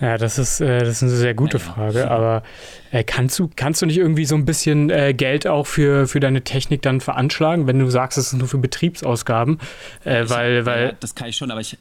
Ja, 0.00 0.18
das 0.18 0.38
ist, 0.38 0.60
äh, 0.60 0.80
das 0.80 0.88
ist 0.88 1.02
eine 1.04 1.12
sehr 1.12 1.34
gute 1.34 1.58
naja. 1.58 1.72
Frage, 1.72 2.10
aber 2.10 2.42
äh, 2.90 3.04
kannst, 3.04 3.38
du, 3.38 3.48
kannst 3.54 3.80
du 3.80 3.86
nicht 3.86 3.98
irgendwie 3.98 4.24
so 4.24 4.34
ein 4.34 4.44
bisschen 4.44 4.90
äh, 4.90 5.14
Geld 5.14 5.46
auch 5.46 5.66
für, 5.66 6.08
für 6.08 6.18
deine 6.18 6.42
Technik 6.42 6.82
dann 6.82 7.00
veranschlagen, 7.00 7.66
wenn 7.68 7.78
du 7.78 7.88
sagst, 7.88 8.18
es 8.18 8.32
ist 8.32 8.38
nur 8.38 8.48
für 8.48 8.58
Betriebsausgaben? 8.58 9.58
Äh, 10.04 10.28
weil, 10.28 10.58
hab, 10.58 10.66
weil 10.66 10.86
ja, 10.86 10.92
das 10.98 11.14
kann 11.14 11.28
ich 11.28 11.36
schon, 11.36 11.52
aber 11.52 11.60
ich, 11.60 11.78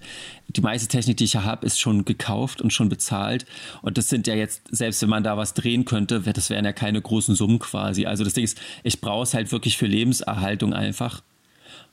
die 0.47 0.61
meiste 0.61 0.87
Technik, 0.87 1.17
die 1.17 1.23
ich 1.23 1.35
habe, 1.35 1.65
ist 1.65 1.79
schon 1.79 2.05
gekauft 2.05 2.61
und 2.61 2.71
schon 2.71 2.87
bezahlt. 2.87 3.45
Und 3.81 3.97
das 3.97 4.09
sind 4.09 4.27
ja 4.27 4.35
jetzt, 4.35 4.61
selbst 4.69 5.01
wenn 5.01 5.09
man 5.09 5.23
da 5.23 5.35
was 5.35 5.55
drehen 5.55 5.85
könnte, 5.85 6.21
das 6.21 6.51
wären 6.51 6.65
ja 6.65 6.73
keine 6.73 7.01
großen 7.01 7.33
Summen 7.33 7.57
quasi. 7.57 8.05
Also 8.05 8.23
das 8.23 8.33
Ding 8.33 8.43
ist, 8.43 8.61
ich 8.83 9.01
brauche 9.01 9.23
es 9.23 9.33
halt 9.33 9.51
wirklich 9.51 9.77
für 9.77 9.87
Lebenserhaltung 9.87 10.73
einfach. 10.73 11.23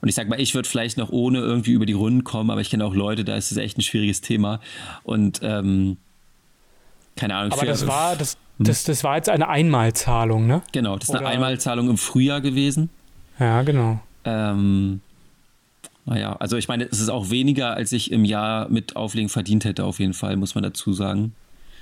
Und 0.02 0.08
ich 0.08 0.14
sag 0.14 0.28
mal, 0.28 0.40
ich 0.40 0.54
würde 0.54 0.68
vielleicht 0.68 0.98
noch 0.98 1.10
ohne 1.10 1.38
irgendwie 1.38 1.72
über 1.72 1.86
die 1.86 1.92
Runden 1.92 2.24
kommen, 2.24 2.50
aber 2.50 2.60
ich 2.60 2.70
kenne 2.70 2.84
auch 2.84 2.94
Leute, 2.94 3.24
da 3.24 3.36
ist 3.36 3.50
es 3.52 3.58
echt 3.58 3.78
ein 3.78 3.82
schwieriges 3.82 4.20
Thema. 4.20 4.60
Und 5.02 5.40
ähm, 5.42 5.98
keine 7.20 7.34
Ahnung. 7.34 7.52
Aber 7.52 7.66
das 7.66 7.86
war, 7.86 8.16
das, 8.16 8.34
hm? 8.56 8.66
das, 8.66 8.84
das 8.84 9.04
war 9.04 9.16
jetzt 9.16 9.28
eine 9.28 9.48
Einmalzahlung, 9.48 10.46
ne? 10.46 10.62
Genau, 10.72 10.96
das 10.96 11.08
ist 11.08 11.14
Oder? 11.14 11.20
eine 11.20 11.28
Einmalzahlung 11.28 11.90
im 11.90 11.98
Frühjahr 11.98 12.40
gewesen. 12.40 12.88
Ja, 13.38 13.62
genau. 13.62 14.00
Ähm, 14.24 15.00
naja, 16.06 16.34
also 16.40 16.56
ich 16.56 16.66
meine, 16.66 16.84
es 16.84 16.98
ist 16.98 17.10
auch 17.10 17.30
weniger, 17.30 17.74
als 17.74 17.92
ich 17.92 18.10
im 18.10 18.24
Jahr 18.24 18.68
mit 18.70 18.96
Auflegen 18.96 19.28
verdient 19.28 19.64
hätte, 19.64 19.84
auf 19.84 19.98
jeden 19.98 20.14
Fall, 20.14 20.36
muss 20.36 20.54
man 20.54 20.64
dazu 20.64 20.92
sagen. 20.94 21.34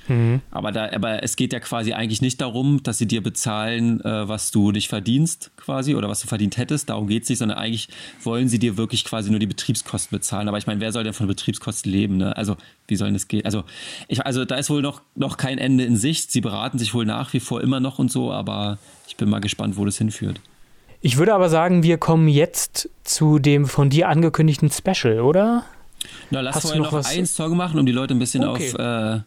Mhm. 0.09 0.41
Aber, 0.51 0.73
da, 0.73 0.91
aber 0.93 1.23
es 1.23 1.37
geht 1.37 1.53
ja 1.53 1.61
quasi 1.61 1.93
eigentlich 1.93 2.23
nicht 2.23 2.41
darum, 2.41 2.83
dass 2.83 2.99
sie 2.99 3.07
dir 3.07 3.23
bezahlen, 3.23 4.01
äh, 4.01 4.29
was 4.29 4.51
du 4.51 4.73
nicht 4.73 4.89
verdienst, 4.89 5.51
quasi, 5.57 5.95
oder 5.95 6.09
was 6.09 6.21
du 6.21 6.27
verdient 6.27 6.57
hättest. 6.57 6.89
Darum 6.91 7.07
geht 7.07 7.25
es 7.25 7.29
nicht, 7.29 7.39
sondern 7.39 7.59
eigentlich 7.59 7.89
wollen 8.23 8.49
sie 8.49 8.59
dir 8.59 8.77
wirklich 8.77 9.05
quasi 9.05 9.31
nur 9.31 9.39
die 9.39 9.47
Betriebskosten 9.47 10.17
bezahlen. 10.17 10.49
Aber 10.49 10.59
ich 10.59 10.67
meine, 10.67 10.81
wer 10.81 10.93
soll 10.93 11.05
denn 11.05 11.13
von 11.13 11.27
Betriebskosten 11.27 11.91
leben? 11.91 12.17
Ne? 12.17 12.37
Also, 12.37 12.57
wie 12.87 12.97
soll 12.97 13.13
das 13.13 13.29
gehen? 13.29 13.45
Also, 13.45 13.65
ich, 14.09 14.25
also, 14.25 14.45
da 14.45 14.57
ist 14.57 14.71
wohl 14.71 14.83
noch, 14.83 15.03
noch 15.15 15.37
kein 15.37 15.59
Ende 15.59 15.85
in 15.85 15.97
Sicht. 15.97 16.33
Sie 16.33 16.41
beraten 16.41 16.79
sich 16.79 16.95
wohl 16.95 17.05
nach 17.05 17.33
wie 17.33 17.41
vor 17.41 17.61
immer 17.61 17.81
noch 17.81 17.99
und 17.99 18.11
so, 18.11 18.33
aber 18.33 18.79
ich 19.07 19.17
bin 19.17 19.29
mal 19.29 19.41
gespannt, 19.41 19.77
wo 19.77 19.85
das 19.85 19.99
hinführt. 19.99 20.41
Ich 21.01 21.17
würde 21.17 21.35
aber 21.35 21.49
sagen, 21.49 21.83
wir 21.83 21.97
kommen 21.97 22.27
jetzt 22.29 22.91
zu 23.05 23.39
dem 23.39 23.67
von 23.67 23.89
dir 23.89 24.09
angekündigten 24.09 24.71
Special, 24.71 25.21
oder? 25.21 25.65
Na, 26.31 26.41
lass 26.41 26.57
Hast 26.57 26.63
vorher 26.63 26.81
noch, 26.81 26.93
noch 26.93 27.05
einen 27.05 27.27
Song 27.27 27.57
machen, 27.57 27.79
um 27.79 27.87
die 27.87 27.93
Leute 27.93 28.15
ein 28.15 28.19
bisschen 28.19 28.45
okay. 28.45 28.73
auf 28.73 28.79
äh, 28.79 29.21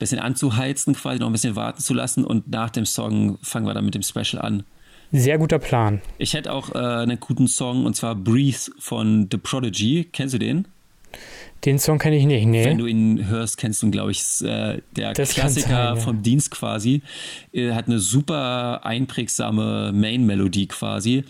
bisschen 0.00 0.18
anzuheizen, 0.18 0.94
quasi 0.94 1.20
noch 1.20 1.28
ein 1.28 1.32
bisschen 1.32 1.54
warten 1.54 1.80
zu 1.80 1.94
lassen 1.94 2.24
und 2.24 2.50
nach 2.50 2.70
dem 2.70 2.84
Song 2.84 3.38
fangen 3.42 3.66
wir 3.66 3.74
dann 3.74 3.84
mit 3.84 3.94
dem 3.94 4.02
Special 4.02 4.42
an. 4.42 4.64
Sehr 5.12 5.38
guter 5.38 5.58
Plan. 5.58 6.00
Ich 6.18 6.34
hätte 6.34 6.52
auch 6.52 6.74
äh, 6.74 6.78
einen 6.78 7.20
guten 7.20 7.46
Song 7.46 7.84
und 7.84 7.94
zwar 7.94 8.14
Breathe 8.14 8.72
von 8.78 9.28
The 9.30 9.38
Prodigy. 9.38 10.08
Kennst 10.12 10.34
du 10.34 10.38
den? 10.38 10.66
Den 11.64 11.78
Song 11.78 11.98
kenne 11.98 12.16
ich 12.16 12.24
nicht, 12.24 12.46
nee. 12.46 12.64
Wenn 12.64 12.78
du 12.78 12.86
ihn 12.86 13.26
hörst, 13.28 13.58
kennst 13.58 13.82
du 13.82 13.86
ihn, 13.86 13.92
glaube 13.92 14.12
ich, 14.12 14.22
äh, 14.42 14.80
der 14.96 15.12
das 15.12 15.30
Klassiker 15.30 15.68
sein, 15.68 15.96
ja. 15.96 15.96
vom 15.96 16.22
Dienst 16.22 16.50
quasi. 16.50 17.02
Er 17.52 17.74
hat 17.74 17.86
eine 17.86 17.98
super 17.98 18.80
einprägsame 18.84 19.92
Main-Melodie 19.92 20.68
quasi. 20.68 21.24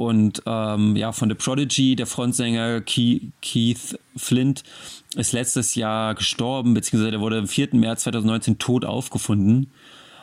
Und 0.00 0.42
ähm, 0.46 0.96
ja, 0.96 1.12
von 1.12 1.28
The 1.28 1.34
Prodigy, 1.34 1.94
der 1.94 2.06
Frontsänger 2.06 2.80
Keith 2.80 3.98
Flint, 4.16 4.62
ist 5.14 5.34
letztes 5.34 5.74
Jahr 5.74 6.14
gestorben, 6.14 6.72
beziehungsweise 6.72 7.10
der 7.10 7.20
wurde 7.20 7.36
am 7.36 7.46
4. 7.46 7.68
März 7.72 8.04
2019 8.04 8.56
tot 8.56 8.86
aufgefunden. 8.86 9.70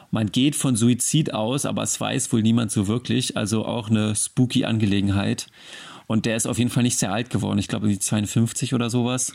Man 0.10 0.32
geht 0.32 0.56
von 0.56 0.76
Suizid 0.76 1.32
aus, 1.32 1.68
aber 1.68 1.84
es 1.84 2.02
weiß 2.02 2.34
wohl 2.34 2.42
niemand 2.42 2.72
so 2.72 2.88
wirklich. 2.88 3.38
Also 3.38 3.68
auch 3.68 3.92
eine 3.92 4.16
spooky 4.16 4.66
Angelegenheit. 4.66 5.46
Und 6.08 6.26
der 6.26 6.38
ist 6.38 6.48
auf 6.48 6.58
jeden 6.58 6.72
Fall 6.72 6.82
nicht 6.82 6.98
sehr 6.98 7.14
alt 7.14 7.30
geworden. 7.30 7.60
Ich 7.60 7.68
glaube, 7.68 7.96
52 7.96 8.74
oder 8.74 8.90
sowas. 8.90 9.34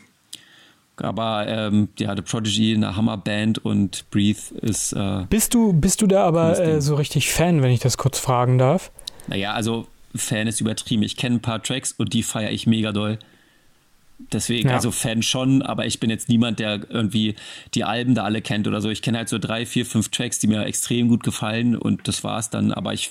Aber 0.97 1.47
ähm, 1.47 1.91
ja, 2.01 2.17
The 2.17 2.23
Prodigy, 2.23 2.75
eine 2.75 2.97
Hammerband 2.97 3.65
und 3.65 4.11
Breathe 4.11 4.41
ist. 4.61 4.93
Äh, 4.93 5.25
bist, 5.31 5.55
du, 5.55 5.73
bist 5.73 6.03
du 6.03 6.09
da 6.09 6.25
aber 6.25 6.59
äh, 6.59 6.81
so 6.81 6.97
richtig 6.97 7.31
Fan, 7.31 7.63
wenn 7.63 7.71
ich 7.71 7.79
das 7.79 7.97
kurz 7.97 8.19
fragen 8.19 8.59
darf? 8.59 8.91
Naja, 9.29 9.53
also 9.53 9.87
Fan 10.15 10.47
ist 10.47 10.61
übertrieben. 10.61 11.03
Ich 11.03 11.17
kenne 11.17 11.37
ein 11.37 11.43
paar 11.43 11.63
Tracks 11.63 11.93
und 11.93 12.13
die 12.13 12.23
feiere 12.23 12.51
ich 12.51 12.67
mega 12.67 12.93
doll. 12.93 13.19
Deswegen, 14.31 14.69
ja. 14.69 14.77
also 14.77 14.91
Fan 14.91 15.23
schon, 15.23 15.63
aber 15.63 15.87
ich 15.87 15.99
bin 15.99 16.11
jetzt 16.11 16.29
niemand, 16.29 16.59
der 16.59 16.89
irgendwie 16.91 17.35
die 17.75 17.85
Alben 17.85 18.15
da 18.15 18.25
alle 18.25 18.41
kennt 18.41 18.69
oder 18.69 18.81
so. 18.81 18.89
Ich 18.91 19.03
kenne 19.03 19.19
halt 19.19 19.29
so 19.29 19.39
drei, 19.39 19.67
vier, 19.67 19.85
fünf 19.85 20.11
Tracks, 20.11 20.39
die 20.39 20.47
mir 20.47 20.65
extrem 20.65 21.09
gut 21.09 21.25
gefallen 21.25 21.77
und 21.77 22.07
das 22.07 22.23
war's 22.23 22.51
dann. 22.51 22.73
Aber 22.73 22.93
ich 22.93 23.11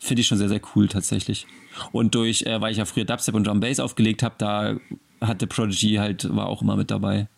finde 0.00 0.16
die 0.16 0.24
schon 0.24 0.38
sehr, 0.38 0.48
sehr 0.48 0.60
cool 0.74 0.88
tatsächlich. 0.88 1.46
Und 1.92 2.14
durch, 2.14 2.42
äh, 2.42 2.60
weil 2.60 2.72
ich 2.72 2.78
ja 2.78 2.84
früher 2.86 3.04
Dubstep 3.04 3.34
und 3.34 3.46
Drum 3.46 3.60
Bass 3.60 3.78
aufgelegt 3.78 4.22
habe, 4.22 4.34
da 4.38 4.76
hatte 5.20 5.46
Prodigy 5.46 5.94
halt, 5.94 6.34
war 6.34 6.46
auch 6.46 6.62
immer 6.62 6.76
mit 6.76 6.90
dabei. 6.90 7.28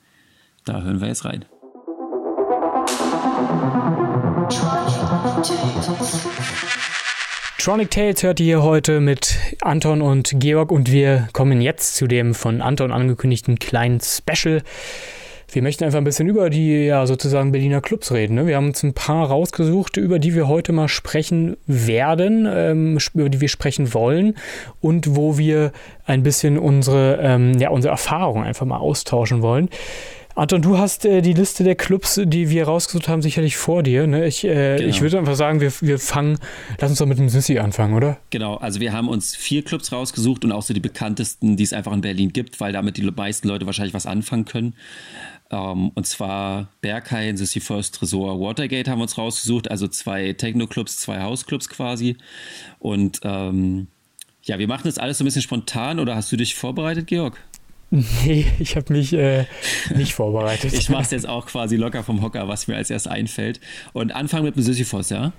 Da 0.65 0.83
hören 0.83 1.01
wir 1.01 1.09
jetzt 1.09 1.25
rein. 1.25 1.45
Tronic 7.61 7.91
Tales 7.91 8.23
hört 8.23 8.41
ihr 8.41 8.47
hier 8.47 8.63
heute 8.63 9.01
mit 9.01 9.37
Anton 9.61 10.01
und 10.01 10.33
Georg 10.37 10.73
und 10.73 10.91
wir 10.91 11.29
kommen 11.35 11.61
jetzt 11.61 11.95
zu 11.95 12.07
dem 12.07 12.33
von 12.33 12.63
Anton 12.63 12.91
angekündigten 12.91 13.59
kleinen 13.59 14.01
Special. 14.01 14.63
Wir 15.53 15.61
möchten 15.61 15.85
einfach 15.85 15.99
ein 15.99 16.05
bisschen 16.05 16.27
über 16.27 16.49
die 16.49 16.87
ja, 16.87 17.07
sozusagen 17.07 17.53
Berliner 17.53 17.83
Clubs 17.83 18.13
reden. 18.13 18.37
Ne? 18.37 18.47
Wir 18.47 18.57
haben 18.57 18.69
uns 18.69 18.83
ein 18.83 18.95
paar 18.95 19.27
rausgesucht, 19.27 19.99
über 19.99 20.19
die 20.19 20.35
wir 20.35 20.49
heute 20.49 20.73
mal 20.73 20.89
sprechen 20.89 21.59
werden, 21.67 22.49
ähm, 22.51 22.99
über 23.13 23.29
die 23.29 23.43
wir 23.43 23.49
sprechen 23.49 23.93
wollen 23.93 24.39
und 24.81 25.15
wo 25.15 25.37
wir 25.37 25.73
ein 26.07 26.23
bisschen 26.23 26.59
unsere, 26.59 27.19
ähm, 27.21 27.59
ja, 27.59 27.69
unsere 27.69 27.93
Erfahrungen 27.93 28.47
einfach 28.47 28.65
mal 28.65 28.79
austauschen 28.79 29.43
wollen. 29.43 29.69
Anton, 30.37 30.63
du 30.63 30.79
hast 30.79 31.05
äh, 31.05 31.23
die 31.23 31.33
Liste 31.33 31.65
der 31.65 31.75
Clubs, 31.75 32.21
die 32.25 32.51
wir 32.51 32.65
rausgesucht 32.65 33.09
haben, 33.09 33.21
sicherlich 33.21 33.57
vor 33.57 33.83
dir. 33.83 34.07
Ne? 34.07 34.27
Ich, 34.27 34.45
äh, 34.45 34.77
genau. 34.77 34.89
ich 34.89 35.01
würde 35.01 35.19
einfach 35.19 35.35
sagen, 35.35 35.61
wir, 35.61 35.73
wir 35.81 35.99
fangen, 35.99 36.39
lass 36.79 36.91
uns 36.91 36.99
doch 36.99 37.07
mit 37.07 37.19
dem 37.19 37.29
Sissi 37.29 37.59
anfangen, 37.59 37.95
oder? 37.95 38.19
Genau, 38.31 38.57
also 38.57 38.81
wir 38.81 38.93
haben 38.93 39.09
uns 39.09 39.35
vier 39.35 39.65
Clubs 39.65 39.93
rausgesucht 39.93 40.45
und 40.45 40.53
auch 40.53 40.63
so 40.63 40.73
die 40.73 40.81
bekanntesten, 40.81 41.57
die 41.57 41.65
es 41.65 41.73
einfach 41.73 41.93
in 41.93 42.01
Berlin 42.01 42.33
gibt, 42.33 42.61
weil 42.61 42.73
damit 42.73 42.97
die 42.97 43.03
meisten 43.03 43.49
Leute 43.49 43.67
wahrscheinlich 43.67 43.95
was 43.95 44.07
anfangen 44.07 44.45
können. 44.45 44.75
Um, 45.53 45.59
ähm, 45.59 45.93
und 45.97 46.07
zwar 46.07 46.69
Berghain, 46.81 47.37
Sissy 47.37 47.59
First, 47.59 47.97
Tresor, 47.97 48.41
Watergate 48.41 48.89
haben 48.89 49.01
wir 49.01 49.03
uns 49.03 49.19
rausgesucht, 49.19 49.69
also 49.69 49.89
zwei 49.89 50.33
Techno-Clubs, 50.33 50.99
zwei 50.99 51.21
House-Clubs 51.21 51.69
quasi. 51.69 52.17
Und 52.79 53.19
ähm, 53.25 53.89
ja, 54.45 54.61
wir 54.61 54.69
machen 54.69 54.83
das 54.85 54.99
alles 54.99 55.19
so 55.19 55.25
ein 55.25 55.27
bisschen 55.27 55.43
spontan 55.43 55.99
oder 55.99 56.15
hast 56.15 56.31
du 56.31 56.37
dich 56.37 56.55
vorbereitet, 56.55 57.09
Georg? 57.09 57.37
Nee, 58.25 58.47
ich 58.61 58.77
habe 58.77 58.93
mich 58.93 59.13
äh, 59.13 59.47
nicht 59.97 60.15
vorbereitet. 60.15 60.73
ich 60.73 60.89
mache 60.89 61.03
es 61.03 61.11
jetzt 61.11 61.29
auch 61.29 61.47
quasi 61.47 61.77
locker 61.77 62.05
vom 62.05 62.23
Hocker, 62.23 62.47
was 62.47 62.69
mir 62.69 62.77
als 62.77 62.89
erst 62.89 63.09
einfällt. 63.09 63.61
Und 63.93 64.13
anfangen 64.13 64.45
mit 64.45 64.55
dem 64.55 64.63
Sisyphos, 64.63 65.11
ja? 65.11 65.33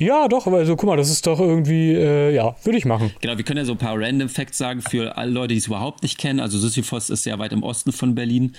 Ja, 0.00 0.28
doch, 0.28 0.46
aber 0.46 0.58
also 0.58 0.76
guck 0.76 0.86
mal, 0.86 0.96
das 0.96 1.10
ist 1.10 1.26
doch 1.26 1.40
irgendwie, 1.40 1.92
äh, 1.92 2.32
ja, 2.32 2.54
würde 2.62 2.78
ich 2.78 2.84
machen. 2.84 3.10
Genau, 3.20 3.36
wir 3.36 3.44
können 3.44 3.58
ja 3.58 3.64
so 3.64 3.72
ein 3.72 3.78
paar 3.78 4.00
Random 4.00 4.28
Facts 4.28 4.56
sagen 4.56 4.80
für 4.80 5.16
alle 5.16 5.32
Leute, 5.32 5.54
die 5.54 5.58
es 5.58 5.66
überhaupt 5.66 6.04
nicht 6.04 6.18
kennen. 6.18 6.38
Also 6.38 6.56
Sisyphos 6.56 7.10
ist 7.10 7.24
sehr 7.24 7.40
weit 7.40 7.52
im 7.52 7.64
Osten 7.64 7.90
von 7.90 8.14
Berlin. 8.14 8.54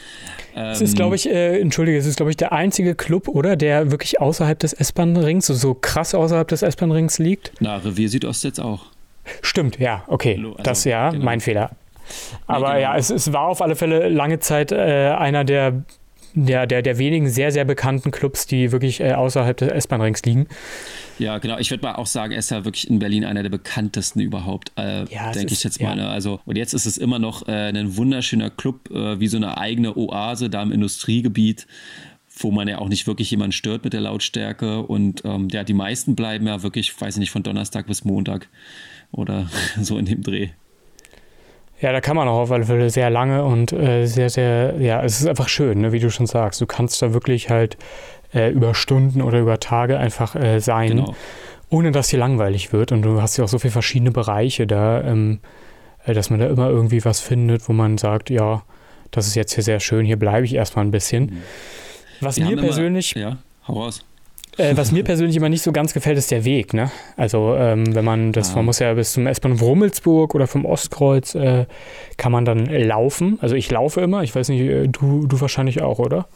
Ähm, 0.54 0.72
es 0.72 0.82
ist, 0.82 0.98
glaube 0.98 1.16
ich, 1.16 1.30
äh, 1.30 1.62
entschuldige, 1.62 1.98
es 1.98 2.06
ist, 2.06 2.18
glaube 2.18 2.32
ich, 2.32 2.36
der 2.36 2.52
einzige 2.52 2.94
Club, 2.94 3.30
oder, 3.30 3.56
der 3.56 3.90
wirklich 3.90 4.20
außerhalb 4.20 4.60
des 4.60 4.74
S-Bahn-Rings, 4.74 5.46
so, 5.46 5.54
so 5.54 5.76
krass 5.76 6.14
außerhalb 6.14 6.48
des 6.48 6.62
S-Bahn-Rings 6.62 7.20
liegt. 7.20 7.54
Na, 7.62 7.78
Revier 7.78 8.10
Südost 8.10 8.44
jetzt 8.44 8.60
auch. 8.60 8.88
Stimmt, 9.42 9.80
ja, 9.80 10.04
okay. 10.08 10.36
Also, 10.38 10.58
das 10.62 10.84
ja, 10.84 11.12
genau. 11.12 11.24
mein 11.24 11.40
Fehler. 11.40 11.72
Aber 12.48 12.70
nee, 12.70 12.80
genau. 12.80 12.92
ja, 12.94 12.98
es, 12.98 13.10
es, 13.10 13.34
war 13.34 13.48
auf 13.48 13.62
alle 13.62 13.76
Fälle 13.76 14.10
lange 14.10 14.40
Zeit 14.40 14.72
äh, 14.72 15.14
einer 15.18 15.44
der, 15.44 15.84
der, 16.34 16.68
der, 16.68 16.82
der 16.82 16.98
wenigen 16.98 17.30
sehr, 17.30 17.52
sehr 17.52 17.66
bekannten 17.66 18.12
Clubs, 18.12 18.48
die 18.48 18.72
wirklich 18.72 19.00
äh, 19.02 19.14
außerhalb 19.14 19.58
des 19.58 19.70
S-Bahn-Rings 19.70 20.24
liegen. 20.24 20.48
Ja, 21.18 21.38
genau. 21.38 21.58
Ich 21.58 21.70
würde 21.72 21.84
mal 21.84 21.96
auch 21.96 22.06
sagen, 22.06 22.32
er 22.32 22.40
ist 22.40 22.50
ja 22.50 22.64
wirklich 22.66 22.90
in 22.90 23.00
Berlin 23.00 23.26
einer 23.26 23.44
der 23.44 23.50
bekanntesten 23.50 24.22
überhaupt, 24.22 24.72
äh, 24.78 25.06
ja, 25.06 25.32
denke 25.32 25.54
ich 25.54 25.64
jetzt 25.64 25.82
mal. 25.82 25.98
Ja. 25.98 26.04
Ne? 26.04 26.10
Also, 26.10 26.40
und 26.46 26.58
jetzt 26.58 26.74
ist 26.74 26.86
es 26.86 26.98
immer 26.98 27.20
noch 27.20 27.48
äh, 27.48 27.52
ein 27.52 27.98
wunderschöner 27.98 28.50
Club, 28.50 28.90
äh, 28.92 29.20
wie 29.20 29.28
so 29.28 29.38
eine 29.38 29.58
eigene 29.58 29.98
Oase 29.98 30.50
da 30.50 30.62
im 30.62 30.72
Industriegebiet 30.72 31.68
wo 32.42 32.52
man 32.52 32.68
ja 32.68 32.80
auch 32.80 32.88
nicht 32.88 33.08
wirklich 33.08 33.32
jemanden 33.32 33.52
stört 33.52 33.84
mit 33.84 33.94
der 33.94 34.02
Lautstärke. 34.02 34.84
Und 34.84 35.24
ähm, 35.26 35.50
ja, 35.50 35.64
die 35.64 35.74
meisten 35.74 36.16
bleiben 36.16 36.48
ja 36.48 36.64
wirklich, 36.64 37.00
weiß 37.00 37.16
ich 37.16 37.20
nicht, 37.20 37.32
von 37.32 37.44
Donnerstag 37.44 37.88
bis 37.88 38.06
Montag 38.06 38.48
oder 39.12 39.50
so 39.82 39.98
in 39.98 40.06
dem 40.06 40.22
Dreh. 40.22 40.50
Ja, 41.82 41.94
da 41.94 42.02
kann 42.02 42.16
man 42.16 42.28
auch 42.28 42.40
auf 42.40 42.52
alle 42.52 42.66
Fälle 42.66 42.90
sehr 42.90 43.10
lange 43.10 43.44
und 43.46 43.72
äh, 43.72 44.06
sehr, 44.06 44.30
sehr, 44.30 44.76
ja, 44.80 45.02
es 45.02 45.22
ist 45.22 45.28
einfach 45.28 45.48
schön, 45.48 45.80
ne, 45.80 45.92
wie 45.94 46.00
du 46.00 46.10
schon 46.10 46.26
sagst. 46.26 46.60
Du 46.60 46.66
kannst 46.66 47.02
da 47.02 47.14
wirklich 47.14 47.50
halt 47.50 47.78
äh, 48.34 48.52
über 48.52 48.76
Stunden 48.76 49.22
oder 49.22 49.40
über 49.40 49.60
Tage 49.60 49.98
einfach 49.98 50.36
äh, 50.36 50.60
sein, 50.60 50.90
genau. 50.90 51.16
ohne 51.70 51.92
dass 51.92 52.10
dir 52.10 52.20
langweilig 52.20 52.74
wird. 52.74 52.92
Und 52.92 53.04
du 53.04 53.22
hast 53.22 53.38
ja 53.38 53.46
auch 53.46 53.50
so 53.50 53.60
viele 53.60 53.72
verschiedene 53.72 54.12
Bereiche 54.12 54.68
da, 54.68 55.02
ähm, 55.04 55.40
äh, 56.06 56.14
dass 56.14 56.30
man 56.30 56.40
da 56.40 56.48
immer 56.48 56.70
irgendwie 56.70 57.04
was 57.06 57.22
findet, 57.22 57.68
wo 57.70 57.74
man 57.74 57.98
sagt, 57.98 58.30
ja, 58.30 58.64
das 59.12 59.28
ist 59.28 59.36
jetzt 59.36 59.54
hier 59.54 59.64
sehr 59.64 59.80
schön, 59.80 60.06
hier 60.06 60.20
bleibe 60.20 60.46
ich 60.46 60.56
erstmal 60.56 60.84
ein 60.86 60.92
bisschen. 60.92 61.26
Mhm. 61.26 61.44
Was 62.20 62.38
Wir 62.38 62.46
mir 62.46 62.58
persönlich. 62.58 63.16
Immer, 63.16 63.26
ja, 63.26 63.38
hau 63.68 63.74
raus. 63.74 64.06
Äh, 64.58 64.76
was 64.76 64.92
mir 64.92 65.04
persönlich 65.04 65.36
immer 65.36 65.50
nicht 65.50 65.62
so 65.62 65.72
ganz 65.72 65.94
gefällt, 65.94 66.18
ist 66.18 66.32
der 66.32 66.44
Weg. 66.46 66.74
Ne? 66.74 66.92
Also 67.16 67.56
ähm, 67.56 67.96
wenn 67.96 68.06
man 68.06 68.32
das, 68.32 68.52
ah. 68.52 68.58
man 68.58 68.66
muss 68.66 68.80
ja 68.80 68.94
bis 68.94 69.14
zum 69.14 69.28
S-Bahn 69.28 69.54
Rummelsburg 69.54 70.36
oder 70.36 70.48
vom 70.48 70.66
Ostkreuz 70.66 71.36
äh, 71.36 71.66
kann 72.18 72.32
man 72.32 72.46
dann 72.46 72.66
laufen. 72.66 73.38
Also 73.42 73.56
ich 73.56 73.72
laufe 73.72 74.02
immer. 74.02 74.24
Ich 74.24 74.36
weiß 74.36 74.50
nicht, 74.50 74.62
äh, 74.62 74.88
du, 74.88 75.28
du 75.28 75.40
wahrscheinlich 75.42 75.82
auch, 75.82 76.00
oder? 76.00 76.28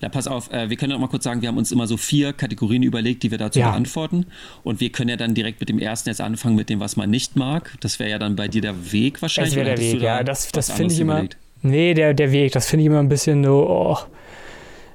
Na, 0.00 0.08
pass 0.08 0.26
auf, 0.26 0.52
äh, 0.52 0.68
wir 0.70 0.76
können 0.76 0.92
ja 0.92 0.98
mal 0.98 1.08
kurz 1.08 1.24
sagen, 1.24 1.42
wir 1.42 1.48
haben 1.48 1.58
uns 1.58 1.72
immer 1.72 1.86
so 1.86 1.96
vier 1.96 2.32
Kategorien 2.32 2.82
überlegt, 2.82 3.22
die 3.22 3.30
wir 3.30 3.38
dazu 3.38 3.60
ja. 3.60 3.70
beantworten. 3.70 4.26
Und 4.64 4.80
wir 4.80 4.90
können 4.90 5.10
ja 5.10 5.16
dann 5.16 5.34
direkt 5.34 5.60
mit 5.60 5.68
dem 5.68 5.78
ersten 5.78 6.08
jetzt 6.08 6.20
anfangen, 6.20 6.56
mit 6.56 6.68
dem, 6.68 6.80
was 6.80 6.96
man 6.96 7.10
nicht 7.10 7.36
mag. 7.36 7.74
Das 7.80 7.98
wäre 7.98 8.10
ja 8.10 8.18
dann 8.18 8.36
bei 8.36 8.48
dir 8.48 8.62
der 8.62 8.92
Weg 8.92 9.22
wahrscheinlich. 9.22 9.54
Das 9.54 9.64
wäre 9.64 9.76
der 9.76 9.78
Weg, 9.78 10.00
ja. 10.00 10.24
Das, 10.24 10.50
das 10.52 10.70
finde 10.70 10.94
ich 10.94 11.00
immer. 11.00 11.14
Überlegt? 11.14 11.36
Nee, 11.62 11.94
der, 11.94 12.12
der 12.12 12.32
Weg, 12.32 12.52
das 12.52 12.68
finde 12.68 12.82
ich 12.82 12.86
immer 12.88 12.98
ein 12.98 13.08
bisschen 13.08 13.44
so, 13.44 13.66
oh, 13.68 13.98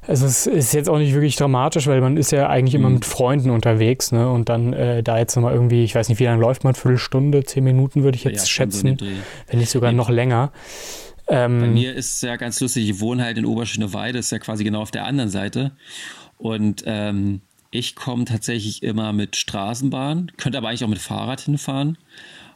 also 0.07 0.25
es 0.25 0.47
ist 0.47 0.73
jetzt 0.73 0.89
auch 0.89 0.97
nicht 0.97 1.13
wirklich 1.13 1.35
dramatisch, 1.35 1.87
weil 1.87 2.01
man 2.01 2.17
ist 2.17 2.31
ja 2.31 2.47
eigentlich 2.49 2.75
immer 2.75 2.89
mhm. 2.89 2.95
mit 2.95 3.05
Freunden 3.05 3.49
unterwegs, 3.49 4.11
ne? 4.11 4.29
Und 4.29 4.49
dann 4.49 4.73
äh, 4.73 5.03
da 5.03 5.17
jetzt 5.17 5.35
nochmal 5.35 5.53
irgendwie, 5.53 5.83
ich 5.83 5.95
weiß 5.95 6.09
nicht, 6.09 6.19
wie 6.19 6.25
lange 6.25 6.41
läuft 6.41 6.63
man, 6.63 6.73
Viertelstunde, 6.73 7.43
zehn 7.43 7.63
Minuten 7.63 8.03
würde 8.03 8.15
ich 8.17 8.23
jetzt 8.23 8.43
ja, 8.43 8.47
schätzen, 8.47 8.97
so 8.99 9.05
wenn 9.47 9.59
nicht 9.59 9.69
sogar 9.69 9.91
noch 9.91 10.09
länger. 10.09 10.51
Ähm, 11.27 11.59
Bei 11.59 11.67
mir 11.67 11.93
ist 11.93 12.15
es 12.15 12.21
ja 12.21 12.37
ganz 12.37 12.59
lustig, 12.61 12.89
ich 12.89 12.99
wohne 12.99 13.23
halt 13.23 13.37
in 13.37 13.45
Oberschöneweide, 13.45 14.19
ist 14.19 14.31
ja 14.31 14.39
quasi 14.39 14.63
genau 14.63 14.81
auf 14.81 14.91
der 14.91 15.05
anderen 15.05 15.29
Seite. 15.29 15.71
Und 16.37 16.83
ähm, 16.85 17.41
ich 17.71 17.95
komme 17.95 18.25
tatsächlich 18.25 18.83
immer 18.83 19.11
mit 19.11 19.35
Straßenbahn, 19.35 20.31
könnte 20.37 20.57
aber 20.57 20.69
eigentlich 20.69 20.83
auch 20.85 20.89
mit 20.89 20.99
Fahrrad 20.99 21.41
hinfahren. 21.41 21.97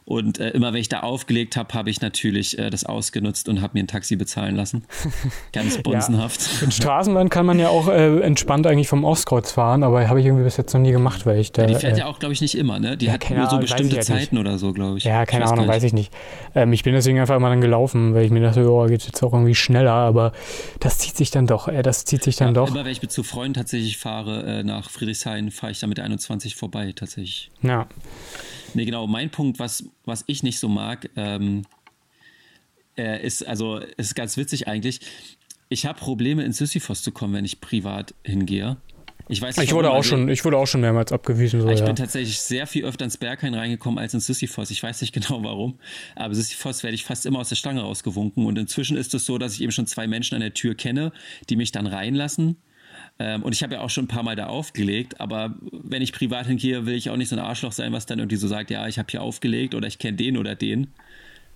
Und 0.04 0.40
äh, 0.40 0.50
immer 0.50 0.72
wenn 0.72 0.80
ich 0.80 0.88
da 0.88 1.00
aufgelegt 1.00 1.56
habe, 1.56 1.72
habe 1.74 1.88
ich 1.88 2.00
natürlich 2.00 2.58
äh, 2.58 2.70
das 2.70 2.84
ausgenutzt 2.84 3.48
und 3.48 3.62
habe 3.62 3.74
mir 3.74 3.84
ein 3.84 3.86
Taxi 3.86 4.16
bezahlen 4.16 4.56
lassen. 4.56 4.84
Ganz 5.52 5.78
bonzenhaft. 5.78 6.40
ja. 6.40 6.66
Mit 6.66 6.74
Straßenbahn 6.74 7.28
kann 7.28 7.46
man 7.46 7.60
ja 7.60 7.68
auch 7.68 7.88
äh, 7.88 8.20
entspannt 8.20 8.66
eigentlich 8.66 8.88
vom 8.88 9.04
Ostkreuz 9.04 9.52
fahren, 9.52 9.84
aber 9.84 10.08
habe 10.08 10.18
ich 10.18 10.26
irgendwie 10.26 10.44
bis 10.44 10.56
jetzt 10.56 10.74
noch 10.74 10.80
nie 10.80 10.90
gemacht, 10.90 11.24
weil 11.24 11.38
ich 11.38 11.52
da. 11.52 11.62
Ja, 11.62 11.68
die 11.68 11.74
fährt 11.76 11.98
ja 11.98 12.06
auch, 12.06 12.18
glaube 12.18 12.32
ich, 12.32 12.40
nicht 12.40 12.56
immer, 12.56 12.80
ne? 12.80 12.96
Die 12.96 13.06
ja, 13.06 13.12
hat 13.12 13.30
nur 13.30 13.48
so 13.48 13.58
bestimmte 13.58 14.00
Zeiten 14.00 14.38
oder 14.38 14.58
so, 14.58 14.72
glaube 14.72 14.98
ich. 14.98 15.04
Ja, 15.04 15.24
keine 15.24 15.44
ich 15.44 15.50
Ahnung, 15.50 15.68
weiß 15.68 15.84
ich 15.84 15.92
nicht. 15.92 16.12
Ähm, 16.56 16.72
ich 16.72 16.82
bin 16.82 16.94
deswegen 16.94 17.20
einfach 17.20 17.36
immer 17.36 17.48
dann 17.48 17.60
gelaufen, 17.60 18.12
weil 18.14 18.24
ich 18.24 18.32
mir 18.32 18.40
dachte, 18.40 18.68
oh, 18.68 18.86
geht 18.86 19.04
jetzt 19.04 19.22
auch 19.22 19.32
irgendwie 19.32 19.54
schneller, 19.54 19.92
aber 19.92 20.32
das 20.80 20.98
zieht 20.98 21.16
sich 21.16 21.30
dann 21.30 21.46
doch, 21.46 21.68
äh, 21.68 21.82
das 21.82 22.04
zieht 22.04 22.24
sich 22.24 22.34
dann 22.34 22.54
doch. 22.54 22.68
Immer 22.68 22.84
wenn 22.84 22.92
ich 22.92 23.02
mit 23.02 23.12
zu 23.12 23.22
Freunden 23.22 23.54
tatsächlich 23.54 23.98
fahre 23.98 24.42
äh, 24.42 24.62
nach 24.64 24.90
Friedrichshain, 24.90 25.52
fahre 25.52 25.70
ich 25.70 25.78
da 25.78 25.86
mit 25.86 25.98
der 25.98 26.06
21 26.06 26.56
vorbei, 26.56 26.92
tatsächlich. 26.92 27.50
Ja. 27.62 27.86
Nee, 28.74 28.84
genau. 28.84 29.06
Mein 29.06 29.30
Punkt, 29.30 29.58
was, 29.58 29.84
was 30.04 30.24
ich 30.26 30.42
nicht 30.42 30.58
so 30.58 30.68
mag, 30.68 31.10
ähm, 31.16 31.62
äh, 32.96 33.24
ist, 33.24 33.46
also, 33.46 33.78
ist 33.78 34.14
ganz 34.14 34.36
witzig 34.36 34.68
eigentlich. 34.68 35.00
Ich 35.68 35.86
habe 35.86 35.98
Probleme, 35.98 36.44
in 36.44 36.52
Sisyphos 36.52 37.02
zu 37.02 37.12
kommen, 37.12 37.34
wenn 37.34 37.44
ich 37.44 37.60
privat 37.60 38.14
hingehe. 38.24 38.76
Ich, 39.28 39.40
weiß 39.40 39.56
ich, 39.58 39.72
wurde 39.72 39.90
auch 39.90 40.04
schon, 40.04 40.28
ich 40.28 40.44
wurde 40.44 40.58
auch 40.58 40.66
schon 40.66 40.80
mehrmals 40.80 41.12
abgewiesen. 41.12 41.60
So, 41.60 41.68
ich 41.68 41.80
ja. 41.80 41.86
bin 41.86 41.96
tatsächlich 41.96 42.38
sehr 42.38 42.66
viel 42.66 42.84
öfter 42.84 43.04
ins 43.04 43.16
Berghain 43.16 43.54
reingekommen 43.54 43.98
als 43.98 44.12
in 44.14 44.20
Sisyphos. 44.20 44.70
Ich 44.70 44.82
weiß 44.82 45.00
nicht 45.00 45.12
genau 45.14 45.42
warum, 45.42 45.78
aber 46.16 46.34
Sisyphos 46.34 46.82
werde 46.82 46.94
ich 46.94 47.04
fast 47.04 47.24
immer 47.24 47.38
aus 47.38 47.48
der 47.48 47.56
Stange 47.56 47.82
rausgewunken. 47.82 48.44
Und 48.44 48.58
inzwischen 48.58 48.96
ist 48.96 49.14
es 49.14 49.24
so, 49.24 49.38
dass 49.38 49.54
ich 49.54 49.62
eben 49.62 49.72
schon 49.72 49.86
zwei 49.86 50.06
Menschen 50.06 50.34
an 50.34 50.40
der 50.40 50.54
Tür 50.54 50.74
kenne, 50.74 51.12
die 51.48 51.56
mich 51.56 51.72
dann 51.72 51.86
reinlassen. 51.86 52.56
Ähm, 53.18 53.42
und 53.42 53.54
ich 53.54 53.62
habe 53.62 53.74
ja 53.74 53.80
auch 53.80 53.90
schon 53.90 54.04
ein 54.04 54.08
paar 54.08 54.22
Mal 54.22 54.36
da 54.36 54.46
aufgelegt, 54.46 55.20
aber 55.20 55.54
wenn 55.70 56.02
ich 56.02 56.12
privat 56.12 56.46
hingehe, 56.46 56.86
will 56.86 56.94
ich 56.94 57.10
auch 57.10 57.16
nicht 57.16 57.28
so 57.28 57.36
ein 57.36 57.42
Arschloch 57.42 57.72
sein, 57.72 57.92
was 57.92 58.06
dann 58.06 58.18
irgendwie 58.18 58.36
so 58.36 58.48
sagt, 58.48 58.70
ja, 58.70 58.86
ich 58.88 58.98
habe 58.98 59.08
hier 59.10 59.22
aufgelegt 59.22 59.74
oder 59.74 59.86
ich 59.86 59.98
kenne 59.98 60.16
den 60.16 60.36
oder 60.36 60.54
den. 60.54 60.88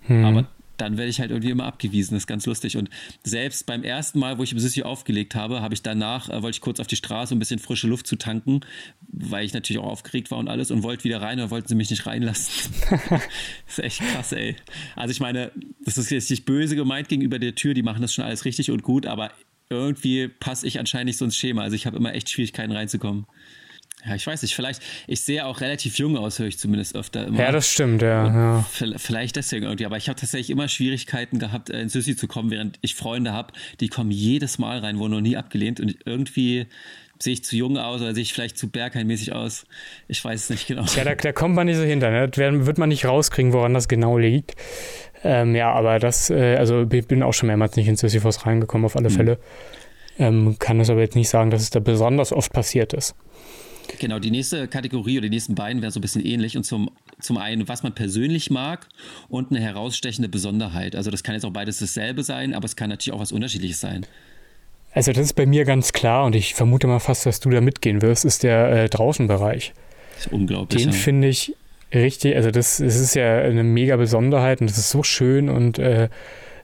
Hm. 0.03 0.25
Aber 0.25 0.49
dann 0.77 0.97
werde 0.99 1.11
ich 1.11 1.21
halt 1.21 1.31
irgendwie 1.31 1.51
immer 1.51 1.65
abgewiesen. 1.65 2.15
Das 2.15 2.23
ist 2.23 2.27
ganz 2.27 2.47
lustig. 2.47 2.77
Und 2.77 2.91
selbst 3.25 3.67
beim 3.67 3.83
ersten 3.83 4.19
Mal, 4.19 4.39
wo 4.39 4.43
ich 4.43 4.53
im 4.53 4.59
Sissi 4.59 4.83
aufgelegt 4.83 5.35
habe, 5.35 5.61
habe 5.61 5.75
ich 5.75 5.83
danach, 5.83 6.29
äh, 6.29 6.43
wollte 6.43 6.57
ich 6.57 6.61
kurz 6.61 6.81
auf 6.81 6.87
die 6.87 6.97
Straße, 6.97 7.33
um 7.33 7.39
ein 7.39 7.41
bisschen 7.41 7.59
frische 7.59 7.87
Luft 7.87 8.07
zu 8.07 8.17
tanken, 8.17 8.61
weil 9.09 9.45
ich 9.45 9.55
natürlich 9.55 9.81
auch 9.81 9.91
aufgeregt 9.91 10.31
war 10.31 10.39
und 10.39 10.49
alles 10.49 10.71
und 10.71 10.83
wollte 10.83 11.05
wieder 11.05 11.23
rein, 11.23 11.39
oder 11.39 11.51
wollten 11.51 11.69
sie 11.69 11.75
mich 11.75 11.91
nicht 11.91 12.07
reinlassen. 12.07 12.73
das 13.09 13.23
ist 13.69 13.79
echt 13.79 14.01
krass, 14.01 14.33
ey. 14.33 14.57
Also 14.95 15.13
ich 15.13 15.21
meine, 15.21 15.51
das 15.85 15.99
ist 15.99 16.11
jetzt 16.11 16.31
nicht 16.31 16.45
böse 16.45 16.77
gemeint 16.77 17.09
gegenüber 17.09 17.39
der 17.39 17.55
Tür, 17.55 17.75
die 17.75 17.83
machen 17.83 18.03
das 18.03 18.13
schon 18.13 18.25
alles 18.25 18.45
richtig 18.45 18.71
und 18.71 18.83
gut, 18.83 19.07
aber 19.07 19.31
irgendwie 19.69 20.29
passe 20.29 20.67
ich 20.67 20.79
anscheinend 20.79 21.07
nicht 21.07 21.19
so 21.19 21.25
ins 21.25 21.37
Schema. 21.37 21.63
Also 21.63 21.77
ich 21.77 21.87
habe 21.87 21.97
immer 21.97 22.15
echt 22.15 22.31
Schwierigkeiten 22.31 22.73
reinzukommen. 22.73 23.27
Ja, 24.07 24.15
ich 24.15 24.27
weiß 24.27 24.43
nicht, 24.43 24.55
vielleicht, 24.55 24.83
ich 25.09 25.23
sehe 25.23 25.45
auch 25.47 25.61
relativ 25.61 25.99
jung 25.99 26.17
aus, 26.17 26.39
höre 26.39 26.47
ich 26.47 26.59
zumindest 26.59 26.95
öfter 26.95 27.27
immer. 27.27 27.41
Ja, 27.41 27.51
das 27.51 27.69
stimmt, 27.69 28.03
ja. 28.03 28.27
ja. 28.27 28.67
Vielleicht 28.99 29.35
deswegen 29.35 29.65
irgendwie, 29.65 29.85
aber 29.85 29.97
ich 29.97 30.09
habe 30.09 30.21
tatsächlich 30.21 30.51
immer 30.51 30.69
Schwierigkeiten 30.69 31.41
gehabt, 31.41 31.71
äh, 31.71 31.81
ins 31.81 31.93
Süssi 31.93 32.15
zu 32.15 32.29
kommen, 32.29 32.51
während 32.51 32.79
ich 32.83 32.95
Freunde 32.95 33.33
habe, 33.33 33.53
die 33.81 33.89
kommen 33.89 34.13
jedes 34.13 34.59
Mal 34.59 34.79
rein, 34.79 34.99
wurden 34.99 35.13
noch 35.13 35.21
nie 35.21 35.37
abgelehnt 35.37 35.81
und 35.81 35.97
irgendwie 36.05 36.67
sehe 37.19 37.33
ich 37.33 37.45
zu 37.45 37.57
jung 37.57 37.79
aus 37.79 38.01
oder 38.01 38.15
sehe 38.15 38.23
ich 38.23 38.33
vielleicht 38.33 38.59
zu 38.59 38.69
bergheinmäßig 38.69 39.33
aus. 39.33 39.67
Ich 40.07 40.25
weiß 40.25 40.45
es 40.45 40.51
nicht 40.51 40.67
genau. 40.67 40.85
Ja, 40.95 41.05
da, 41.05 41.15
da 41.15 41.33
kommt 41.33 41.55
man 41.55 41.67
nicht 41.67 41.77
so 41.77 41.83
hinter, 41.83 42.11
ne? 42.11 42.29
Das 42.29 42.39
wird 42.67 42.79
man 42.79 42.89
nicht 42.89 43.07
rauskriegen, 43.07 43.53
woran 43.53 43.75
das 43.75 43.89
genau 43.89 44.19
liegt. 44.19 44.55
Ähm, 45.25 45.55
ja, 45.55 45.73
aber 45.73 45.99
das, 45.99 46.31
äh, 46.31 46.57
also 46.57 46.87
ich 46.91 47.07
bin 47.07 47.23
auch 47.23 47.33
schon 47.33 47.49
mehrmals 47.49 47.77
nicht 47.77 47.89
ins 47.89 48.01
Sisyphos 48.01 48.47
reingekommen, 48.47 48.85
auf 48.85 48.97
alle 48.97 49.11
mhm. 49.11 49.15
Fälle. 49.15 49.39
Ähm, 50.19 50.57
kann 50.59 50.81
es 50.81 50.91
aber 50.91 51.01
jetzt 51.01 51.17
nicht 51.17 51.29
sagen, 51.29 51.51
dass 51.51 51.63
es 51.63 51.71
da 51.71 51.81
besonders 51.81 52.33
oft 52.33 52.53
passiert 52.53 52.93
ist. 52.93 53.15
Genau, 53.99 54.19
die 54.19 54.31
nächste 54.31 54.67
Kategorie 54.69 55.19
oder 55.19 55.29
die 55.29 55.35
nächsten 55.35 55.55
beiden 55.55 55.81
wären 55.81 55.93
so 55.93 56.01
ein 56.01 56.03
bisschen 56.03 56.25
ähnlich. 56.25 56.57
Und 56.57 56.65
zum, 56.65 56.91
zum 57.21 57.39
einen, 57.39 57.69
was 57.69 57.83
man 57.83 57.95
persönlich 57.95 58.51
mag 58.51 58.89
und 59.29 59.51
eine 59.51 59.61
herausstechende 59.61 60.29
Besonderheit. 60.29 60.97
Also 60.97 61.11
das 61.11 61.23
kann 61.23 61.35
jetzt 61.35 61.45
auch 61.45 61.53
beides 61.53 61.79
dasselbe 61.79 62.23
sein, 62.23 62.55
aber 62.55 62.65
es 62.65 62.77
kann 62.77 62.91
natürlich 62.91 63.15
auch 63.15 63.21
was 63.21 63.33
Unterschiedliches 63.33 63.81
sein. 63.81 64.07
Also 64.93 65.13
das 65.13 65.27
ist 65.27 65.35
bei 65.35 65.47
mir 65.47 65.65
ganz 65.65 65.93
klar 65.93 66.25
und 66.25 66.35
ich 66.35 66.55
vermute 66.55 66.87
mal 66.87 67.01
fast, 67.01 67.27
dass 67.27 67.39
du 67.41 67.51
da 67.51 67.61
mitgehen 67.61 68.01
wirst, 68.01 68.25
ist 68.25 68.43
der 68.43 68.71
äh, 68.71 68.89
Draußenbereich. 68.89 69.75
Das 70.15 70.27
ist 70.27 70.33
unglaublich. 70.33 70.83
Den 70.83 70.93
ja. 70.93 70.97
finde 70.97 71.29
ich 71.29 71.55
richtig, 71.95 72.37
also 72.37 72.51
das, 72.51 72.79
das 72.79 72.97
ist 72.97 73.15
ja 73.15 73.39
eine 73.39 73.63
mega 73.63 73.97
Besonderheit 73.97 74.61
und 74.61 74.71
das 74.71 74.79
ist 74.79 74.91
so 74.91 75.03
schön 75.03 75.49
und 75.49 75.79
äh, 75.79 76.09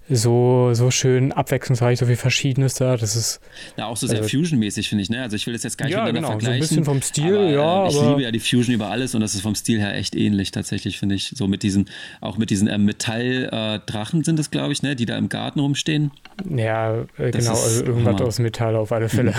so, 0.09 0.75
so 0.75 0.91
schön 0.91 1.33
abwechslungsreich, 1.33 1.99
so 1.99 2.07
viel 2.07 2.17
Verschiedenes 2.17 2.75
da. 2.75 2.97
Das 2.97 3.17
ist. 3.17 3.41
Ja, 3.77 3.87
auch 3.87 3.97
so 3.97 4.07
sehr 4.07 4.19
also, 4.19 4.29
Fusion-mäßig, 4.29 4.89
finde 4.89 5.03
ich, 5.03 5.11
ne? 5.11 5.23
Also 5.23 5.37
ich 5.37 5.47
will 5.47 5.55
das 5.55 5.63
jetzt 5.63 5.79
gar 5.79 5.87
nicht 5.87 5.95
ja, 5.95 6.05
miteinander 6.05 6.29
genau, 6.29 6.41
vergleichen. 6.41 6.63
So 6.63 6.75
ein 6.75 6.81
bisschen 6.81 6.85
vom 6.85 7.03
Stil, 7.03 7.37
aber, 7.37 7.51
ja. 7.51 7.85
Äh, 7.85 7.89
ich 7.89 8.01
liebe 8.01 8.23
ja 8.23 8.31
die 8.31 8.41
Fusion 8.41 8.75
über 8.75 8.91
alles 8.91 9.15
und 9.15 9.21
das 9.21 9.35
ist 9.35 9.43
vom 9.43 9.55
Stil 9.55 9.81
her 9.81 9.95
echt 9.95 10.15
ähnlich, 10.15 10.51
tatsächlich, 10.51 10.99
finde 10.99 11.15
ich. 11.15 11.33
So 11.37 11.47
mit 11.47 11.63
diesen, 11.63 11.89
auch 12.21 12.37
mit 12.37 12.51
diesen 12.51 12.69
äh, 12.69 12.79
Metalldrachen 12.79 14.21
äh, 14.21 14.25
sind 14.25 14.39
es, 14.39 14.51
glaube 14.51 14.73
ich, 14.73 14.83
ne? 14.83 14.97
Die 14.97 15.07
da 15.07 15.17
im 15.17 15.29
Garten 15.29 15.61
rumstehen. 15.61 16.11
Ja, 16.49 17.03
äh, 17.19 17.31
genau, 17.31 17.51
also 17.51 17.85
irgendwas 17.85 18.15
Hammer. 18.15 18.27
aus 18.27 18.39
Metall 18.39 18.77
auf 18.77 18.93
alle 18.93 19.09
Fälle. 19.09 19.35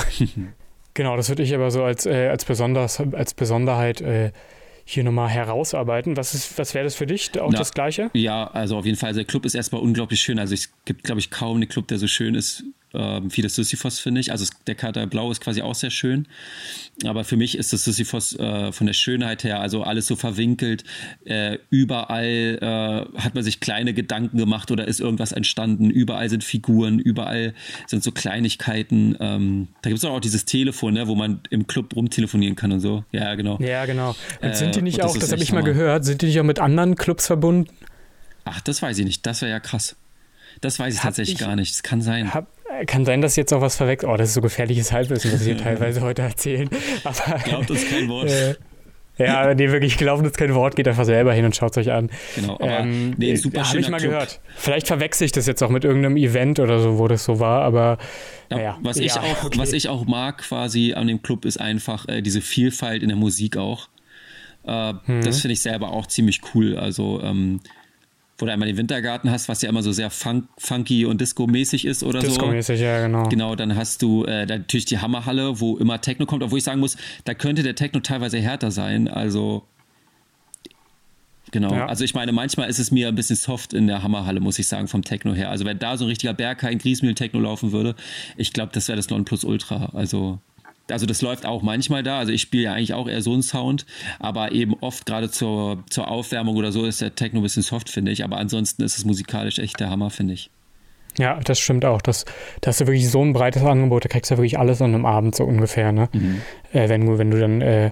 genau, 0.93 1.17
das 1.17 1.29
würde 1.29 1.43
ich 1.43 1.53
aber 1.53 1.71
so 1.71 1.83
als, 1.83 2.05
äh, 2.05 2.27
als, 2.29 2.45
besonders, 2.45 2.99
als 2.99 3.33
Besonderheit 3.33 4.01
äh, 4.01 4.31
hier 4.85 5.03
nochmal 5.03 5.29
herausarbeiten. 5.29 6.17
Was, 6.17 6.57
was 6.57 6.73
wäre 6.73 6.83
das 6.83 6.95
für 6.95 7.05
dich? 7.05 7.39
Auch 7.39 7.51
Na, 7.51 7.57
das 7.57 7.73
Gleiche? 7.73 8.09
Ja, 8.13 8.47
also 8.47 8.77
auf 8.77 8.85
jeden 8.85 8.97
Fall. 8.97 9.13
Der 9.13 9.25
Club 9.25 9.45
ist 9.45 9.55
erstmal 9.55 9.81
unglaublich 9.81 10.21
schön. 10.21 10.39
Also 10.39 10.53
es 10.53 10.71
gibt, 10.85 11.03
glaube 11.03 11.19
ich, 11.19 11.29
kaum 11.29 11.57
einen 11.57 11.69
Club, 11.69 11.87
der 11.87 11.97
so 11.97 12.07
schön 12.07 12.35
ist 12.35 12.63
ähm, 12.93 13.29
das 13.35 13.55
Sisyphos, 13.55 13.99
finde 13.99 14.21
ich. 14.21 14.31
Also 14.31 14.45
der 14.67 14.75
Kater 14.75 15.05
Blau 15.07 15.31
ist 15.31 15.41
quasi 15.41 15.61
auch 15.61 15.75
sehr 15.75 15.89
schön. 15.89 16.27
Aber 17.05 17.23
für 17.23 17.37
mich 17.37 17.57
ist 17.57 17.73
das 17.73 17.83
Sisyphos 17.83 18.37
äh, 18.37 18.71
von 18.71 18.87
der 18.87 18.93
Schönheit 18.93 19.43
her, 19.43 19.59
also 19.59 19.83
alles 19.83 20.07
so 20.07 20.15
verwinkelt. 20.15 20.83
Äh, 21.25 21.57
überall 21.69 22.59
äh, 22.61 23.19
hat 23.19 23.35
man 23.35 23.43
sich 23.43 23.59
kleine 23.59 23.93
Gedanken 23.93 24.37
gemacht 24.37 24.71
oder 24.71 24.87
ist 24.87 24.99
irgendwas 24.99 25.31
entstanden. 25.31 25.89
Überall 25.89 26.29
sind 26.29 26.43
Figuren, 26.43 26.99
überall 26.99 27.53
sind 27.87 28.03
so 28.03 28.11
Kleinigkeiten. 28.11 29.17
Ähm, 29.19 29.67
da 29.81 29.89
gibt 29.89 29.97
es 29.97 30.05
auch 30.05 30.19
dieses 30.19 30.45
Telefon, 30.45 30.93
ne, 30.93 31.07
wo 31.07 31.15
man 31.15 31.41
im 31.49 31.67
Club 31.67 31.95
rumtelefonieren 31.95 32.55
kann 32.55 32.71
und 32.71 32.79
so. 32.79 33.03
Ja, 33.11 33.35
genau. 33.35 33.57
Ja, 33.59 33.85
genau. 33.85 34.15
Und 34.41 34.55
sind 34.55 34.75
die 34.75 34.79
äh, 34.79 34.83
nicht 34.83 35.01
auch, 35.01 35.13
das, 35.13 35.19
das 35.19 35.31
habe 35.31 35.43
ich 35.43 35.51
mal 35.51 35.63
gehört, 35.63 36.05
sind 36.05 36.21
die 36.21 36.27
nicht 36.27 36.39
auch 36.39 36.43
mit 36.43 36.59
anderen 36.59 36.95
Clubs 36.95 37.27
verbunden? 37.27 37.69
Ach, 38.45 38.61
das 38.61 38.81
weiß 38.81 38.99
ich 38.99 39.05
nicht. 39.05 39.25
Das 39.25 39.41
wäre 39.41 39.51
ja 39.51 39.59
krass. 39.59 39.95
Das 40.61 40.79
weiß 40.79 40.93
ich 40.93 40.99
hab 40.99 41.07
tatsächlich 41.07 41.35
ich, 41.35 41.45
gar 41.45 41.55
nicht. 41.55 41.73
Das 41.73 41.83
kann 41.83 42.01
sein. 42.01 42.33
Hab, 42.33 42.47
kann 42.85 43.05
sein, 43.05 43.21
dass 43.21 43.35
jetzt 43.35 43.53
auch 43.53 43.61
was 43.61 43.75
verwechselt. 43.75 44.11
Oh, 44.11 44.17
das 44.17 44.29
ist 44.29 44.35
so 44.35 44.41
gefährliches 44.41 44.91
Halbwissen, 44.91 45.31
was 45.31 45.45
wir 45.45 45.57
teilweise 45.57 46.01
heute 46.01 46.21
erzählen. 46.21 46.69
Aber, 47.03 47.39
Glaubt 47.39 47.71
uns 47.71 47.89
kein 47.89 48.07
Wort. 48.07 48.29
Äh, 48.29 48.55
ja, 49.17 49.53
nee, 49.53 49.69
wirklich, 49.69 49.97
glaubt 49.97 50.25
uns 50.25 50.35
kein 50.35 50.55
Wort, 50.55 50.75
geht 50.75 50.87
einfach 50.87 51.05
selber 51.05 51.33
hin 51.33 51.45
und 51.45 51.55
schaut 51.55 51.71
es 51.71 51.77
euch 51.77 51.91
an. 51.91 52.09
Genau, 52.35 52.55
aber 52.55 52.79
ähm, 52.79 53.13
nee, 53.17 53.35
super 53.35 53.67
Habe 53.67 53.79
ich 53.79 53.89
mal 53.89 53.99
Club. 53.99 54.11
gehört. 54.11 54.41
Vielleicht 54.55 54.87
verwechsel 54.87 55.25
ich 55.25 55.31
das 55.31 55.45
jetzt 55.45 55.61
auch 55.61 55.69
mit 55.69 55.83
irgendeinem 55.83 56.17
Event 56.17 56.59
oder 56.59 56.79
so, 56.79 56.97
wo 56.97 57.07
das 57.07 57.23
so 57.23 57.39
war, 57.39 57.61
aber 57.61 57.99
ja, 58.49 58.57
naja. 58.57 58.77
Was, 58.81 58.97
ich 58.97 59.13
auch, 59.13 59.43
okay. 59.43 59.59
was 59.59 59.71
ich 59.71 59.87
auch 59.87 60.05
mag 60.05 60.39
quasi 60.39 60.93
an 60.93 61.05
dem 61.05 61.21
Club 61.21 61.45
ist 61.45 61.57
einfach 61.61 62.07
äh, 62.07 62.23
diese 62.23 62.41
Vielfalt 62.41 63.03
in 63.03 63.09
der 63.09 63.17
Musik 63.17 63.55
auch. 63.55 63.87
Äh, 64.65 64.93
mhm. 64.93 65.23
Das 65.23 65.41
finde 65.41 65.53
ich 65.53 65.61
selber 65.61 65.91
auch 65.91 66.07
ziemlich 66.07 66.41
cool. 66.55 66.75
Also 66.77 67.21
ähm, 67.21 67.59
wo 68.37 68.45
du 68.45 68.51
einmal 68.51 68.67
den 68.67 68.77
Wintergarten 68.77 69.29
hast, 69.29 69.47
was 69.47 69.61
ja 69.61 69.69
immer 69.69 69.83
so 69.83 69.91
sehr 69.91 70.09
funk, 70.09 70.45
funky 70.57 71.05
und 71.05 71.21
disco-mäßig 71.21 71.85
ist 71.85 72.03
oder 72.03 72.19
Disco 72.19 72.33
so. 72.33 72.41
Disco-mäßig, 72.41 72.81
ja, 72.81 73.05
genau. 73.05 73.29
Genau, 73.29 73.55
dann 73.55 73.75
hast 73.75 74.01
du 74.01 74.25
äh, 74.25 74.45
natürlich 74.45 74.85
die 74.85 74.99
Hammerhalle, 74.99 75.59
wo 75.59 75.77
immer 75.77 76.01
Techno 76.01 76.25
kommt, 76.25 76.41
obwohl 76.43 76.57
ich 76.57 76.63
sagen 76.63 76.79
muss, 76.79 76.97
da 77.25 77.33
könnte 77.33 77.61
der 77.63 77.75
Techno 77.75 77.99
teilweise 77.99 78.39
härter 78.39 78.71
sein. 78.71 79.07
Also, 79.07 79.63
genau. 81.51 81.73
Ja. 81.73 81.85
Also, 81.85 82.03
ich 82.03 82.15
meine, 82.15 82.31
manchmal 82.31 82.69
ist 82.69 82.79
es 82.79 82.89
mir 82.89 83.09
ein 83.09 83.15
bisschen 83.15 83.35
soft 83.35 83.73
in 83.73 83.85
der 83.85 84.01
Hammerhalle, 84.01 84.39
muss 84.39 84.57
ich 84.57 84.67
sagen, 84.67 84.87
vom 84.87 85.03
Techno 85.03 85.35
her. 85.35 85.49
Also, 85.51 85.65
wenn 85.65 85.77
da 85.77 85.95
so 85.95 86.05
ein 86.05 86.07
richtiger 86.07 86.33
Berghain 86.33 86.79
Griesmühlen-Techno 86.79 87.39
laufen 87.39 87.71
würde, 87.71 87.95
ich 88.35 88.51
glaube, 88.51 88.71
das 88.73 88.87
wäre 88.87 88.95
das 88.95 89.09
Nonplusultra. 89.09 89.91
Also, 89.93 90.39
also 90.89 91.05
das 91.05 91.21
läuft 91.21 91.45
auch 91.45 91.61
manchmal 91.61 92.03
da. 92.03 92.19
Also 92.19 92.31
ich 92.31 92.41
spiele 92.41 92.63
ja 92.63 92.73
eigentlich 92.73 92.93
auch 92.93 93.07
eher 93.07 93.21
so 93.21 93.33
einen 93.33 93.43
Sound, 93.43 93.85
aber 94.19 94.51
eben 94.51 94.75
oft 94.81 95.05
gerade 95.05 95.29
zur, 95.29 95.83
zur 95.89 96.09
Aufwärmung 96.09 96.55
oder 96.55 96.71
so 96.71 96.85
ist 96.85 97.01
der 97.01 97.15
Techno 97.15 97.39
ein 97.39 97.43
bisschen 97.43 97.63
soft, 97.63 97.89
finde 97.89 98.11
ich. 98.11 98.23
Aber 98.23 98.37
ansonsten 98.37 98.83
ist 98.83 98.97
es 98.97 99.05
musikalisch 99.05 99.59
echt 99.59 99.79
der 99.79 99.89
Hammer, 99.89 100.09
finde 100.09 100.33
ich. 100.33 100.49
Ja, 101.17 101.39
das 101.39 101.59
stimmt 101.59 101.85
auch. 101.85 102.01
Das, 102.01 102.25
da 102.61 102.69
hast 102.69 102.81
du 102.81 102.87
wirklich 102.87 103.09
so 103.09 103.23
ein 103.23 103.33
breites 103.33 103.63
Angebot, 103.63 104.03
da 104.03 104.09
kriegst 104.09 104.31
du 104.31 104.37
wirklich 104.37 104.57
alles 104.57 104.81
an 104.81 104.93
einem 104.93 105.05
Abend 105.05 105.35
so 105.35 105.43
ungefähr, 105.43 105.91
ne? 105.91 106.09
Mhm. 106.11 106.41
Äh, 106.71 106.89
wenn, 106.89 107.05
du, 107.05 107.17
wenn 107.19 107.29
du 107.29 107.39
dann 107.39 107.61
äh, 107.61 107.91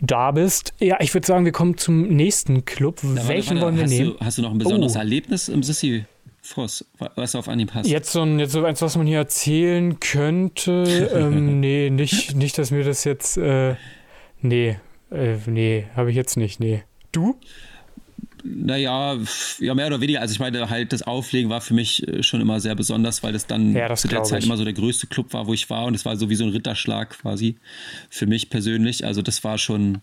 da 0.00 0.30
bist. 0.32 0.72
Ja, 0.80 0.96
ich 1.00 1.12
würde 1.14 1.26
sagen, 1.26 1.44
wir 1.44 1.52
kommen 1.52 1.76
zum 1.76 2.08
nächsten 2.08 2.64
Club. 2.64 3.00
Na, 3.02 3.28
Welchen 3.28 3.60
warte, 3.60 3.60
warte, 3.60 3.60
wollen 3.60 3.76
wir 3.76 3.84
hast 3.84 3.90
nehmen? 3.90 4.16
Du, 4.18 4.24
hast 4.24 4.38
du 4.38 4.42
noch 4.42 4.52
ein 4.52 4.58
besonderes 4.58 4.96
oh. 4.96 4.98
Erlebnis 4.98 5.48
im 5.48 5.62
Sissi? 5.62 6.06
Voss, 6.44 6.84
was 7.14 7.36
auf 7.36 7.48
Anhieb 7.48 7.70
passt. 7.70 7.88
Jetzt 7.88 8.10
so, 8.10 8.22
ein, 8.22 8.40
jetzt 8.40 8.50
so 8.50 8.64
eins, 8.64 8.82
was 8.82 8.96
man 8.96 9.06
hier 9.06 9.18
erzählen 9.18 10.00
könnte. 10.00 11.08
ähm, 11.14 11.60
nee, 11.60 11.88
nicht, 11.88 12.34
nicht, 12.34 12.58
dass 12.58 12.72
mir 12.72 12.82
das 12.82 13.04
jetzt. 13.04 13.36
Äh, 13.36 13.76
nee, 14.40 14.76
äh, 15.12 15.36
nee, 15.46 15.86
habe 15.94 16.10
ich 16.10 16.16
jetzt 16.16 16.36
nicht. 16.36 16.58
Nee. 16.58 16.82
Du? 17.12 17.38
Naja, 18.42 19.16
ja, 19.60 19.74
mehr 19.74 19.86
oder 19.86 20.00
weniger. 20.00 20.20
Also 20.20 20.32
ich 20.32 20.40
meine, 20.40 20.68
halt 20.68 20.92
das 20.92 21.02
Auflegen 21.02 21.48
war 21.48 21.60
für 21.60 21.74
mich 21.74 22.06
äh, 22.08 22.24
schon 22.24 22.40
immer 22.40 22.58
sehr 22.58 22.74
besonders, 22.74 23.22
weil 23.22 23.32
das 23.32 23.46
dann 23.46 23.72
ja, 23.72 23.88
das 23.88 24.00
zu 24.00 24.08
der 24.08 24.24
Zeit 24.24 24.40
ich. 24.40 24.46
immer 24.46 24.56
so 24.56 24.64
der 24.64 24.72
größte 24.72 25.06
Club 25.06 25.32
war, 25.32 25.46
wo 25.46 25.54
ich 25.54 25.70
war. 25.70 25.84
Und 25.84 25.94
es 25.94 26.04
war 26.04 26.16
so 26.16 26.28
wie 26.28 26.34
so 26.34 26.42
ein 26.42 26.50
Ritterschlag 26.50 27.10
quasi 27.20 27.54
für 28.10 28.26
mich 28.26 28.50
persönlich. 28.50 29.06
Also 29.06 29.22
das 29.22 29.44
war 29.44 29.58
schon, 29.58 30.00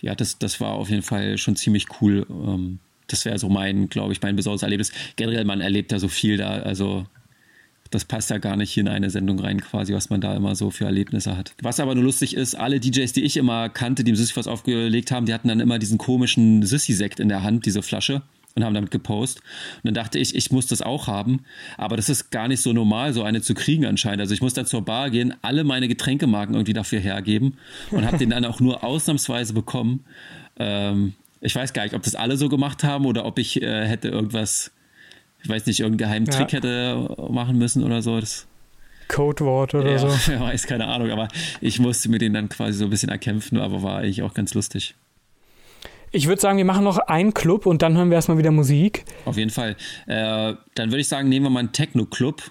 ja, 0.00 0.14
das, 0.14 0.38
das 0.38 0.60
war 0.60 0.74
auf 0.74 0.88
jeden 0.88 1.02
Fall 1.02 1.36
schon 1.36 1.56
ziemlich 1.56 1.86
cool. 2.00 2.26
Ähm, 2.30 2.78
das 3.06 3.24
wäre 3.24 3.38
so 3.38 3.48
mein, 3.48 3.88
glaube 3.88 4.12
ich, 4.12 4.22
mein 4.22 4.36
besonderes 4.36 4.62
Erlebnis. 4.62 4.92
Generell, 5.16 5.44
man 5.44 5.60
erlebt 5.60 5.92
da 5.92 5.98
so 5.98 6.08
viel 6.08 6.36
da, 6.36 6.58
also 6.58 7.06
das 7.90 8.04
passt 8.04 8.30
ja 8.30 8.38
gar 8.38 8.56
nicht 8.56 8.70
hier 8.70 8.82
in 8.82 8.88
eine 8.88 9.10
Sendung 9.10 9.38
rein, 9.38 9.60
quasi, 9.60 9.94
was 9.94 10.10
man 10.10 10.20
da 10.20 10.34
immer 10.34 10.54
so 10.54 10.70
für 10.70 10.84
Erlebnisse 10.84 11.36
hat. 11.36 11.54
Was 11.62 11.80
aber 11.80 11.94
nur 11.94 12.04
lustig 12.04 12.34
ist, 12.34 12.54
alle 12.54 12.80
DJs, 12.80 13.12
die 13.12 13.22
ich 13.22 13.36
immer 13.36 13.68
kannte, 13.68 14.04
die 14.04 14.10
im 14.10 14.16
Sisyphos 14.16 14.46
aufgelegt 14.46 15.10
haben, 15.10 15.26
die 15.26 15.34
hatten 15.34 15.48
dann 15.48 15.60
immer 15.60 15.78
diesen 15.78 15.98
komischen 15.98 16.64
Sissy-Sekt 16.64 17.20
in 17.20 17.28
der 17.28 17.42
Hand, 17.42 17.66
diese 17.66 17.82
Flasche 17.82 18.22
und 18.56 18.64
haben 18.64 18.74
damit 18.74 18.90
gepostet. 18.90 19.42
Und 19.76 19.84
dann 19.84 19.94
dachte 19.94 20.18
ich, 20.18 20.34
ich 20.34 20.50
muss 20.50 20.66
das 20.66 20.82
auch 20.82 21.06
haben. 21.06 21.44
Aber 21.76 21.96
das 21.96 22.08
ist 22.08 22.30
gar 22.30 22.48
nicht 22.48 22.62
so 22.62 22.72
normal, 22.72 23.12
so 23.12 23.22
eine 23.22 23.42
zu 23.42 23.54
kriegen 23.54 23.84
anscheinend. 23.84 24.20
Also 24.20 24.34
ich 24.34 24.40
muss 24.40 24.54
dann 24.54 24.66
zur 24.66 24.84
Bar 24.84 25.10
gehen, 25.10 25.34
alle 25.42 25.62
meine 25.62 25.88
Getränkemarken 25.88 26.54
irgendwie 26.54 26.72
dafür 26.72 26.98
hergeben 26.98 27.58
und 27.90 28.04
habe 28.04 28.18
den 28.18 28.30
dann 28.30 28.44
auch 28.44 28.58
nur 28.58 28.82
ausnahmsweise 28.82 29.52
bekommen. 29.52 30.04
Ähm, 30.58 31.12
ich 31.40 31.54
weiß 31.54 31.72
gar 31.72 31.84
nicht, 31.84 31.94
ob 31.94 32.02
das 32.02 32.14
alle 32.14 32.36
so 32.36 32.48
gemacht 32.48 32.84
haben 32.84 33.06
oder 33.06 33.24
ob 33.24 33.38
ich 33.38 33.62
äh, 33.62 33.86
hätte 33.86 34.08
irgendwas, 34.08 34.72
ich 35.42 35.48
weiß 35.48 35.66
nicht, 35.66 35.80
irgendeinen 35.80 36.08
geheimen 36.08 36.26
ja. 36.26 36.32
Trick 36.32 36.52
hätte 36.52 37.16
machen 37.30 37.58
müssen 37.58 37.84
oder 37.84 38.02
so. 38.02 38.18
Das, 38.20 38.46
Codewort 39.08 39.74
oder 39.74 39.92
ja, 39.92 39.98
so. 39.98 40.08
Ich 40.32 40.40
weiß, 40.40 40.66
keine 40.66 40.86
Ahnung, 40.86 41.10
aber 41.10 41.28
ich 41.60 41.78
musste 41.78 42.08
mir 42.08 42.18
den 42.18 42.32
dann 42.32 42.48
quasi 42.48 42.78
so 42.78 42.84
ein 42.84 42.90
bisschen 42.90 43.08
erkämpfen, 43.08 43.58
aber 43.58 43.82
war 43.82 43.98
eigentlich 43.98 44.22
auch 44.22 44.34
ganz 44.34 44.54
lustig. 44.54 44.94
Ich 46.12 46.28
würde 46.28 46.40
sagen, 46.40 46.56
wir 46.56 46.64
machen 46.64 46.84
noch 46.84 46.98
einen 46.98 47.34
Club 47.34 47.66
und 47.66 47.82
dann 47.82 47.96
hören 47.96 48.10
wir 48.10 48.14
erstmal 48.14 48.38
wieder 48.38 48.50
Musik. 48.50 49.04
Auf 49.24 49.36
jeden 49.36 49.50
Fall. 49.50 49.76
Äh, 50.06 50.54
dann 50.74 50.90
würde 50.90 51.00
ich 51.00 51.08
sagen, 51.08 51.28
nehmen 51.28 51.46
wir 51.46 51.50
mal 51.50 51.60
einen 51.60 51.72
Techno-Club. 51.72 52.42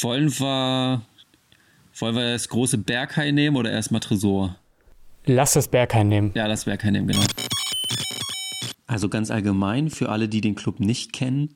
Wollen 0.00 0.30
wir, 0.38 1.02
wollen 1.98 2.16
wir 2.16 2.32
das 2.32 2.48
große 2.48 2.78
Berghain 2.78 3.34
nehmen 3.34 3.56
oder 3.56 3.70
erstmal 3.70 4.00
Tresor? 4.00 4.56
Lass 5.26 5.54
das 5.54 5.68
Berghain 5.68 6.08
nehmen. 6.08 6.32
Ja, 6.34 6.48
das 6.48 6.64
Berghain 6.64 6.92
nehmen, 6.92 7.08
genau. 7.08 7.22
Also 8.86 9.08
ganz 9.08 9.30
allgemein 9.30 9.90
für 9.90 10.08
alle, 10.08 10.28
die 10.28 10.40
den 10.40 10.54
Club 10.54 10.80
nicht 10.80 11.12
kennen, 11.12 11.54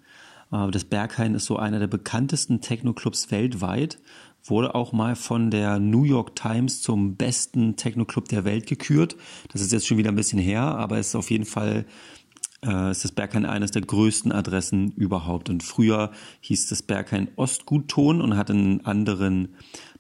äh, 0.53 0.71
das 0.71 0.85
Berghain 0.85 1.35
ist 1.35 1.47
so 1.47 1.57
einer 1.57 1.79
der 1.79 1.87
bekanntesten 1.87 2.61
Techno-Clubs 2.61 3.31
weltweit 3.31 3.99
wurde 4.45 4.75
auch 4.75 4.93
mal 4.93 5.17
von 5.17 5.51
der 5.51 5.79
New 5.79 6.05
York 6.05 6.35
Times 6.35 6.81
zum 6.81 7.17
besten 7.17 7.77
Techno-Club 7.77 8.29
der 8.29 8.45
Welt 8.45 8.67
gekürt. 8.67 9.17
Das 9.53 9.61
ist 9.61 9.73
jetzt 9.73 9.87
schon 9.87 9.99
wieder 9.99 10.11
ein 10.11 10.17
bisschen 10.17 10.39
her, 10.39 10.63
aber 10.63 10.99
es 10.99 11.09
ist 11.09 11.15
auf 11.15 11.31
jeden 11.31 11.45
Fall 11.45 11.85
äh, 12.65 12.91
ist 12.91 13.05
das 13.05 13.13
Berghain 13.13 13.47
eines 13.47 13.71
der 13.71 13.83
größten 13.83 14.33
Adressen 14.33 14.93
überhaupt. 14.93 15.51
Und 15.51 15.63
früher 15.63 16.11
hieß 16.41 16.69
das 16.69 16.83
Berghain 16.83 17.29
Ostgutton 17.37 18.21
und 18.21 18.37
hatte 18.37 18.53
einen 18.53 18.85
anderen 18.85 19.55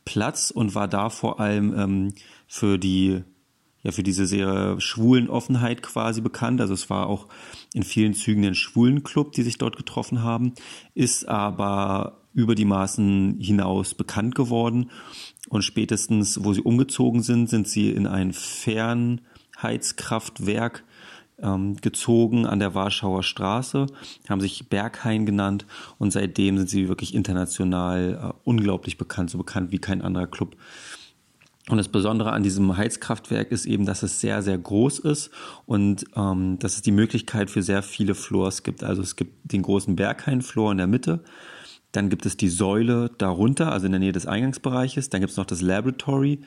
Platz 0.04 0.50
und 0.50 0.74
war 0.74 0.88
da 0.88 1.10
vor 1.10 1.40
allem 1.40 1.74
ähm, 1.76 2.14
für 2.46 2.78
die 2.78 3.22
ja 3.82 3.92
für 3.92 4.02
diese 4.02 4.26
sehr 4.26 4.80
schwulen 4.80 5.28
Offenheit 5.28 5.82
quasi 5.82 6.20
bekannt. 6.20 6.60
Also 6.60 6.74
es 6.74 6.90
war 6.90 7.06
auch 7.06 7.28
in 7.72 7.82
vielen 7.82 8.14
Zügen 8.14 8.44
ein 8.44 8.54
schwulen 8.54 9.02
Club, 9.02 9.32
die 9.32 9.42
sich 9.42 9.58
dort 9.58 9.76
getroffen 9.76 10.22
haben, 10.22 10.52
ist 10.94 11.28
aber 11.28 12.18
über 12.32 12.54
die 12.54 12.64
Maßen 12.64 13.38
hinaus 13.40 13.94
bekannt 13.94 14.34
geworden. 14.34 14.90
Und 15.48 15.62
spätestens, 15.62 16.44
wo 16.44 16.52
sie 16.52 16.60
umgezogen 16.60 17.22
sind, 17.22 17.48
sind 17.48 17.66
sie 17.66 17.90
in 17.90 18.06
ein 18.06 18.32
Fernheizkraftwerk 18.32 20.84
ähm, 21.42 21.76
gezogen 21.76 22.46
an 22.46 22.60
der 22.60 22.74
Warschauer 22.74 23.22
Straße, 23.22 23.86
haben 24.28 24.40
sich 24.40 24.68
Berghain 24.68 25.26
genannt 25.26 25.66
und 25.98 26.12
seitdem 26.12 26.58
sind 26.58 26.68
sie 26.68 26.88
wirklich 26.88 27.14
international 27.14 28.20
äh, 28.22 28.32
unglaublich 28.44 28.98
bekannt, 28.98 29.30
so 29.30 29.38
bekannt 29.38 29.72
wie 29.72 29.78
kein 29.78 30.02
anderer 30.02 30.26
Club. 30.26 30.56
Und 31.70 31.78
das 31.78 31.88
Besondere 31.88 32.32
an 32.32 32.42
diesem 32.42 32.76
Heizkraftwerk 32.76 33.52
ist 33.52 33.64
eben, 33.64 33.86
dass 33.86 34.02
es 34.02 34.20
sehr, 34.20 34.42
sehr 34.42 34.58
groß 34.58 34.98
ist 34.98 35.30
und 35.66 36.04
ähm, 36.16 36.58
dass 36.58 36.74
es 36.74 36.82
die 36.82 36.90
Möglichkeit 36.90 37.48
für 37.48 37.62
sehr 37.62 37.82
viele 37.82 38.16
Floors 38.16 38.64
gibt. 38.64 38.82
Also 38.82 39.02
es 39.02 39.14
gibt 39.14 39.52
den 39.52 39.62
großen 39.62 39.94
Berghain-Floor 39.94 40.72
in 40.72 40.78
der 40.78 40.88
Mitte, 40.88 41.22
dann 41.92 42.08
gibt 42.08 42.26
es 42.26 42.36
die 42.36 42.48
Säule 42.48 43.10
darunter, 43.18 43.72
also 43.72 43.86
in 43.86 43.92
der 43.92 43.98
Nähe 43.98 44.12
des 44.12 44.26
Eingangsbereiches. 44.26 45.10
Dann 45.10 45.20
gibt 45.20 45.32
es 45.32 45.36
noch 45.36 45.46
das 45.46 45.60
Laboratory, 45.60 46.40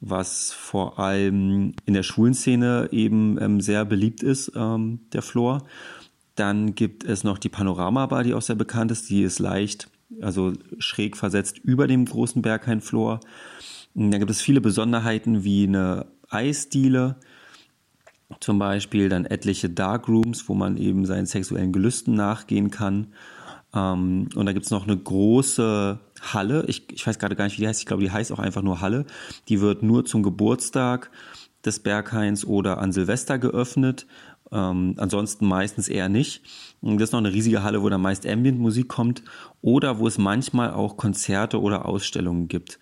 was 0.00 0.52
vor 0.52 0.98
allem 0.98 1.74
in 1.86 1.94
der 1.94 2.02
schwulen 2.02 2.34
Szene 2.34 2.88
eben 2.92 3.40
ähm, 3.40 3.60
sehr 3.60 3.84
beliebt 3.84 4.22
ist, 4.22 4.52
ähm, 4.54 5.00
der 5.12 5.22
Floor. 5.22 5.62
Dann 6.36 6.74
gibt 6.74 7.04
es 7.04 7.24
noch 7.24 7.38
die 7.38 7.48
Panorama-Bar, 7.48 8.24
die 8.24 8.34
auch 8.34 8.42
sehr 8.42 8.56
bekannt 8.56 8.90
ist. 8.90 9.10
Die 9.10 9.22
ist 9.22 9.38
leicht, 9.38 9.88
also 10.20 10.52
schräg 10.78 11.16
versetzt 11.16 11.58
über 11.58 11.86
dem 11.86 12.04
großen 12.04 12.42
Berghain-Floor. 12.42 13.20
Dann 13.94 14.10
gibt 14.10 14.30
es 14.30 14.42
viele 14.42 14.60
Besonderheiten 14.60 15.44
wie 15.44 15.66
eine 15.66 16.06
Eisdiele, 16.28 17.16
zum 18.40 18.58
Beispiel 18.58 19.08
dann 19.08 19.24
etliche 19.24 19.70
Darkrooms, 19.70 20.48
wo 20.48 20.54
man 20.54 20.76
eben 20.76 21.06
seinen 21.06 21.26
sexuellen 21.26 21.72
Gelüsten 21.72 22.14
nachgehen 22.14 22.70
kann. 22.70 23.08
Ähm, 23.74 24.28
und 24.34 24.46
da 24.46 24.52
gibt's 24.52 24.70
noch 24.70 24.84
eine 24.84 24.96
große 24.96 25.98
Halle. 26.20 26.64
Ich, 26.66 26.92
ich 26.92 27.06
weiß 27.06 27.18
gerade 27.18 27.36
gar 27.36 27.44
nicht, 27.44 27.56
wie 27.56 27.62
die 27.62 27.68
heißt. 27.68 27.80
Ich 27.80 27.86
glaube, 27.86 28.02
die 28.02 28.10
heißt 28.10 28.32
auch 28.32 28.38
einfach 28.38 28.62
nur 28.62 28.80
Halle. 28.80 29.06
Die 29.48 29.60
wird 29.60 29.82
nur 29.82 30.04
zum 30.04 30.22
Geburtstag 30.22 31.10
des 31.64 31.80
Berghains 31.80 32.44
oder 32.44 32.78
an 32.78 32.92
Silvester 32.92 33.38
geöffnet. 33.38 34.06
Ähm, 34.52 34.94
ansonsten 34.98 35.46
meistens 35.46 35.88
eher 35.88 36.08
nicht. 36.08 36.42
Und 36.80 36.98
das 37.00 37.08
ist 37.08 37.12
noch 37.12 37.20
eine 37.20 37.32
riesige 37.32 37.62
Halle, 37.62 37.82
wo 37.82 37.88
dann 37.88 38.02
meist 38.02 38.26
Ambient-Musik 38.26 38.88
kommt 38.88 39.22
oder 39.62 39.98
wo 39.98 40.06
es 40.06 40.18
manchmal 40.18 40.72
auch 40.72 40.96
Konzerte 40.96 41.60
oder 41.60 41.86
Ausstellungen 41.86 42.48
gibt. 42.48 42.78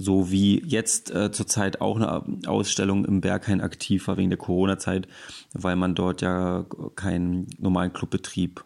So 0.00 0.30
wie 0.30 0.62
jetzt 0.64 1.10
äh, 1.12 1.32
zurzeit 1.32 1.80
auch 1.80 1.96
eine 1.96 2.22
Ausstellung 2.48 3.04
im 3.04 3.20
Berghain 3.20 3.60
aktiv 3.60 4.06
war 4.06 4.16
wegen 4.16 4.30
der 4.30 4.38
Corona-Zeit, 4.38 5.08
weil 5.54 5.74
man 5.74 5.96
dort 5.96 6.22
ja 6.22 6.66
keinen 6.94 7.48
normalen 7.58 7.92
Clubbetrieb 7.92 8.64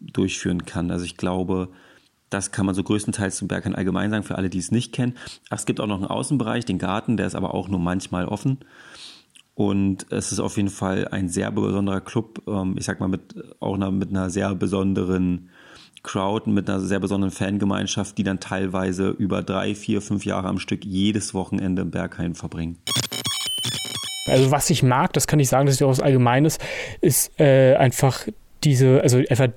durchführen 0.00 0.64
kann. 0.64 0.90
Also 0.90 1.04
ich 1.04 1.18
glaube, 1.18 1.68
das 2.30 2.52
kann 2.52 2.64
man 2.64 2.74
so 2.74 2.82
größtenteils 2.82 3.36
zum 3.36 3.48
Berghain 3.48 3.74
allgemein 3.74 4.10
sagen, 4.10 4.24
für 4.24 4.36
alle, 4.36 4.48
die 4.48 4.58
es 4.58 4.70
nicht 4.70 4.94
kennen. 4.94 5.14
Ach, 5.50 5.58
es 5.58 5.66
gibt 5.66 5.78
auch 5.78 5.86
noch 5.86 5.96
einen 5.96 6.06
Außenbereich, 6.06 6.64
den 6.64 6.78
Garten, 6.78 7.18
der 7.18 7.26
ist 7.26 7.34
aber 7.34 7.52
auch 7.52 7.68
nur 7.68 7.78
manchmal 7.78 8.24
offen. 8.24 8.58
Und 9.54 10.10
es 10.10 10.32
ist 10.32 10.40
auf 10.40 10.56
jeden 10.56 10.70
Fall 10.70 11.08
ein 11.08 11.28
sehr 11.28 11.50
besonderer 11.50 12.00
Club, 12.00 12.42
ähm, 12.46 12.76
ich 12.78 12.86
sag 12.86 12.98
mal, 13.00 13.08
mit, 13.08 13.34
auch 13.60 13.74
einer, 13.74 13.90
mit 13.90 14.08
einer 14.08 14.30
sehr 14.30 14.54
besonderen 14.54 15.50
Crowd, 16.06 16.48
mit 16.48 16.70
einer 16.70 16.80
sehr 16.80 17.00
besonderen 17.00 17.32
Fangemeinschaft, 17.32 18.16
die 18.16 18.22
dann 18.22 18.40
teilweise 18.40 19.08
über 19.08 19.42
drei, 19.42 19.74
vier, 19.74 20.00
fünf 20.00 20.24
Jahre 20.24 20.48
am 20.48 20.58
Stück 20.58 20.84
jedes 20.84 21.34
Wochenende 21.34 21.82
im 21.82 21.90
Berghain 21.90 22.34
verbringen. 22.34 22.78
Also 24.26 24.50
was 24.50 24.70
ich 24.70 24.82
mag, 24.82 25.12
das 25.12 25.26
kann 25.26 25.38
ich 25.38 25.48
sagen, 25.48 25.66
das 25.66 25.76
ist 25.76 25.82
auch 25.82 25.90
was 25.90 26.00
Allgemeines, 26.00 26.58
ist 27.00 27.38
äh, 27.38 27.74
einfach 27.74 28.26
diese, 28.64 29.02
also 29.02 29.18
einfach 29.28 29.48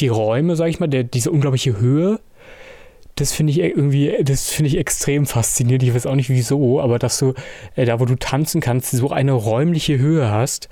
die 0.00 0.08
Räume, 0.08 0.56
sag 0.56 0.68
ich 0.68 0.80
mal, 0.80 0.88
der, 0.88 1.04
diese 1.04 1.30
unglaubliche 1.30 1.78
Höhe, 1.78 2.18
das 3.16 3.32
finde 3.32 3.52
ich 3.52 3.60
irgendwie, 3.60 4.16
das 4.24 4.50
finde 4.50 4.68
ich 4.68 4.76
extrem 4.76 5.24
faszinierend. 5.26 5.84
Ich 5.84 5.94
weiß 5.94 6.06
auch 6.06 6.16
nicht 6.16 6.30
wieso, 6.30 6.80
aber 6.80 6.98
dass 6.98 7.18
du 7.18 7.34
äh, 7.76 7.84
da, 7.84 8.00
wo 8.00 8.06
du 8.06 8.16
tanzen 8.16 8.60
kannst, 8.60 8.90
so 8.90 9.10
eine 9.10 9.32
räumliche 9.32 9.98
Höhe 9.98 10.30
hast, 10.30 10.68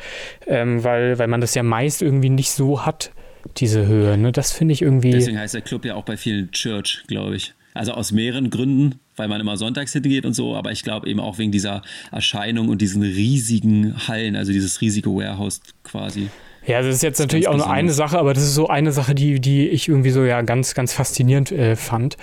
ähm, 0.46 0.82
weil, 0.82 1.18
weil 1.18 1.28
man 1.28 1.40
das 1.40 1.54
ja 1.54 1.62
meist 1.62 2.02
irgendwie 2.02 2.30
nicht 2.30 2.50
so 2.50 2.84
hat, 2.84 3.12
diese 3.56 3.86
Höhe. 3.86 4.16
Ne? 4.16 4.32
Das 4.32 4.52
finde 4.52 4.72
ich 4.72 4.82
irgendwie. 4.82 5.10
Deswegen 5.10 5.38
heißt 5.38 5.54
der 5.54 5.62
Club 5.62 5.84
ja 5.84 5.94
auch 5.94 6.04
bei 6.04 6.16
vielen 6.16 6.50
Church, 6.50 7.04
glaube 7.06 7.36
ich. 7.36 7.54
Also 7.74 7.92
aus 7.92 8.12
mehreren 8.12 8.50
Gründen, 8.50 8.96
weil 9.16 9.28
man 9.28 9.40
immer 9.40 9.56
sonntags 9.56 9.92
hingeht 9.92 10.26
und 10.26 10.34
so, 10.34 10.54
aber 10.54 10.72
ich 10.72 10.82
glaube 10.82 11.08
eben 11.08 11.20
auch 11.20 11.38
wegen 11.38 11.52
dieser 11.52 11.82
Erscheinung 12.10 12.68
und 12.68 12.82
diesen 12.82 13.02
riesigen 13.02 14.08
Hallen, 14.08 14.36
also 14.36 14.52
dieses 14.52 14.80
riesige 14.80 15.10
Warehouse 15.10 15.60
quasi. 15.82 16.28
Ja, 16.64 16.80
das 16.80 16.94
ist 16.94 17.02
jetzt 17.02 17.18
das 17.18 17.26
natürlich 17.26 17.48
auch 17.48 17.56
nur 17.56 17.68
eine 17.68 17.92
Sache, 17.92 18.18
aber 18.18 18.34
das 18.34 18.44
ist 18.44 18.54
so 18.54 18.68
eine 18.68 18.92
Sache, 18.92 19.14
die, 19.14 19.40
die 19.40 19.68
ich 19.68 19.88
irgendwie 19.88 20.10
so 20.10 20.24
ja 20.24 20.42
ganz, 20.42 20.74
ganz 20.74 20.92
faszinierend 20.92 21.50
äh, 21.50 21.74
fand. 21.74 22.16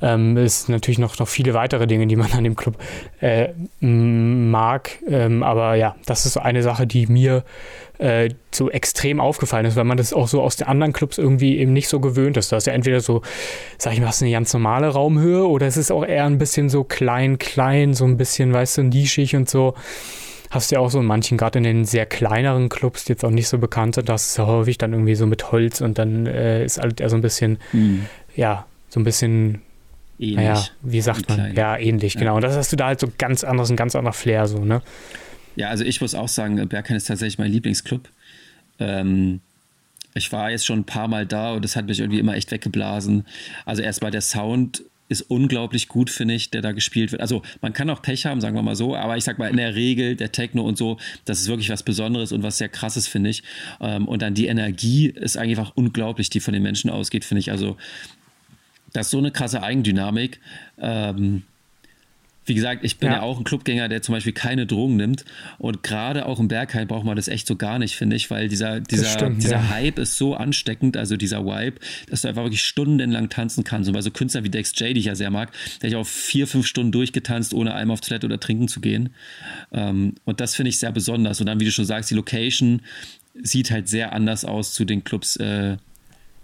Ähm, 0.00 0.36
es 0.38 0.64
sind 0.64 0.74
natürlich 0.74 0.98
noch, 0.98 1.18
noch 1.18 1.28
viele 1.28 1.52
weitere 1.52 1.86
Dinge, 1.86 2.06
die 2.06 2.16
man 2.16 2.32
an 2.32 2.44
dem 2.44 2.56
Club 2.56 2.76
äh, 3.20 3.48
mag. 3.80 4.98
Ähm, 5.06 5.42
aber 5.42 5.74
ja, 5.74 5.96
das 6.06 6.24
ist 6.24 6.34
so 6.34 6.40
eine 6.40 6.62
Sache, 6.62 6.86
die 6.86 7.06
mir 7.06 7.44
äh, 7.98 8.30
so 8.50 8.70
extrem 8.70 9.20
aufgefallen 9.20 9.66
ist, 9.66 9.76
weil 9.76 9.84
man 9.84 9.98
das 9.98 10.14
auch 10.14 10.26
so 10.26 10.40
aus 10.40 10.56
den 10.56 10.66
anderen 10.66 10.94
Clubs 10.94 11.18
irgendwie 11.18 11.58
eben 11.58 11.74
nicht 11.74 11.88
so 11.88 12.00
gewöhnt 12.00 12.38
ist. 12.38 12.50
Da 12.50 12.56
ist 12.56 12.66
ja 12.66 12.72
entweder 12.72 13.00
so, 13.00 13.20
sag 13.76 13.92
ich 13.92 14.00
mal, 14.00 14.08
hast 14.08 14.22
eine 14.22 14.32
ganz 14.32 14.52
normale 14.54 14.88
Raumhöhe 14.88 15.46
oder 15.46 15.66
es 15.66 15.76
ist 15.76 15.92
auch 15.92 16.04
eher 16.04 16.24
ein 16.24 16.38
bisschen 16.38 16.70
so 16.70 16.82
klein, 16.82 17.38
klein, 17.38 17.92
so 17.92 18.06
ein 18.06 18.16
bisschen, 18.16 18.52
weißt 18.54 18.78
du, 18.78 18.82
nischig 18.84 19.36
und 19.36 19.50
so 19.50 19.74
hast 20.52 20.70
du 20.70 20.74
ja 20.74 20.80
auch 20.80 20.90
so 20.90 21.00
in 21.00 21.06
manchen, 21.06 21.38
gerade 21.38 21.58
in 21.58 21.64
den 21.64 21.84
sehr 21.84 22.04
kleineren 22.04 22.68
Clubs, 22.68 23.04
die 23.04 23.12
jetzt 23.12 23.24
auch 23.24 23.30
nicht 23.30 23.48
so 23.48 23.58
bekannt 23.58 23.94
sind, 23.94 24.08
das 24.08 24.28
ist 24.28 24.38
ja 24.38 24.46
häufig 24.46 24.76
dann 24.76 24.92
irgendwie 24.92 25.14
so 25.14 25.26
mit 25.26 25.50
Holz 25.50 25.80
und 25.80 25.98
dann 25.98 26.26
äh, 26.26 26.64
ist 26.64 26.78
halt 26.78 27.00
eher 27.00 27.08
so 27.08 27.16
ein 27.16 27.22
bisschen, 27.22 27.58
mhm. 27.72 28.06
ja, 28.36 28.66
so 28.90 29.00
ein 29.00 29.04
bisschen 29.04 29.62
ähnlich. 30.18 30.36
Naja, 30.36 30.64
wie 30.82 31.00
sagt 31.00 31.28
man? 31.30 31.54
Ja, 31.54 31.78
ähnlich, 31.78 32.14
ja. 32.14 32.20
genau. 32.20 32.36
Und 32.36 32.42
das 32.42 32.54
hast 32.54 32.70
du 32.70 32.76
da 32.76 32.88
halt 32.88 33.00
so 33.00 33.10
ganz 33.16 33.44
anderes, 33.44 33.70
ein 33.70 33.76
ganz 33.76 33.96
anderer 33.96 34.12
Flair, 34.12 34.46
so, 34.46 34.62
ne? 34.62 34.82
Ja, 35.56 35.68
also 35.68 35.84
ich 35.84 36.00
muss 36.02 36.14
auch 36.14 36.28
sagen, 36.28 36.56
Berghain 36.68 36.96
ist 36.96 37.06
tatsächlich 37.06 37.38
mein 37.38 37.50
Lieblingsclub. 37.50 38.08
Ähm, 38.78 39.40
ich 40.14 40.30
war 40.32 40.50
jetzt 40.50 40.66
schon 40.66 40.80
ein 40.80 40.84
paar 40.84 41.08
Mal 41.08 41.26
da 41.26 41.52
und 41.52 41.64
das 41.64 41.76
hat 41.76 41.86
mich 41.86 42.00
irgendwie 42.00 42.18
immer 42.18 42.34
echt 42.34 42.50
weggeblasen. 42.50 43.26
Also 43.64 43.80
erstmal 43.80 44.10
der 44.10 44.20
Sound 44.20 44.82
ist 45.08 45.22
unglaublich 45.22 45.88
gut, 45.88 46.10
finde 46.10 46.34
ich, 46.34 46.50
der 46.50 46.62
da 46.62 46.72
gespielt 46.72 47.12
wird. 47.12 47.20
Also 47.20 47.42
man 47.60 47.72
kann 47.72 47.90
auch 47.90 48.02
Pech 48.02 48.26
haben, 48.26 48.40
sagen 48.40 48.56
wir 48.56 48.62
mal 48.62 48.76
so, 48.76 48.96
aber 48.96 49.16
ich 49.16 49.24
sag 49.24 49.38
mal, 49.38 49.48
in 49.48 49.56
der 49.56 49.74
Regel, 49.74 50.16
der 50.16 50.32
Techno 50.32 50.62
und 50.62 50.78
so, 50.78 50.98
das 51.24 51.40
ist 51.40 51.48
wirklich 51.48 51.68
was 51.68 51.82
Besonderes 51.82 52.32
und 52.32 52.42
was 52.42 52.58
sehr 52.58 52.68
krasses, 52.68 53.06
finde 53.06 53.30
ich. 53.30 53.42
Ähm, 53.80 54.08
und 54.08 54.22
dann 54.22 54.34
die 54.34 54.46
Energie 54.46 55.08
ist 55.08 55.36
einfach 55.36 55.72
unglaublich, 55.74 56.30
die 56.30 56.40
von 56.40 56.54
den 56.54 56.62
Menschen 56.62 56.90
ausgeht, 56.90 57.24
finde 57.24 57.40
ich. 57.40 57.50
Also 57.50 57.76
das 58.92 59.06
ist 59.06 59.10
so 59.10 59.18
eine 59.18 59.30
krasse 59.30 59.62
Eigendynamik. 59.62 60.40
Ähm, 60.78 61.42
wie 62.44 62.54
gesagt, 62.54 62.84
ich 62.84 62.98
bin 62.98 63.08
ja. 63.10 63.16
ja. 63.16 63.22
auch 63.22 63.38
ein 63.38 63.44
Clubgänger, 63.44 63.88
der 63.88 64.02
zum 64.02 64.14
Beispiel 64.14 64.32
keine 64.32 64.66
Drogen 64.66 64.96
nimmt. 64.96 65.24
Und 65.58 65.82
gerade 65.82 66.26
auch 66.26 66.40
im 66.40 66.48
Bergheim 66.48 66.88
braucht 66.88 67.04
man 67.04 67.16
das 67.16 67.28
echt 67.28 67.46
so 67.46 67.56
gar 67.56 67.78
nicht, 67.78 67.96
finde 67.96 68.16
ich, 68.16 68.30
weil 68.30 68.48
dieser, 68.48 68.80
dieser, 68.80 69.06
stimmt, 69.06 69.42
dieser 69.42 69.56
ja. 69.56 69.68
Hype 69.68 69.98
ist 69.98 70.16
so 70.16 70.34
ansteckend, 70.34 70.96
also 70.96 71.16
dieser 71.16 71.44
Vibe, 71.44 71.78
dass 72.10 72.22
du 72.22 72.28
einfach 72.28 72.42
wirklich 72.42 72.64
stundenlang 72.64 73.28
tanzen 73.28 73.64
kannst. 73.64 73.88
Und 73.88 73.94
bei 73.94 74.02
so 74.02 74.10
Künstlern 74.10 74.44
wie 74.44 74.50
Dex 74.50 74.72
J, 74.78 74.94
die 74.94 75.00
ich 75.00 75.06
ja 75.06 75.14
sehr 75.14 75.30
mag, 75.30 75.52
der 75.82 75.90
ich 75.90 75.96
auch 75.96 76.06
vier, 76.06 76.46
fünf 76.46 76.66
Stunden 76.66 76.92
durchgetanzt, 76.92 77.54
ohne 77.54 77.74
einmal 77.74 77.94
auf 77.94 78.00
Toilette 78.00 78.26
oder 78.26 78.40
trinken 78.40 78.68
zu 78.68 78.80
gehen. 78.80 79.10
Ähm, 79.72 80.14
und 80.24 80.40
das 80.40 80.56
finde 80.56 80.70
ich 80.70 80.78
sehr 80.78 80.92
besonders. 80.92 81.40
Und 81.40 81.46
dann, 81.46 81.60
wie 81.60 81.64
du 81.64 81.70
schon 81.70 81.84
sagst, 81.84 82.10
die 82.10 82.14
Location 82.14 82.82
sieht 83.40 83.70
halt 83.70 83.88
sehr 83.88 84.12
anders 84.12 84.44
aus 84.44 84.74
zu 84.74 84.84
den 84.84 85.04
Clubs, 85.04 85.36
äh, 85.36 85.76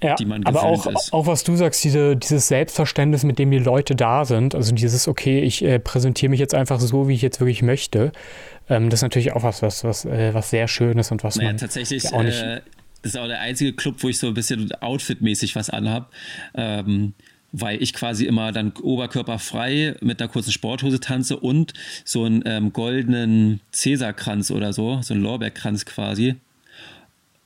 ja, 0.02 0.14
die 0.14 0.24
man 0.24 0.44
aber 0.44 0.62
auch, 0.62 0.86
ist. 0.86 1.12
auch 1.12 1.26
was 1.26 1.44
du 1.44 1.56
sagst, 1.56 1.82
diese, 1.82 2.16
dieses 2.16 2.48
Selbstverständnis, 2.48 3.24
mit 3.24 3.38
dem 3.38 3.50
die 3.50 3.58
Leute 3.58 3.96
da 3.96 4.24
sind, 4.24 4.54
also 4.54 4.74
dieses, 4.74 5.08
okay, 5.08 5.40
ich 5.40 5.64
äh, 5.64 5.78
präsentiere 5.78 6.30
mich 6.30 6.40
jetzt 6.40 6.54
einfach 6.54 6.78
so, 6.80 7.08
wie 7.08 7.14
ich 7.14 7.22
jetzt 7.22 7.40
wirklich 7.40 7.62
möchte, 7.62 8.12
ähm, 8.68 8.90
das 8.90 8.98
ist 8.98 9.02
natürlich 9.02 9.32
auch 9.32 9.42
was, 9.42 9.62
was, 9.62 9.84
was, 9.84 10.04
äh, 10.04 10.32
was 10.34 10.50
sehr 10.50 10.68
Schönes 10.68 11.10
und 11.10 11.24
was 11.24 11.36
naja, 11.36 11.50
man 11.50 11.56
tatsächlich 11.58 12.12
auch 12.12 12.22
nicht... 12.22 12.40
Äh, 12.40 12.60
das 13.02 13.14
ist 13.14 13.18
auch 13.20 13.28
der 13.28 13.40
einzige 13.40 13.72
Club, 13.74 13.96
wo 14.00 14.08
ich 14.08 14.18
so 14.18 14.26
ein 14.26 14.34
bisschen 14.34 14.72
outfitmäßig 14.80 15.54
was 15.54 15.70
anhab. 15.70 16.10
Ähm, 16.54 17.14
weil 17.52 17.82
ich 17.82 17.94
quasi 17.94 18.26
immer 18.26 18.52
dann 18.52 18.72
oberkörperfrei 18.72 19.96
mit 20.00 20.20
einer 20.20 20.28
kurzen 20.28 20.52
Sporthose 20.52 21.00
tanze 21.00 21.38
und 21.38 21.72
so 22.04 22.24
einen 22.24 22.42
ähm, 22.44 22.72
goldenen 22.72 23.60
Cäsarkranz 23.72 24.50
oder 24.50 24.72
so, 24.72 25.00
so 25.00 25.14
einen 25.14 25.22
Lorbeerkranz 25.22 25.86
quasi 25.86 26.34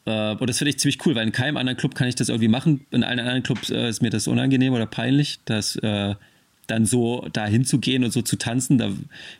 äh, 0.04 0.34
und 0.34 0.48
das 0.48 0.58
finde 0.58 0.70
ich 0.70 0.78
ziemlich 0.78 1.04
cool, 1.06 1.14
weil 1.14 1.26
in 1.26 1.32
keinem 1.32 1.56
anderen 1.56 1.76
Club 1.76 1.94
kann 1.94 2.08
ich 2.08 2.14
das 2.14 2.28
irgendwie 2.28 2.48
machen. 2.48 2.86
In 2.90 3.04
allen 3.04 3.20
anderen 3.20 3.42
Clubs 3.42 3.70
äh, 3.70 3.88
ist 3.88 4.02
mir 4.02 4.10
das 4.10 4.26
unangenehm 4.26 4.72
oder 4.72 4.86
peinlich, 4.86 5.38
dass 5.44 5.76
äh, 5.76 6.14
dann 6.66 6.86
so 6.86 7.28
da 7.32 7.46
hinzugehen 7.46 8.04
und 8.04 8.12
so 8.12 8.22
zu 8.22 8.36
tanzen, 8.36 8.78
da 8.78 8.90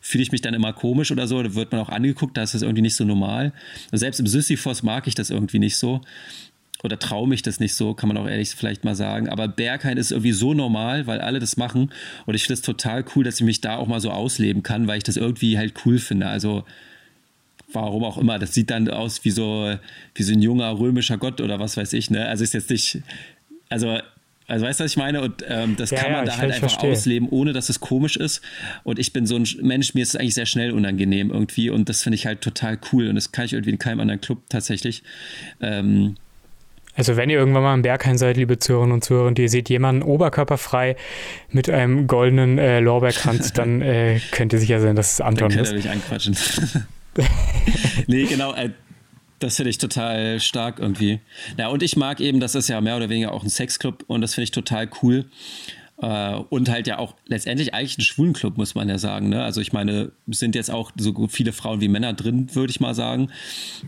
fühle 0.01 0.23
ich 0.23 0.33
mich 0.33 0.41
dann 0.41 0.55
immer 0.55 0.73
komisch 0.73 1.11
oder 1.11 1.27
so. 1.27 1.43
Da 1.43 1.55
wird 1.55 1.73
man 1.73 1.81
auch 1.81 1.89
angeguckt, 1.89 2.37
da 2.37 2.43
ist 2.43 2.55
das 2.55 2.63
irgendwie 2.63 2.83
nicht 2.83 2.97
so 2.97 3.05
normal. 3.05 3.53
Und 3.91 3.99
selbst 3.99 4.21
im 4.21 4.27
Sisyphos 4.27 4.83
mag 4.83 5.07
ich 5.07 5.15
das 5.15 5.31
irgendwie 5.31 5.59
nicht 5.59 5.77
so. 5.77 6.01
Oder 6.85 6.99
traue 6.99 7.29
mich 7.29 7.43
das 7.43 7.61
nicht 7.61 7.75
so, 7.75 7.95
kann 7.95 8.09
man 8.09 8.17
auch 8.17 8.29
ehrlich 8.29 8.51
vielleicht 8.51 8.83
mal 8.83 8.97
sagen. 8.97 9.29
Aber 9.29 9.47
Berghain 9.47 9.99
ist 9.99 10.11
irgendwie 10.11 10.33
so 10.33 10.53
normal, 10.53 11.07
weil 11.07 11.21
alle 11.21 11.39
das 11.39 11.57
machen. 11.57 11.93
Und 12.27 12.35
ich 12.35 12.43
finde 12.43 12.55
es 12.55 12.63
total 12.63 13.05
cool, 13.15 13.23
dass 13.23 13.37
ich 13.37 13.47
mich 13.47 13.61
da 13.61 13.77
auch 13.77 13.87
mal 13.87 14.01
so 14.01 14.11
ausleben 14.11 14.65
kann, 14.65 14.89
weil 14.89 14.99
ich 14.99 15.05
das 15.05 15.17
irgendwie 15.17 15.59
halt 15.59 15.75
cool 15.87 15.99
finde. 15.99 16.27
Also 16.27 16.65
warum 17.73 18.05
auch 18.05 18.19
immer. 18.19 18.39
Das 18.39 18.55
sieht 18.55 18.71
dann 18.71 18.89
aus 18.89 19.25
wie 19.25 19.31
so, 19.31 19.75
wie 20.15 20.23
so 20.23 20.33
ein 20.33 20.43
junger 20.43 20.79
römischer 20.79 21.19
Gott 21.19 21.41
oder 21.41 21.61
was 21.61 21.77
weiß 21.77 21.93
ich. 21.93 22.11
Ne? 22.11 22.27
Also 22.27 22.45
ist 22.45 22.55
jetzt 22.55 22.71
nicht, 22.71 23.03
also 23.69 23.99
also 24.49 24.67
weißt 24.67 24.81
du, 24.81 24.85
was 24.85 24.91
ich 24.91 24.97
meine? 24.97 25.23
Und 25.23 25.45
ähm, 25.49 25.77
das 25.77 25.91
ja, 25.91 26.01
kann 26.01 26.13
man 26.13 26.27
ja, 26.27 26.33
da 26.33 26.37
halt 26.37 26.53
einfach 26.53 26.69
verstehe. 26.69 26.93
ausleben, 26.93 27.29
ohne 27.31 27.53
dass 27.53 27.69
es 27.69 27.81
komisch 27.81 28.17
ist. 28.17 28.43
Und 28.85 28.99
ich 28.99 29.13
bin 29.13 29.27
so 29.27 29.37
ein 29.37 29.47
Mensch, 29.63 29.95
mir 29.95 30.03
ist 30.03 30.11
es 30.11 30.17
eigentlich 30.17 30.35
sehr 30.35 30.47
schnell 30.47 30.73
unangenehm 30.73 31.31
irgendwie. 31.31 31.71
Und 31.71 31.89
das 31.89 32.03
finde 32.03 32.17
ich 32.17 32.27
halt 32.27 32.43
total 32.43 32.79
cool. 32.93 33.09
Und 33.09 33.15
das 33.15 33.33
kann 33.33 33.47
ich 33.47 33.53
irgendwie 33.53 33.71
in 33.71 33.79
keinem 33.79 34.01
anderen 34.01 34.21
Club 34.21 34.43
tatsächlich. 34.49 35.05
Ähm, 35.61 36.17
also 36.95 37.17
wenn 37.17 37.31
ihr 37.31 37.39
irgendwann 37.39 37.63
mal 37.63 37.75
im 37.75 37.83
Berghain 37.83 38.19
seid, 38.19 38.37
liebe 38.37 38.59
Zuhörerinnen 38.59 38.95
und 38.95 39.05
Zuhörer, 39.05 39.29
und 39.29 39.39
ihr 39.39 39.49
seht 39.49 39.71
jemanden 39.71 40.03
oberkörperfrei 40.03 40.97
mit 41.51 41.71
einem 41.71 42.07
goldenen 42.07 42.59
äh, 42.59 42.81
Lorbeerkranz, 42.81 43.53
dann 43.55 43.81
äh, 43.81 44.21
könnt 44.33 44.53
ihr 44.53 44.59
sicher 44.59 44.81
sein, 44.81 44.97
dass 44.97 45.13
es 45.13 45.21
Anton 45.21 45.49
dann 45.49 45.61
ist. 45.61 45.71
Könnt 45.71 45.85
ihr 45.85 45.91
mich 45.91 46.03
anquatschen. 46.03 46.37
nee, 48.07 48.25
genau. 48.25 48.55
Äh, 48.55 48.71
das 49.39 49.57
finde 49.57 49.71
ich 49.71 49.79
total 49.79 50.41
stark 50.41 50.79
irgendwie. 50.79 51.21
Ja, 51.59 51.69
und 51.69 51.83
ich 51.83 51.97
mag 51.97 52.21
eben, 52.21 52.39
das 52.39 52.55
ist 52.55 52.69
ja 52.69 52.81
mehr 52.81 52.97
oder 52.97 53.09
weniger 53.09 53.33
auch 53.33 53.43
ein 53.43 53.51
Sexclub 53.51 54.05
und 54.07 54.21
das 54.21 54.35
finde 54.35 54.45
ich 54.45 54.51
total 54.53 54.89
cool. 55.03 55.27
Äh, 56.01 56.35
und 56.35 56.69
halt 56.69 56.87
ja 56.87 56.99
auch 56.99 57.15
letztendlich 57.27 57.75
eigentlich 57.75 57.99
ein 57.99 58.03
Schwulenclub, 58.03 58.57
muss 58.57 58.75
man 58.75 58.89
ja 58.89 58.99
sagen. 58.99 59.29
Ne? 59.29 59.43
Also 59.43 59.61
ich 59.61 59.73
meine, 59.73 60.13
sind 60.29 60.55
jetzt 60.55 60.71
auch 60.71 60.93
so 60.97 61.29
viele 61.29 61.53
Frauen 61.53 61.81
wie 61.81 61.89
Männer 61.89 62.13
drin, 62.13 62.55
würde 62.55 62.71
ich 62.71 62.81
mal 62.81 62.95
sagen. 62.95 63.31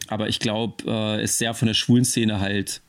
Aber 0.08 0.28
ich 0.28 0.38
glaube, 0.38 0.84
äh, 0.86 1.22
ist 1.22 1.38
sehr 1.38 1.54
von 1.54 1.66
der 1.66 1.74
schwulen 1.74 2.04
Szene 2.04 2.40
halt 2.40 2.82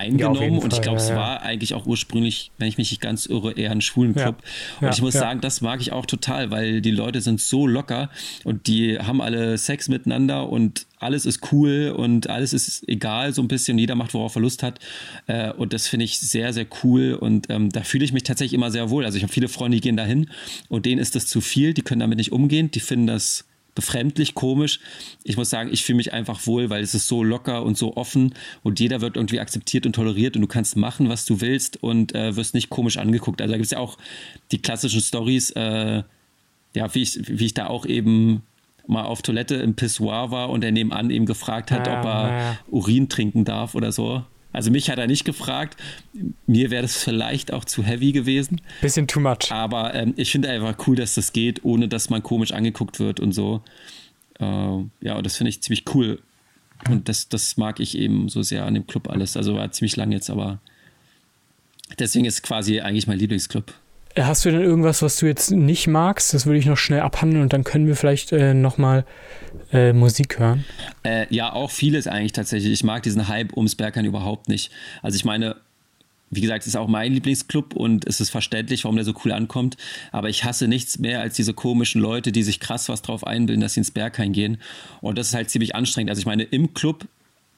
eingenommen 0.00 0.54
ja, 0.54 0.60
und 0.60 0.72
ich 0.72 0.80
glaube, 0.80 0.98
es 0.98 1.14
war 1.14 1.42
eigentlich 1.42 1.74
auch 1.74 1.86
ursprünglich, 1.86 2.50
wenn 2.58 2.68
ich 2.68 2.78
mich 2.78 2.90
nicht 2.90 3.00
ganz 3.00 3.26
irre, 3.26 3.52
eher 3.52 3.70
ein 3.70 3.82
schwulen 3.82 4.14
Club. 4.14 4.36
Und 4.80 4.88
ich 4.88 5.02
muss 5.02 5.12
sagen, 5.12 5.40
das 5.40 5.60
mag 5.60 5.80
ich 5.80 5.92
auch 5.92 6.06
total, 6.06 6.50
weil 6.50 6.80
die 6.80 6.90
Leute 6.90 7.20
sind 7.20 7.40
so 7.40 7.66
locker 7.66 8.10
und 8.44 8.66
die 8.66 8.98
haben 8.98 9.20
alle 9.20 9.58
Sex 9.58 9.88
miteinander 9.88 10.48
und 10.48 10.86
alles 10.98 11.24
ist 11.26 11.52
cool 11.52 11.94
und 11.96 12.28
alles 12.28 12.52
ist 12.52 12.86
egal, 12.88 13.32
so 13.32 13.42
ein 13.42 13.48
bisschen. 13.48 13.78
Jeder 13.78 13.94
macht, 13.94 14.12
worauf 14.12 14.34
er 14.36 14.42
Lust 14.42 14.62
hat. 14.62 14.78
Äh, 15.26 15.50
und 15.52 15.72
das 15.72 15.86
finde 15.86 16.04
ich 16.04 16.18
sehr, 16.18 16.52
sehr 16.52 16.66
cool. 16.82 17.14
Und 17.14 17.48
ähm, 17.48 17.70
da 17.70 17.82
fühle 17.82 18.04
ich 18.04 18.12
mich 18.12 18.22
tatsächlich 18.22 18.54
immer 18.54 18.70
sehr 18.70 18.90
wohl. 18.90 19.04
Also 19.04 19.16
ich 19.16 19.22
habe 19.22 19.32
viele 19.32 19.48
Freunde, 19.48 19.76
die 19.76 19.80
gehen 19.80 19.96
dahin 19.96 20.30
und 20.68 20.84
denen 20.86 21.00
ist 21.00 21.14
das 21.14 21.26
zu 21.26 21.40
viel. 21.40 21.72
Die 21.72 21.82
können 21.82 22.00
damit 22.00 22.18
nicht 22.18 22.32
umgehen. 22.32 22.70
Die 22.70 22.80
finden 22.80 23.06
das 23.06 23.46
befremdlich, 23.74 24.34
komisch. 24.34 24.80
Ich 25.24 25.36
muss 25.36 25.50
sagen, 25.50 25.70
ich 25.72 25.84
fühle 25.84 25.96
mich 25.96 26.12
einfach 26.12 26.46
wohl, 26.46 26.70
weil 26.70 26.82
es 26.82 26.94
ist 26.94 27.08
so 27.08 27.22
locker 27.22 27.62
und 27.62 27.76
so 27.76 27.96
offen 27.96 28.34
und 28.62 28.80
jeder 28.80 29.00
wird 29.00 29.16
irgendwie 29.16 29.40
akzeptiert 29.40 29.86
und 29.86 29.94
toleriert 29.94 30.36
und 30.36 30.42
du 30.42 30.48
kannst 30.48 30.76
machen, 30.76 31.08
was 31.08 31.24
du 31.24 31.40
willst 31.40 31.82
und 31.82 32.14
äh, 32.14 32.36
wirst 32.36 32.54
nicht 32.54 32.70
komisch 32.70 32.98
angeguckt. 32.98 33.40
Also 33.40 33.52
da 33.52 33.56
gibt 33.56 33.66
es 33.66 33.72
ja 33.72 33.78
auch 33.78 33.98
die 34.50 34.60
klassischen 34.60 35.00
Stories, 35.00 35.50
äh, 35.52 36.02
ja, 36.74 36.94
wie 36.94 37.02
ich, 37.02 37.20
wie 37.26 37.46
ich 37.46 37.54
da 37.54 37.66
auch 37.66 37.86
eben 37.86 38.42
mal 38.86 39.04
auf 39.04 39.22
Toilette 39.22 39.56
im 39.56 39.74
Pissoir 39.74 40.30
war 40.30 40.50
und 40.50 40.64
er 40.64 40.72
nebenan 40.72 41.10
eben 41.10 41.26
gefragt 41.26 41.70
hat, 41.70 41.86
ja, 41.86 42.00
ob 42.00 42.06
er. 42.06 42.58
Urin 42.68 43.08
trinken 43.08 43.44
darf 43.44 43.74
oder 43.74 43.92
so. 43.92 44.24
Also 44.52 44.70
mich 44.70 44.90
hat 44.90 44.98
er 44.98 45.06
nicht 45.06 45.24
gefragt. 45.24 45.76
Mir 46.46 46.70
wäre 46.70 46.82
das 46.82 46.96
vielleicht 46.96 47.52
auch 47.52 47.64
zu 47.64 47.84
heavy 47.84 48.12
gewesen. 48.12 48.60
Bisschen 48.80 49.06
too 49.06 49.20
much. 49.20 49.50
Aber 49.50 49.94
ähm, 49.94 50.14
ich 50.16 50.32
finde 50.32 50.50
einfach 50.50 50.86
cool, 50.86 50.96
dass 50.96 51.14
das 51.14 51.32
geht, 51.32 51.64
ohne 51.64 51.88
dass 51.88 52.10
man 52.10 52.22
komisch 52.22 52.52
angeguckt 52.52 52.98
wird 52.98 53.20
und 53.20 53.32
so. 53.32 53.62
Äh, 54.38 54.44
ja, 54.44 55.16
und 55.16 55.24
das 55.24 55.36
finde 55.36 55.50
ich 55.50 55.62
ziemlich 55.62 55.84
cool. 55.94 56.20
Und 56.88 57.08
das, 57.08 57.28
das 57.28 57.56
mag 57.56 57.78
ich 57.78 57.96
eben 57.96 58.28
so 58.28 58.42
sehr 58.42 58.64
an 58.64 58.74
dem 58.74 58.86
Club 58.86 59.08
alles. 59.08 59.36
Also 59.36 59.54
war 59.54 59.70
ziemlich 59.70 59.96
lang 59.96 60.12
jetzt, 60.12 60.30
aber 60.30 60.60
deswegen 61.98 62.24
ist 62.24 62.42
quasi 62.42 62.80
eigentlich 62.80 63.06
mein 63.06 63.18
Lieblingsclub. 63.18 63.72
Hast 64.16 64.44
du 64.44 64.50
denn 64.50 64.62
irgendwas, 64.62 65.02
was 65.02 65.16
du 65.16 65.26
jetzt 65.26 65.52
nicht 65.52 65.86
magst? 65.86 66.34
Das 66.34 66.44
würde 66.44 66.58
ich 66.58 66.66
noch 66.66 66.76
schnell 66.76 67.00
abhandeln 67.00 67.42
und 67.42 67.52
dann 67.52 67.62
können 67.62 67.86
wir 67.86 67.94
vielleicht 67.94 68.32
äh, 68.32 68.54
nochmal 68.54 69.04
äh, 69.72 69.92
Musik 69.92 70.38
hören. 70.38 70.64
Äh, 71.04 71.32
ja, 71.32 71.52
auch 71.52 71.70
vieles 71.70 72.08
eigentlich 72.08 72.32
tatsächlich. 72.32 72.72
Ich 72.72 72.84
mag 72.84 73.04
diesen 73.04 73.28
Hype 73.28 73.56
ums 73.56 73.76
Berghain 73.76 74.04
überhaupt 74.04 74.48
nicht. 74.48 74.72
Also 75.02 75.14
ich 75.14 75.24
meine, 75.24 75.56
wie 76.30 76.40
gesagt, 76.40 76.62
es 76.62 76.68
ist 76.68 76.76
auch 76.76 76.88
mein 76.88 77.12
Lieblingsclub 77.12 77.74
und 77.74 78.06
es 78.06 78.20
ist 78.20 78.30
verständlich, 78.30 78.84
warum 78.84 78.96
der 78.96 79.04
so 79.04 79.14
cool 79.24 79.32
ankommt. 79.32 79.76
Aber 80.10 80.28
ich 80.28 80.44
hasse 80.44 80.66
nichts 80.66 80.98
mehr 80.98 81.20
als 81.20 81.34
diese 81.34 81.54
komischen 81.54 82.00
Leute, 82.00 82.32
die 82.32 82.42
sich 82.42 82.58
krass 82.58 82.88
was 82.88 83.02
drauf 83.02 83.24
einbilden, 83.24 83.60
dass 83.60 83.74
sie 83.74 83.80
ins 83.80 83.90
Berghain 83.92 84.32
gehen. 84.32 84.58
Und 85.00 85.18
das 85.18 85.28
ist 85.28 85.34
halt 85.34 85.50
ziemlich 85.50 85.74
anstrengend. 85.76 86.10
Also 86.10 86.20
ich 86.20 86.26
meine, 86.26 86.44
im 86.44 86.74
Club 86.74 87.06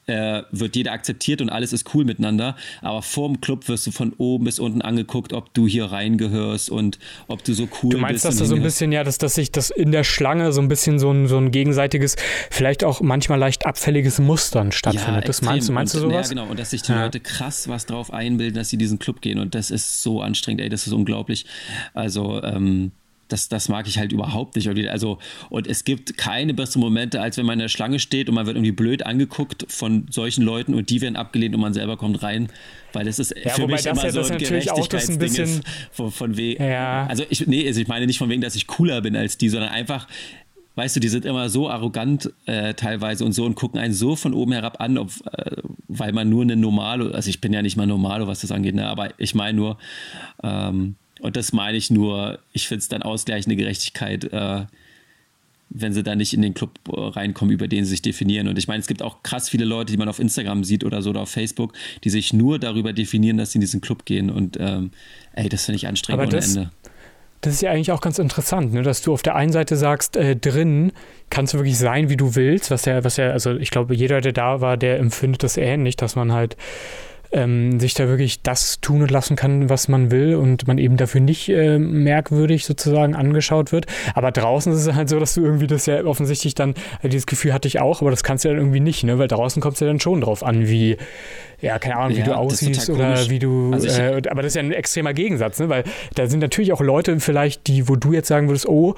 äh, 0.07 0.43
wird 0.51 0.75
jeder 0.75 0.91
akzeptiert 0.91 1.41
und 1.41 1.49
alles 1.49 1.73
ist 1.73 1.93
cool 1.93 2.05
miteinander. 2.05 2.55
Aber 2.81 3.01
vorm 3.01 3.41
Club 3.41 3.67
wirst 3.67 3.87
du 3.87 3.91
von 3.91 4.13
oben 4.17 4.45
bis 4.45 4.59
unten 4.59 4.81
angeguckt, 4.81 5.33
ob 5.33 5.53
du 5.53 5.67
hier 5.67 5.85
reingehörst 5.85 6.69
und 6.69 6.99
ob 7.27 7.43
du 7.43 7.53
so 7.53 7.63
cool 7.63 7.69
bist. 7.69 7.93
Du 7.93 7.97
meinst, 7.97 8.25
dass 8.25 8.37
da 8.37 8.45
so 8.45 8.55
ein 8.55 8.63
bisschen, 8.63 8.91
ja, 8.91 9.03
dass, 9.03 9.17
dass 9.17 9.35
sich 9.35 9.51
das 9.51 9.69
in 9.69 9.91
der 9.91 10.03
Schlange 10.03 10.51
so 10.51 10.61
ein 10.61 10.67
bisschen 10.67 10.99
so 10.99 11.11
ein, 11.11 11.27
so 11.27 11.37
ein 11.37 11.51
gegenseitiges, 11.51 12.15
vielleicht 12.49 12.83
auch 12.83 13.01
manchmal 13.01 13.39
leicht 13.39 13.65
abfälliges 13.65 14.19
Mustern 14.19 14.71
stattfindet. 14.71 15.23
Ja, 15.23 15.27
das 15.27 15.41
meinst 15.41 15.69
du, 15.69 15.73
meinst 15.73 15.95
und, 15.95 16.03
du 16.03 16.09
sowas? 16.09 16.29
Ja, 16.29 16.35
genau. 16.35 16.49
Und 16.49 16.59
dass 16.59 16.71
sich 16.71 16.81
die 16.81 16.91
ja. 16.91 17.03
Leute 17.03 17.19
krass 17.19 17.67
was 17.67 17.85
drauf 17.85 18.11
einbilden, 18.11 18.55
dass 18.55 18.69
sie 18.69 18.77
diesen 18.77 18.99
Club 18.99 19.21
gehen. 19.21 19.39
Und 19.39 19.55
das 19.55 19.71
ist 19.71 20.01
so 20.01 20.21
anstrengend, 20.21 20.61
ey, 20.61 20.69
das 20.69 20.87
ist 20.87 20.93
unglaublich. 20.93 21.45
Also, 21.93 22.41
ähm, 22.43 22.91
das, 23.33 23.49
das 23.49 23.67
mag 23.67 23.87
ich 23.87 23.97
halt 23.97 24.11
überhaupt 24.11 24.55
nicht. 24.55 24.69
Also, 24.89 25.17
und 25.49 25.65
es 25.65 25.83
gibt 25.83 26.17
keine 26.17 26.53
besseren 26.53 26.81
Momente, 26.81 27.19
als 27.19 27.35
wenn 27.37 27.45
man 27.45 27.53
in 27.53 27.59
der 27.59 27.67
Schlange 27.67 27.99
steht 27.99 28.29
und 28.29 28.35
man 28.35 28.45
wird 28.45 28.55
irgendwie 28.55 28.71
blöd 28.71 29.05
angeguckt 29.05 29.65
von 29.67 30.05
solchen 30.09 30.43
Leuten 30.43 30.75
und 30.75 30.89
die 30.91 31.01
werden 31.01 31.15
abgelehnt 31.15 31.55
und 31.55 31.61
man 31.61 31.73
selber 31.73 31.97
kommt 31.97 32.21
rein. 32.21 32.49
Weil 32.93 33.05
das 33.05 33.17
ist 33.17 33.33
ja, 33.35 33.49
für 33.51 33.65
mich 33.65 33.85
immer 33.87 34.03
ja 34.03 34.11
so 34.11 34.21
ein 34.21 34.37
Gerechtigkeitsding 34.37 35.33
ist 35.33 35.63
von, 35.91 36.11
von 36.11 36.37
wegen. 36.37 36.63
Ja. 36.63 37.07
Also 37.07 37.23
ich, 37.27 37.47
nee, 37.47 37.67
also 37.67 37.81
ich 37.81 37.87
meine 37.87 38.05
nicht 38.05 38.19
von 38.19 38.29
wegen, 38.29 38.41
dass 38.41 38.55
ich 38.55 38.67
cooler 38.67 39.01
bin 39.01 39.15
als 39.15 39.39
die, 39.39 39.49
sondern 39.49 39.71
einfach, 39.71 40.07
weißt 40.75 40.95
du, 40.95 40.99
die 40.99 41.09
sind 41.09 41.25
immer 41.25 41.49
so 41.49 41.71
arrogant 41.71 42.31
äh, 42.45 42.75
teilweise 42.75 43.25
und 43.25 43.31
so 43.31 43.45
und 43.45 43.55
gucken 43.55 43.79
einen 43.79 43.95
so 43.95 44.15
von 44.15 44.35
oben 44.35 44.51
herab 44.51 44.79
an, 44.79 44.99
ob, 44.99 45.09
äh, 45.31 45.55
weil 45.87 46.11
man 46.13 46.29
nur 46.29 46.43
eine 46.43 46.55
Normalo, 46.55 47.09
also 47.09 47.31
ich 47.31 47.41
bin 47.41 47.51
ja 47.51 47.63
nicht 47.63 47.77
mal 47.77 47.87
Normalo, 47.87 48.27
was 48.27 48.41
das 48.41 48.51
angeht, 48.51 48.75
ne, 48.75 48.85
aber 48.85 49.09
ich 49.19 49.33
meine 49.33 49.57
nur, 49.57 49.79
ähm, 50.43 50.97
und 51.23 51.37
das 51.37 51.53
meine 51.53 51.77
ich 51.77 51.89
nur, 51.89 52.39
ich 52.51 52.67
finde 52.67 52.79
es 52.79 52.89
dann 52.89 53.01
ausgleichende 53.01 53.55
Gerechtigkeit, 53.55 54.25
äh, 54.25 54.65
wenn 55.69 55.93
sie 55.93 56.03
da 56.03 56.15
nicht 56.15 56.33
in 56.33 56.41
den 56.41 56.53
Club 56.53 56.71
äh, 56.89 56.99
reinkommen, 56.99 57.53
über 57.53 57.69
den 57.69 57.85
sie 57.85 57.91
sich 57.91 58.01
definieren. 58.01 58.49
Und 58.49 58.57
ich 58.57 58.67
meine, 58.67 58.81
es 58.81 58.87
gibt 58.87 59.01
auch 59.01 59.23
krass 59.23 59.47
viele 59.47 59.63
Leute, 59.63 59.93
die 59.93 59.97
man 59.97 60.09
auf 60.09 60.19
Instagram 60.19 60.65
sieht 60.65 60.83
oder 60.83 61.01
so 61.01 61.11
oder 61.11 61.21
auf 61.21 61.29
Facebook, 61.29 61.71
die 62.03 62.09
sich 62.09 62.33
nur 62.33 62.59
darüber 62.59 62.91
definieren, 62.91 63.37
dass 63.37 63.53
sie 63.53 63.57
in 63.57 63.61
diesen 63.61 63.79
Club 63.79 64.03
gehen. 64.03 64.29
Und 64.29 64.57
ähm, 64.59 64.91
ey, 65.31 65.47
das 65.47 65.63
finde 65.63 65.77
ich 65.77 65.87
anstrengend 65.87 66.23
Aber 66.23 66.27
ohne 66.27 66.35
das, 66.35 66.57
Ende. 66.57 66.71
Das 67.39 67.53
ist 67.53 67.61
ja 67.61 67.71
eigentlich 67.71 67.93
auch 67.93 68.01
ganz 68.01 68.19
interessant, 68.19 68.73
ne? 68.73 68.81
dass 68.83 69.01
du 69.01 69.13
auf 69.13 69.21
der 69.21 69.35
einen 69.35 69.53
Seite 69.53 69.77
sagst, 69.77 70.17
äh, 70.17 70.35
drin 70.35 70.91
kannst 71.29 71.53
du 71.53 71.57
wirklich 71.57 71.77
sein, 71.77 72.09
wie 72.09 72.17
du 72.17 72.35
willst, 72.35 72.69
was 72.69 72.83
ja, 72.83 73.01
was 73.05 73.15
ja, 73.15 73.29
also 73.29 73.55
ich 73.55 73.71
glaube, 73.71 73.95
jeder, 73.95 74.19
der 74.19 74.33
da 74.33 74.59
war, 74.59 74.75
der 74.75 74.99
empfindet 74.99 75.43
das 75.43 75.55
ähnlich, 75.55 75.95
dass 75.95 76.17
man 76.17 76.33
halt 76.33 76.57
ähm, 77.33 77.79
sich 77.79 77.93
da 77.95 78.07
wirklich 78.07 78.41
das 78.41 78.79
tun 78.79 79.01
und 79.01 79.11
lassen 79.11 79.35
kann, 79.35 79.69
was 79.69 79.87
man 79.87 80.11
will 80.11 80.35
und 80.35 80.67
man 80.67 80.77
eben 80.77 80.97
dafür 80.97 81.19
nicht 81.21 81.49
äh, 81.49 81.79
merkwürdig 81.79 82.65
sozusagen 82.65 83.15
angeschaut 83.15 83.71
wird. 83.71 83.87
Aber 84.13 84.31
draußen 84.31 84.71
ist 84.71 84.85
es 84.85 84.93
halt 84.93 85.09
so, 85.09 85.19
dass 85.19 85.33
du 85.33 85.43
irgendwie 85.43 85.67
das 85.67 85.85
ja 85.85 86.03
offensichtlich 86.05 86.55
dann, 86.55 86.75
äh, 87.01 87.09
dieses 87.09 87.25
Gefühl 87.25 87.53
hatte 87.53 87.67
ich 87.67 87.81
auch, 87.81 88.01
aber 88.01 88.11
das 88.11 88.23
kannst 88.23 88.45
du 88.45 88.49
dann 88.49 88.57
irgendwie 88.57 88.79
nicht, 88.79 89.03
ne? 89.03 89.17
weil 89.19 89.27
draußen 89.27 89.61
kommt 89.61 89.75
es 89.75 89.79
ja 89.79 89.87
dann 89.87 89.99
schon 89.99 90.21
drauf 90.21 90.43
an, 90.43 90.67
wie, 90.67 90.97
ja, 91.61 91.79
keine 91.79 91.95
Ahnung, 91.97 92.15
wie 92.17 92.19
Ja, 92.19 92.25
du 92.25 92.35
aussiehst 92.35 92.89
oder 92.89 93.13
komisch. 93.13 93.29
wie 93.29 93.39
du, 93.39 93.71
Also 93.73 93.87
ich- 93.87 93.97
äh, 93.97 94.21
aber 94.29 94.41
das 94.41 94.51
ist 94.51 94.55
ja 94.55 94.61
ein 94.61 94.71
extremer 94.71 95.13
Gegensatz, 95.13 95.59
ne? 95.59 95.69
weil 95.69 95.83
da 96.15 96.27
sind 96.27 96.39
natürlich 96.41 96.73
auch 96.73 96.81
Leute 96.81 97.19
vielleicht, 97.19 97.67
die, 97.67 97.87
wo 97.89 97.95
du 97.95 98.13
jetzt 98.13 98.27
sagen 98.27 98.47
würdest, 98.47 98.67
oh, 98.67 98.95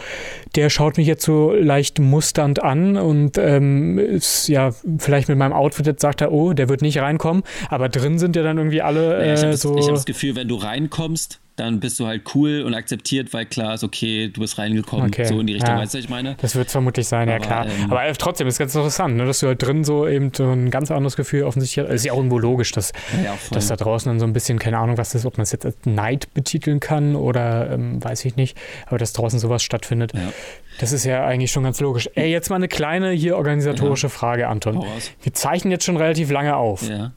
der 0.55 0.69
schaut 0.69 0.97
mich 0.97 1.07
jetzt 1.07 1.23
so 1.23 1.53
leicht 1.53 1.99
musternd 1.99 2.63
an 2.63 2.97
und 2.97 3.37
ähm, 3.37 3.97
ist 3.99 4.47
ja 4.47 4.71
vielleicht 4.97 5.29
mit 5.29 5.37
meinem 5.37 5.53
Outfit 5.53 5.85
jetzt 5.85 6.01
sagt 6.01 6.21
er, 6.21 6.31
oh, 6.31 6.53
der 6.53 6.67
wird 6.69 6.81
nicht 6.81 6.97
reinkommen, 6.99 7.43
aber 7.69 7.87
drin 7.87 8.17
sind 8.17 8.24
ja 8.33 8.43
dann 8.43 8.57
irgendwie 8.57 8.81
alle 8.81 9.17
Naja, 9.19 9.33
ich 9.33 9.39
äh, 9.39 9.43
habe 9.43 9.51
das, 9.51 9.61
so. 9.61 9.77
ich 9.77 9.87
hab 9.87 9.95
das 9.95 10.05
Gefühl, 10.05 10.35
wenn 10.35 10.47
du 10.47 10.55
reinkommst, 10.55 11.39
dann 11.55 11.79
bist 11.79 11.99
du 11.99 12.05
halt 12.05 12.23
cool 12.35 12.63
und 12.63 12.73
akzeptiert, 12.73 13.31
weil 13.33 13.45
klar 13.45 13.75
ist, 13.75 13.83
okay, 13.83 14.27
du 14.27 14.41
bist 14.41 14.57
reingekommen, 14.57 15.07
Okay, 15.07 15.23
so 15.23 15.39
in 15.39 15.47
die 15.47 15.53
Richtung, 15.53 15.75
ja. 15.75 15.79
weißt 15.79 15.93
du, 15.93 15.97
was 15.99 16.03
ich 16.03 16.09
meine? 16.09 16.35
Das 16.41 16.53
wird 16.55 16.67
es 16.67 16.73
vermutlich 16.73 17.07
sein, 17.07 17.29
ja 17.29 17.35
Aber, 17.35 17.45
klar. 17.45 17.65
ähm, 17.65 17.91
Aber 17.91 18.03
äh, 18.05 18.11
trotzdem 18.13 18.47
ist 18.47 18.59
ganz 18.59 18.75
interessant, 18.75 19.15
ne, 19.15 19.25
dass 19.25 19.39
du 19.39 19.47
halt 19.47 19.61
drin 19.61 19.85
so 19.85 20.05
eben 20.05 20.31
so 20.35 20.51
ein 20.51 20.69
ganz 20.69 20.91
anderes 20.91 21.15
Gefühl 21.15 21.43
offensichtlich 21.43 21.85
hast. 21.85 21.93
Es 21.93 22.01
ist 22.01 22.05
ja 22.05 22.11
auch 22.11 22.17
irgendwo 22.17 22.39
logisch, 22.39 22.73
dass, 22.73 22.91
Ja, 23.23 23.37
dass 23.51 23.67
da 23.67 23.77
draußen 23.77 24.09
dann 24.09 24.19
so 24.19 24.25
ein 24.25 24.33
bisschen, 24.33 24.59
keine 24.59 24.79
Ahnung, 24.79 24.97
was 24.97 25.11
das 25.11 25.21
ist, 25.21 25.25
ob 25.25 25.37
man 25.37 25.43
es 25.43 25.53
jetzt 25.53 25.65
als 25.65 25.77
Neid 25.85 26.33
betiteln 26.33 26.81
kann 26.81 27.15
oder 27.15 27.71
ähm, 27.71 28.03
weiß 28.03 28.25
ich 28.25 28.35
nicht, 28.35 28.57
aber 28.87 28.97
dass 28.97 29.13
draußen 29.13 29.39
sowas 29.39 29.63
stattfindet. 29.63 30.13
Ja. 30.13 30.33
Das 30.79 30.91
ist 30.91 31.05
ja 31.05 31.25
eigentlich 31.25 31.51
schon 31.51 31.63
ganz 31.63 31.79
logisch. 31.79 32.09
Ey, 32.15 32.29
jetzt 32.31 32.49
mal 32.49 32.57
eine 32.57 32.67
kleine 32.67 33.11
hier 33.11 33.37
organisatorische 33.37 34.09
Frage, 34.09 34.49
Anton. 34.49 34.83
Wir 35.21 35.33
zeichnen 35.33 35.71
jetzt 35.71 35.85
schon 35.85 35.95
relativ 35.95 36.31
lange 36.31 36.57
auf. 36.57 36.89
Ja. 36.89 37.13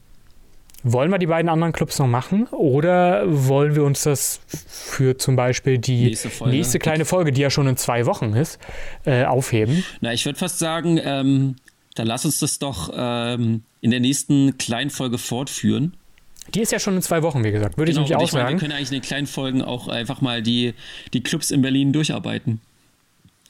Wollen 0.83 1.11
wir 1.11 1.17
die 1.17 1.25
beiden 1.27 1.49
anderen 1.49 1.73
Clubs 1.73 1.99
noch 1.99 2.07
machen 2.07 2.47
oder 2.47 3.23
wollen 3.27 3.75
wir 3.75 3.83
uns 3.83 4.03
das 4.03 4.39
für 4.47 5.17
zum 5.17 5.35
Beispiel 5.35 5.77
die 5.77 6.05
Nächste 6.05 6.29
Folge. 6.29 6.55
nächste 6.55 6.79
kleine 6.79 7.03
Folge, 7.05 7.31
die 7.31 7.41
ja 7.41 7.49
schon 7.49 7.67
in 7.67 7.75
zwei 7.77 8.05
Wochen 8.05 8.33
ist, 8.33 8.59
äh, 9.05 9.25
aufheben? 9.25 9.83
Na, 10.01 10.13
ich 10.13 10.25
würde 10.25 10.39
fast 10.39 10.57
sagen, 10.59 10.99
ähm, 11.03 11.55
dann 11.95 12.07
lass 12.07 12.23
uns 12.23 12.39
das 12.39 12.59
doch 12.59 12.91
ähm, 12.95 13.63
in 13.81 13.91
der 13.91 13.99
nächsten 13.99 14.57
kleinen 14.57 14.89
Folge 14.89 15.17
fortführen. 15.17 15.93
Die 16.53 16.61
ist 16.61 16.71
ja 16.71 16.79
schon 16.79 16.95
in 16.95 17.01
zwei 17.01 17.21
Wochen, 17.23 17.43
wie 17.43 17.51
gesagt. 17.51 17.77
Würde 17.77 17.91
Genau, 17.91 18.05
ich 18.05 18.09
nämlich 18.09 18.23
auch 18.23 18.27
ich 18.27 18.33
meine, 18.33 18.45
wir 18.45 18.49
sagen. 18.51 18.59
können 18.59 18.71
eigentlich 18.71 18.89
in 18.89 18.95
den 18.95 19.01
kleinen 19.03 19.27
Folgen 19.27 19.61
auch 19.61 19.87
einfach 19.89 20.21
mal 20.21 20.41
die, 20.41 20.73
die 21.13 21.21
Clubs 21.21 21.51
in 21.51 21.61
Berlin 21.61 21.91
durcharbeiten. 21.93 22.61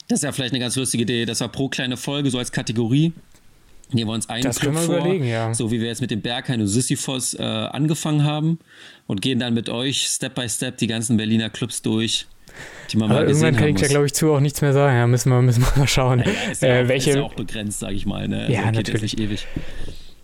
Das 0.08 0.18
ist 0.18 0.22
ja 0.24 0.32
vielleicht 0.32 0.52
eine 0.52 0.60
ganz 0.60 0.74
lustige 0.74 1.04
Idee. 1.04 1.24
Das 1.24 1.40
war 1.40 1.48
pro 1.48 1.68
kleine 1.68 1.96
Folge, 1.96 2.30
so 2.30 2.38
als 2.38 2.50
Kategorie. 2.50 3.12
Nehmen 3.92 4.10
wir 4.10 4.14
uns 4.14 4.28
einen 4.28 4.42
Das 4.44 4.60
Club 4.60 4.76
vor, 4.76 5.06
ja. 5.14 5.52
so 5.54 5.70
wie 5.70 5.80
wir 5.80 5.88
jetzt 5.88 6.00
mit 6.00 6.10
dem 6.10 6.20
Berghain 6.20 6.60
und 6.60 6.68
Sisyphos 6.68 7.34
äh, 7.34 7.42
angefangen 7.42 8.24
haben 8.24 8.58
und 9.06 9.20
gehen 9.22 9.38
dann 9.38 9.54
mit 9.54 9.68
euch 9.68 10.06
Step 10.06 10.34
by 10.34 10.48
Step 10.48 10.78
die 10.78 10.86
ganzen 10.86 11.16
Berliner 11.16 11.50
Clubs 11.50 11.82
durch, 11.82 12.26
die 12.92 12.96
man 12.96 13.10
Aber 13.10 13.20
mal 13.20 13.28
irgendwann 13.28 13.56
kann 13.56 13.68
ich 13.68 13.76
da, 13.76 13.82
muss. 13.82 13.88
glaube 13.88 14.06
ich, 14.06 14.14
zu 14.14 14.32
auch 14.32 14.40
nichts 14.40 14.60
mehr 14.62 14.72
sagen. 14.72 14.96
Ja, 14.96 15.06
müssen 15.06 15.30
wir, 15.30 15.42
müssen 15.42 15.62
wir 15.62 15.78
mal 15.78 15.88
schauen. 15.88 16.20
Ja, 16.20 16.50
ist, 16.50 16.62
ja 16.62 16.68
äh, 16.68 16.84
auch, 16.84 16.88
welche, 16.88 17.10
ist 17.10 17.16
ja 17.16 17.22
auch 17.22 17.34
begrenzt, 17.34 17.80
sage 17.80 17.94
ich 17.94 18.06
mal. 18.06 18.28
Ne? 18.28 18.40
Also 18.40 18.52
Ja, 18.52 18.62
geht 18.66 18.74
natürlich. 18.74 19.02
Nicht 19.16 19.20
ewig. 19.20 19.46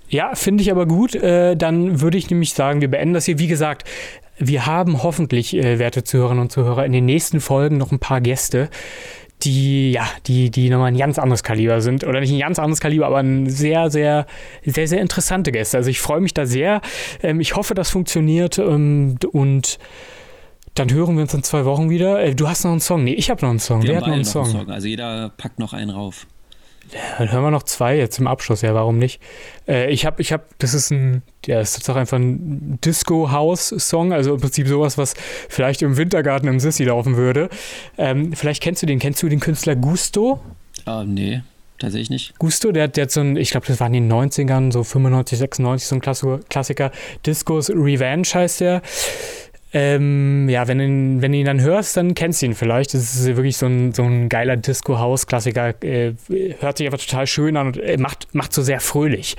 Ja, 0.08 0.34
finde 0.34 0.62
ich 0.62 0.70
aber 0.70 0.86
gut. 0.86 1.14
Äh, 1.14 1.56
dann 1.56 2.00
würde 2.00 2.18
ich 2.18 2.30
nämlich 2.30 2.52
sagen, 2.52 2.80
wir 2.80 2.88
beenden 2.88 3.14
das 3.14 3.24
hier. 3.24 3.38
Wie 3.38 3.48
gesagt, 3.48 3.88
wir 4.38 4.66
haben 4.66 5.02
hoffentlich, 5.02 5.56
äh, 5.56 5.78
werte 5.78 6.04
Zuhörerinnen 6.04 6.42
und 6.42 6.52
Zuhörer, 6.52 6.84
in 6.84 6.92
den 6.92 7.06
nächsten 7.06 7.40
Folgen 7.40 7.78
noch 7.78 7.90
ein 7.90 7.98
paar 7.98 8.20
Gäste, 8.20 8.68
die, 9.42 9.92
ja, 9.92 10.06
die, 10.26 10.50
die 10.50 10.70
nochmal 10.70 10.88
ein 10.88 10.96
ganz 10.96 11.18
anderes 11.18 11.42
Kaliber 11.42 11.80
sind. 11.80 12.04
Oder 12.04 12.20
nicht 12.20 12.32
ein 12.32 12.38
ganz 12.38 12.58
anderes 12.58 12.80
Kaliber, 12.80 13.06
aber 13.06 13.18
ein 13.18 13.48
sehr, 13.48 13.90
sehr, 13.90 14.26
sehr, 14.64 14.88
sehr 14.88 15.00
interessante 15.00 15.52
Gäste. 15.52 15.76
Also 15.76 15.90
ich 15.90 16.00
freue 16.00 16.20
mich 16.20 16.34
da 16.34 16.46
sehr. 16.46 16.80
Ähm, 17.22 17.40
ich 17.40 17.54
hoffe, 17.56 17.74
das 17.74 17.90
funktioniert. 17.90 18.58
Ähm, 18.58 19.16
und 19.32 19.78
dann 20.74 20.92
hören 20.92 21.16
wir 21.16 21.22
uns 21.22 21.34
in 21.34 21.42
zwei 21.42 21.64
Wochen 21.64 21.90
wieder. 21.90 22.22
Äh, 22.22 22.34
du 22.34 22.48
hast 22.48 22.64
noch 22.64 22.70
einen 22.70 22.80
Song. 22.80 23.04
Nee, 23.04 23.14
ich 23.14 23.30
habe 23.30 23.42
noch 23.42 23.50
einen 23.50 23.58
Song. 23.58 23.82
Wir 23.82 23.90
Wer 23.90 23.96
haben 23.96 24.02
hat 24.02 24.08
noch 24.08 24.14
einen 24.14 24.22
noch 24.22 24.32
Song? 24.32 24.44
einen 24.44 24.52
Song. 24.52 24.70
Also 24.70 24.88
jeder 24.88 25.30
packt 25.36 25.58
noch 25.58 25.72
einen 25.72 25.90
rauf. 25.90 26.26
Dann 27.18 27.32
hören 27.32 27.42
wir 27.42 27.50
noch 27.50 27.64
zwei 27.64 27.96
jetzt 27.96 28.18
im 28.18 28.26
Abschluss, 28.26 28.62
ja, 28.62 28.74
warum 28.74 28.98
nicht? 28.98 29.20
Äh, 29.66 29.90
ich 29.90 30.06
habe, 30.06 30.20
ich 30.22 30.32
habe, 30.32 30.44
das 30.58 30.72
ist 30.74 30.90
ein, 30.90 31.22
ja, 31.46 31.58
das 31.58 31.76
ist 31.76 31.88
doch 31.88 31.96
einfach 31.96 32.18
ein 32.18 32.78
Disco-House-Song, 32.84 34.12
also 34.12 34.34
im 34.34 34.40
Prinzip 34.40 34.68
sowas, 34.68 34.96
was 34.98 35.14
vielleicht 35.48 35.82
im 35.82 35.96
Wintergarten 35.96 36.48
im 36.48 36.60
Sissi 36.60 36.84
laufen 36.84 37.16
würde. 37.16 37.48
Ähm, 37.98 38.32
vielleicht 38.34 38.62
kennst 38.62 38.82
du 38.82 38.86
den, 38.86 38.98
kennst 38.98 39.22
du 39.22 39.28
den 39.28 39.40
Künstler 39.40 39.74
Gusto? 39.76 40.40
Ah, 40.84 41.04
nee, 41.04 41.42
tatsächlich 41.78 42.10
nicht. 42.10 42.38
Gusto, 42.38 42.70
der, 42.72 42.84
hat- 42.84 42.96
der 42.96 43.02
hat 43.04 43.10
so 43.10 43.20
ein, 43.20 43.36
ich 43.36 43.50
glaube, 43.50 43.66
das 43.66 43.80
war 43.80 43.88
in 43.88 43.92
den 43.94 44.12
90ern, 44.12 44.70
so 44.72 44.84
95, 44.84 45.38
96, 45.38 45.88
so 45.88 45.96
ein 45.96 46.44
Klassiker. 46.48 46.92
Discos 47.24 47.70
Revenge 47.70 48.26
heißt 48.32 48.60
der. 48.60 48.82
Ähm, 49.78 50.48
ja, 50.48 50.66
wenn, 50.68 50.80
ihn, 50.80 51.20
wenn 51.20 51.32
du 51.32 51.38
ihn 51.38 51.44
dann 51.44 51.60
hörst, 51.60 51.98
dann 51.98 52.14
kennst 52.14 52.40
du 52.40 52.46
ihn 52.46 52.54
vielleicht. 52.54 52.94
Das 52.94 53.02
ist 53.14 53.26
wirklich 53.26 53.58
so 53.58 53.66
ein, 53.66 53.92
so 53.92 54.04
ein 54.04 54.30
geiler 54.30 54.56
Disco-House-Klassiker. 54.56 55.82
Äh, 55.84 56.14
hört 56.60 56.78
sich 56.78 56.86
einfach 56.86 57.04
total 57.04 57.26
schön 57.26 57.58
an 57.58 57.66
und 57.66 57.76
äh, 57.78 57.98
macht, 57.98 58.34
macht 58.34 58.54
so 58.54 58.62
sehr 58.62 58.80
fröhlich. 58.80 59.36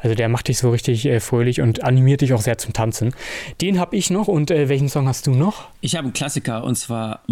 Also 0.00 0.14
der 0.14 0.28
macht 0.28 0.48
dich 0.48 0.58
so 0.58 0.70
richtig 0.70 1.06
äh, 1.06 1.20
fröhlich 1.20 1.62
und 1.62 1.84
animiert 1.84 2.20
dich 2.20 2.34
auch 2.34 2.42
sehr 2.42 2.58
zum 2.58 2.74
Tanzen. 2.74 3.14
Den 3.62 3.80
habe 3.80 3.96
ich 3.96 4.10
noch 4.10 4.28
und 4.28 4.50
äh, 4.50 4.68
welchen 4.68 4.90
Song 4.90 5.08
hast 5.08 5.26
du 5.26 5.30
noch? 5.30 5.68
Ich 5.80 5.96
habe 5.96 6.04
einen 6.04 6.12
Klassiker 6.12 6.64
und 6.64 6.76
zwar 6.76 7.22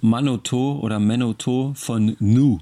Manoto 0.00 0.78
oder 0.82 0.98
Menoto 1.00 1.72
von 1.76 2.14
Nu. 2.20 2.58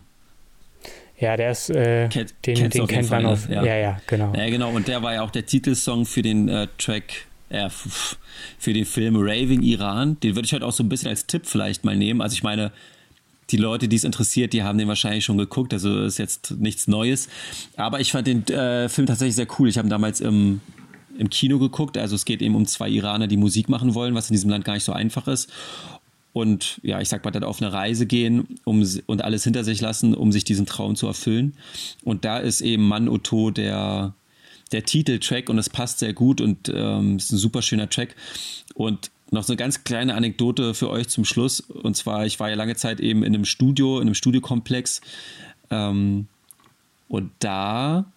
Ja, 1.18 1.36
der 1.36 1.50
ist, 1.52 1.70
äh, 1.70 2.08
Kennt- 2.08 2.34
den, 2.46 2.70
den 2.70 2.86
kennt 2.86 3.10
man 3.10 3.26
auf. 3.26 3.48
Ja. 3.48 3.64
Ja. 3.64 3.76
ja, 3.76 4.00
genau. 4.06 4.32
Ja, 4.36 4.48
genau, 4.48 4.70
und 4.70 4.86
der 4.88 5.02
war 5.02 5.14
ja 5.14 5.22
auch 5.22 5.30
der 5.30 5.46
Titelsong 5.46 6.06
für 6.06 6.22
den 6.22 6.48
äh, 6.48 6.66
Track, 6.78 7.26
f- 7.56 8.18
für 8.58 8.72
den 8.72 8.84
Film 8.84 9.16
Raving 9.16 9.62
Iran. 9.62 10.18
Den 10.20 10.34
würde 10.34 10.46
ich 10.46 10.52
heute 10.52 10.66
auch 10.66 10.72
so 10.72 10.82
ein 10.82 10.88
bisschen 10.88 11.08
als 11.08 11.26
Tipp 11.26 11.42
vielleicht 11.46 11.84
mal 11.84 11.96
nehmen. 11.96 12.20
Also 12.20 12.34
ich 12.34 12.42
meine, 12.42 12.72
die 13.50 13.56
Leute, 13.56 13.88
die 13.88 13.96
es 13.96 14.04
interessiert, 14.04 14.52
die 14.52 14.62
haben 14.62 14.78
den 14.78 14.88
wahrscheinlich 14.88 15.24
schon 15.24 15.36
geguckt, 15.36 15.72
also 15.72 16.02
ist 16.04 16.18
jetzt 16.18 16.52
nichts 16.52 16.88
Neues. 16.88 17.28
Aber 17.76 18.00
ich 18.00 18.12
fand 18.12 18.26
den 18.26 18.46
äh, 18.48 18.88
Film 18.88 19.06
tatsächlich 19.06 19.36
sehr 19.36 19.48
cool. 19.58 19.68
Ich 19.68 19.76
habe 19.78 19.88
damals 19.88 20.20
im, 20.20 20.60
im 21.18 21.28
Kino 21.28 21.58
geguckt. 21.58 21.98
Also 21.98 22.14
es 22.14 22.24
geht 22.24 22.40
eben 22.40 22.54
um 22.54 22.66
zwei 22.66 22.88
Iraner, 22.88 23.26
die 23.26 23.36
Musik 23.36 23.68
machen 23.68 23.94
wollen, 23.94 24.14
was 24.14 24.30
in 24.30 24.34
diesem 24.34 24.50
Land 24.50 24.64
gar 24.64 24.74
nicht 24.74 24.84
so 24.84 24.92
einfach 24.92 25.28
ist. 25.28 25.50
Und 26.32 26.80
ja, 26.82 27.00
ich 27.00 27.08
sag 27.08 27.24
mal, 27.24 27.30
dann 27.30 27.44
auf 27.44 27.62
eine 27.62 27.72
Reise 27.72 28.06
gehen 28.06 28.58
um, 28.64 28.84
und 29.06 29.22
alles 29.22 29.44
hinter 29.44 29.62
sich 29.62 29.80
lassen, 29.80 30.14
um 30.14 30.32
sich 30.32 30.42
diesen 30.42 30.66
Traum 30.66 30.96
zu 30.96 31.06
erfüllen. 31.06 31.52
Und 32.02 32.24
da 32.24 32.38
ist 32.38 32.60
eben 32.60 32.88
Mann 32.88 33.08
Otto 33.08 33.52
der, 33.52 34.14
der 34.74 34.84
Titeltrack 34.84 35.48
und 35.48 35.58
es 35.58 35.70
passt 35.70 36.00
sehr 36.00 36.12
gut 36.12 36.40
und 36.40 36.70
ähm, 36.74 37.16
ist 37.16 37.32
ein 37.32 37.38
super 37.38 37.62
schöner 37.62 37.88
Track. 37.88 38.14
Und 38.74 39.10
noch 39.30 39.44
so 39.44 39.52
eine 39.52 39.56
ganz 39.56 39.84
kleine 39.84 40.14
Anekdote 40.14 40.74
für 40.74 40.90
euch 40.90 41.08
zum 41.08 41.24
Schluss. 41.24 41.60
Und 41.60 41.96
zwar, 41.96 42.26
ich 42.26 42.38
war 42.40 42.50
ja 42.50 42.56
lange 42.56 42.76
Zeit 42.76 43.00
eben 43.00 43.22
in 43.22 43.34
einem 43.34 43.44
Studio, 43.44 43.96
in 43.96 44.02
einem 44.02 44.14
Studiokomplex. 44.14 45.00
Ähm, 45.70 46.26
und 47.08 47.30
da 47.38 48.12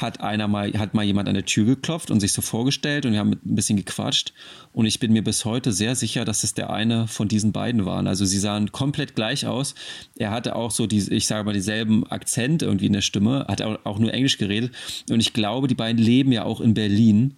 hat 0.00 0.20
einer 0.20 0.48
mal, 0.48 0.72
hat 0.74 0.94
mal 0.94 1.04
jemand 1.04 1.28
an 1.28 1.34
der 1.34 1.44
Tür 1.44 1.64
geklopft 1.64 2.10
und 2.10 2.20
sich 2.20 2.32
so 2.32 2.42
vorgestellt 2.42 3.04
und 3.04 3.12
wir 3.12 3.18
haben 3.18 3.32
ein 3.32 3.54
bisschen 3.54 3.76
gequatscht. 3.76 4.32
Und 4.72 4.86
ich 4.86 5.00
bin 5.00 5.12
mir 5.12 5.22
bis 5.22 5.44
heute 5.44 5.72
sehr 5.72 5.94
sicher, 5.96 6.24
dass 6.24 6.44
es 6.44 6.54
der 6.54 6.70
eine 6.70 7.08
von 7.08 7.28
diesen 7.28 7.52
beiden 7.52 7.84
waren. 7.84 8.06
Also 8.06 8.24
sie 8.24 8.38
sahen 8.38 8.72
komplett 8.72 9.14
gleich 9.14 9.46
aus. 9.46 9.74
Er 10.16 10.30
hatte 10.30 10.56
auch 10.56 10.70
so 10.70 10.86
die, 10.86 11.12
ich 11.12 11.26
sage 11.26 11.44
mal, 11.44 11.52
dieselben 11.52 12.06
Akzent 12.06 12.62
irgendwie 12.62 12.86
in 12.86 12.92
der 12.92 13.00
Stimme, 13.00 13.46
hat 13.48 13.62
auch, 13.62 13.98
nur 13.98 14.12
Englisch 14.12 14.38
geredet. 14.38 14.72
Und 15.10 15.20
ich 15.20 15.32
glaube, 15.32 15.66
die 15.66 15.74
beiden 15.74 16.02
leben 16.02 16.30
ja 16.32 16.44
auch 16.44 16.60
in 16.60 16.74
Berlin. 16.74 17.34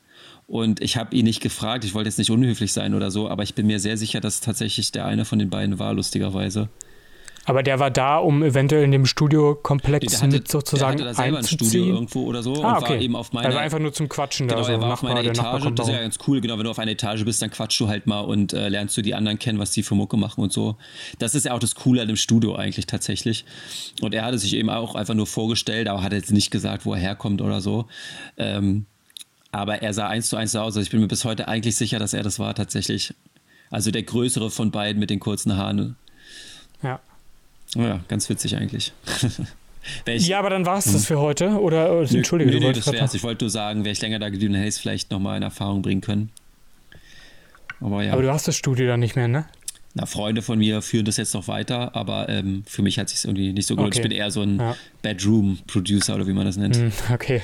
Und 0.46 0.82
ich 0.82 0.96
habe 0.96 1.16
ihn 1.16 1.24
nicht 1.24 1.40
gefragt, 1.40 1.84
ich 1.84 1.94
wollte 1.94 2.08
jetzt 2.08 2.18
nicht 2.18 2.30
unhöflich 2.30 2.72
sein 2.72 2.94
oder 2.94 3.10
so, 3.10 3.28
aber 3.28 3.44
ich 3.44 3.54
bin 3.54 3.66
mir 3.66 3.78
sehr 3.78 3.96
sicher, 3.96 4.20
dass 4.20 4.40
tatsächlich 4.40 4.90
der 4.90 5.06
eine 5.06 5.24
von 5.24 5.38
den 5.38 5.48
beiden 5.48 5.78
war, 5.78 5.94
lustigerweise. 5.94 6.68
Aber 7.50 7.64
der 7.64 7.80
war 7.80 7.90
da, 7.90 8.18
um 8.18 8.44
eventuell 8.44 8.84
in 8.84 8.92
dem 8.92 9.06
Studiokomplex 9.06 10.22
mit 10.22 10.46
sozusagen 10.46 10.98
der 10.98 11.06
hatte 11.08 11.16
da 11.16 11.22
selber 11.24 11.38
ein 11.38 11.44
Studio 11.44 11.84
irgendwo 11.84 12.22
oder 12.26 12.44
so 12.44 12.62
Ah, 12.62 12.76
und 12.76 12.84
okay. 12.84 12.94
war 12.94 13.00
eben 13.00 13.16
auf 13.16 13.32
meiner 13.32 13.48
er 13.48 13.54
war 13.56 13.62
einfach 13.62 13.80
nur 13.80 13.92
zum 13.92 14.08
Quatschen 14.08 14.46
Genau, 14.46 14.60
da. 14.60 14.66
So 14.66 14.70
er 14.70 14.80
war 14.80 14.92
auf 14.92 15.02
meiner 15.02 15.24
Etage. 15.24 15.62
kommt 15.64 15.76
Das 15.76 15.88
ist 15.88 15.92
ja 15.92 16.00
ganz 16.00 16.18
cool. 16.28 16.40
Genau, 16.40 16.58
wenn 16.58 16.64
du 16.64 16.70
auf 16.70 16.78
einer 16.78 16.92
Etage 16.92 17.24
bist, 17.24 17.42
dann 17.42 17.50
quatschst 17.50 17.80
du 17.80 17.88
halt 17.88 18.06
mal 18.06 18.20
und 18.20 18.52
äh, 18.52 18.68
lernst 18.68 18.96
du 18.96 19.02
die 19.02 19.16
anderen 19.16 19.40
kennen, 19.40 19.58
was 19.58 19.72
die 19.72 19.82
für 19.82 19.96
Mucke 19.96 20.16
machen 20.16 20.42
und 20.42 20.52
so. 20.52 20.76
Das 21.18 21.34
ist 21.34 21.44
ja 21.44 21.52
auch 21.52 21.58
das 21.58 21.74
Coole 21.74 22.02
an 22.02 22.06
dem 22.06 22.16
Studio 22.16 22.54
eigentlich 22.54 22.86
tatsächlich. 22.86 23.44
Und 24.00 24.14
er 24.14 24.24
hatte 24.24 24.38
sich 24.38 24.54
eben 24.54 24.70
auch 24.70 24.94
einfach 24.94 25.14
nur 25.14 25.26
vorgestellt, 25.26 25.88
aber 25.88 26.04
hat 26.04 26.12
jetzt 26.12 26.30
nicht 26.30 26.52
gesagt, 26.52 26.86
wo 26.86 26.94
er 26.94 27.00
herkommt 27.00 27.42
oder 27.42 27.60
so. 27.60 27.86
Ähm, 28.36 28.86
aber 29.50 29.82
er 29.82 29.92
sah 29.92 30.06
eins 30.06 30.28
zu 30.28 30.36
eins 30.36 30.52
so 30.52 30.60
aus. 30.60 30.66
Also 30.66 30.82
ich 30.82 30.90
bin 30.90 31.00
mir 31.00 31.08
bis 31.08 31.24
heute 31.24 31.48
eigentlich 31.48 31.74
sicher, 31.74 31.98
dass 31.98 32.14
er 32.14 32.22
das 32.22 32.38
war 32.38 32.54
tatsächlich. 32.54 33.12
Also 33.72 33.90
der 33.90 34.04
größere 34.04 34.52
von 34.52 34.70
beiden 34.70 35.00
mit 35.00 35.10
den 35.10 35.18
kurzen 35.18 35.56
Haaren. 35.56 35.96
Ja. 36.84 37.00
Ja, 37.76 38.00
ganz 38.08 38.28
witzig 38.28 38.56
eigentlich. 38.56 38.92
ich, 40.06 40.26
ja, 40.26 40.38
aber 40.38 40.50
dann 40.50 40.66
war 40.66 40.78
es 40.78 40.84
das 40.84 40.94
hm. 40.94 41.00
für 41.02 41.20
heute. 41.20 41.60
Oder, 41.60 41.92
oder 41.92 42.10
entschuldige, 42.10 42.50
nö, 42.50 42.60
du 42.60 42.72
das 42.72 42.92
wär's. 42.92 43.14
Ich 43.14 43.22
wollte 43.22 43.44
nur 43.44 43.50
sagen, 43.50 43.84
wäre 43.84 43.92
ich 43.92 44.00
länger 44.00 44.18
da 44.18 44.28
geblieben, 44.28 44.54
hätte 44.54 44.68
ich 44.68 44.74
es 44.74 44.80
vielleicht 44.80 45.10
nochmal 45.10 45.36
in 45.36 45.42
Erfahrung 45.42 45.82
bringen 45.82 46.00
können. 46.00 46.30
Aber, 47.80 48.02
ja. 48.02 48.12
aber 48.12 48.22
du 48.22 48.32
hast 48.32 48.46
das 48.46 48.56
Studio 48.56 48.86
dann 48.86 49.00
nicht 49.00 49.16
mehr, 49.16 49.28
ne? 49.28 49.46
Na, 49.94 50.06
Freunde 50.06 50.42
von 50.42 50.58
mir 50.58 50.82
führen 50.82 51.04
das 51.04 51.16
jetzt 51.16 51.34
noch 51.34 51.48
weiter, 51.48 51.96
aber 51.96 52.28
ähm, 52.28 52.62
für 52.66 52.82
mich 52.82 52.98
hat 52.98 53.08
es 53.08 53.14
sich 53.14 53.24
irgendwie 53.24 53.52
nicht 53.52 53.66
so 53.66 53.74
gelohnt. 53.74 53.94
Okay. 53.94 54.02
Ich 54.02 54.08
bin 54.08 54.16
eher 54.16 54.30
so 54.30 54.42
ein 54.42 54.58
ja. 54.60 54.76
Bedroom-Producer 55.02 56.14
oder 56.14 56.26
wie 56.28 56.32
man 56.32 56.44
das 56.44 56.56
nennt. 56.56 56.76
Hm, 56.76 56.92
okay. 57.12 57.42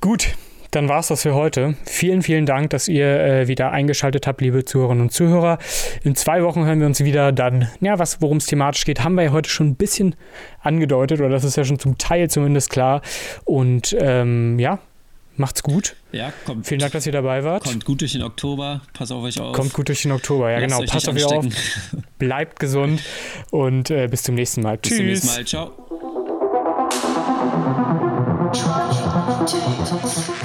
Gut, 0.00 0.34
dann 0.76 0.90
war 0.90 1.00
es 1.00 1.08
das 1.08 1.22
für 1.22 1.34
heute. 1.34 1.74
Vielen, 1.86 2.22
vielen 2.22 2.44
Dank, 2.44 2.68
dass 2.70 2.86
ihr 2.86 3.06
äh, 3.06 3.48
wieder 3.48 3.72
eingeschaltet 3.72 4.26
habt, 4.26 4.42
liebe 4.42 4.64
Zuhörerinnen 4.66 5.04
und 5.04 5.10
Zuhörer. 5.10 5.58
In 6.04 6.14
zwei 6.14 6.42
Wochen 6.42 6.66
hören 6.66 6.80
wir 6.80 6.86
uns 6.86 7.02
wieder. 7.02 7.32
Dann, 7.32 7.70
ja, 7.80 7.98
was, 7.98 8.20
worum 8.20 8.36
es 8.36 8.44
thematisch 8.46 8.84
geht, 8.84 9.02
haben 9.02 9.14
wir 9.14 9.24
ja 9.24 9.32
heute 9.32 9.48
schon 9.48 9.68
ein 9.68 9.76
bisschen 9.76 10.16
angedeutet, 10.60 11.20
oder 11.20 11.30
das 11.30 11.44
ist 11.44 11.56
ja 11.56 11.64
schon 11.64 11.78
zum 11.78 11.96
Teil 11.96 12.28
zumindest 12.28 12.68
klar. 12.68 13.00
Und 13.44 13.96
ähm, 13.98 14.58
ja, 14.58 14.78
macht's 15.36 15.62
gut. 15.62 15.96
Ja, 16.12 16.30
kommt. 16.44 16.66
Vielen 16.66 16.80
Dank, 16.80 16.92
dass 16.92 17.06
ihr 17.06 17.12
dabei 17.12 17.42
wart. 17.42 17.64
Kommt 17.64 17.86
gut 17.86 18.02
durch 18.02 18.12
den 18.12 18.22
Oktober. 18.22 18.82
Pass 18.92 19.10
auf 19.10 19.24
euch 19.24 19.40
auf. 19.40 19.56
Kommt 19.56 19.72
gut 19.72 19.88
durch 19.88 20.02
den 20.02 20.12
Oktober, 20.12 20.50
ja, 20.50 20.58
Lasst 20.58 20.76
genau. 20.78 20.92
Passt 20.92 21.08
auf 21.08 21.16
euch 21.16 21.24
auf. 21.24 21.46
Bleibt 22.18 22.60
gesund 22.60 23.00
und 23.50 23.90
äh, 23.90 24.08
bis 24.08 24.24
zum 24.24 24.34
nächsten 24.34 24.60
Mal. 24.60 24.76
Bis 24.76 24.90
Tschüss. 24.90 24.98
Bis 24.98 25.20
zum 25.22 25.42
nächsten 25.42 25.56
Mal. 25.56 25.70
Ciao. 29.40 30.35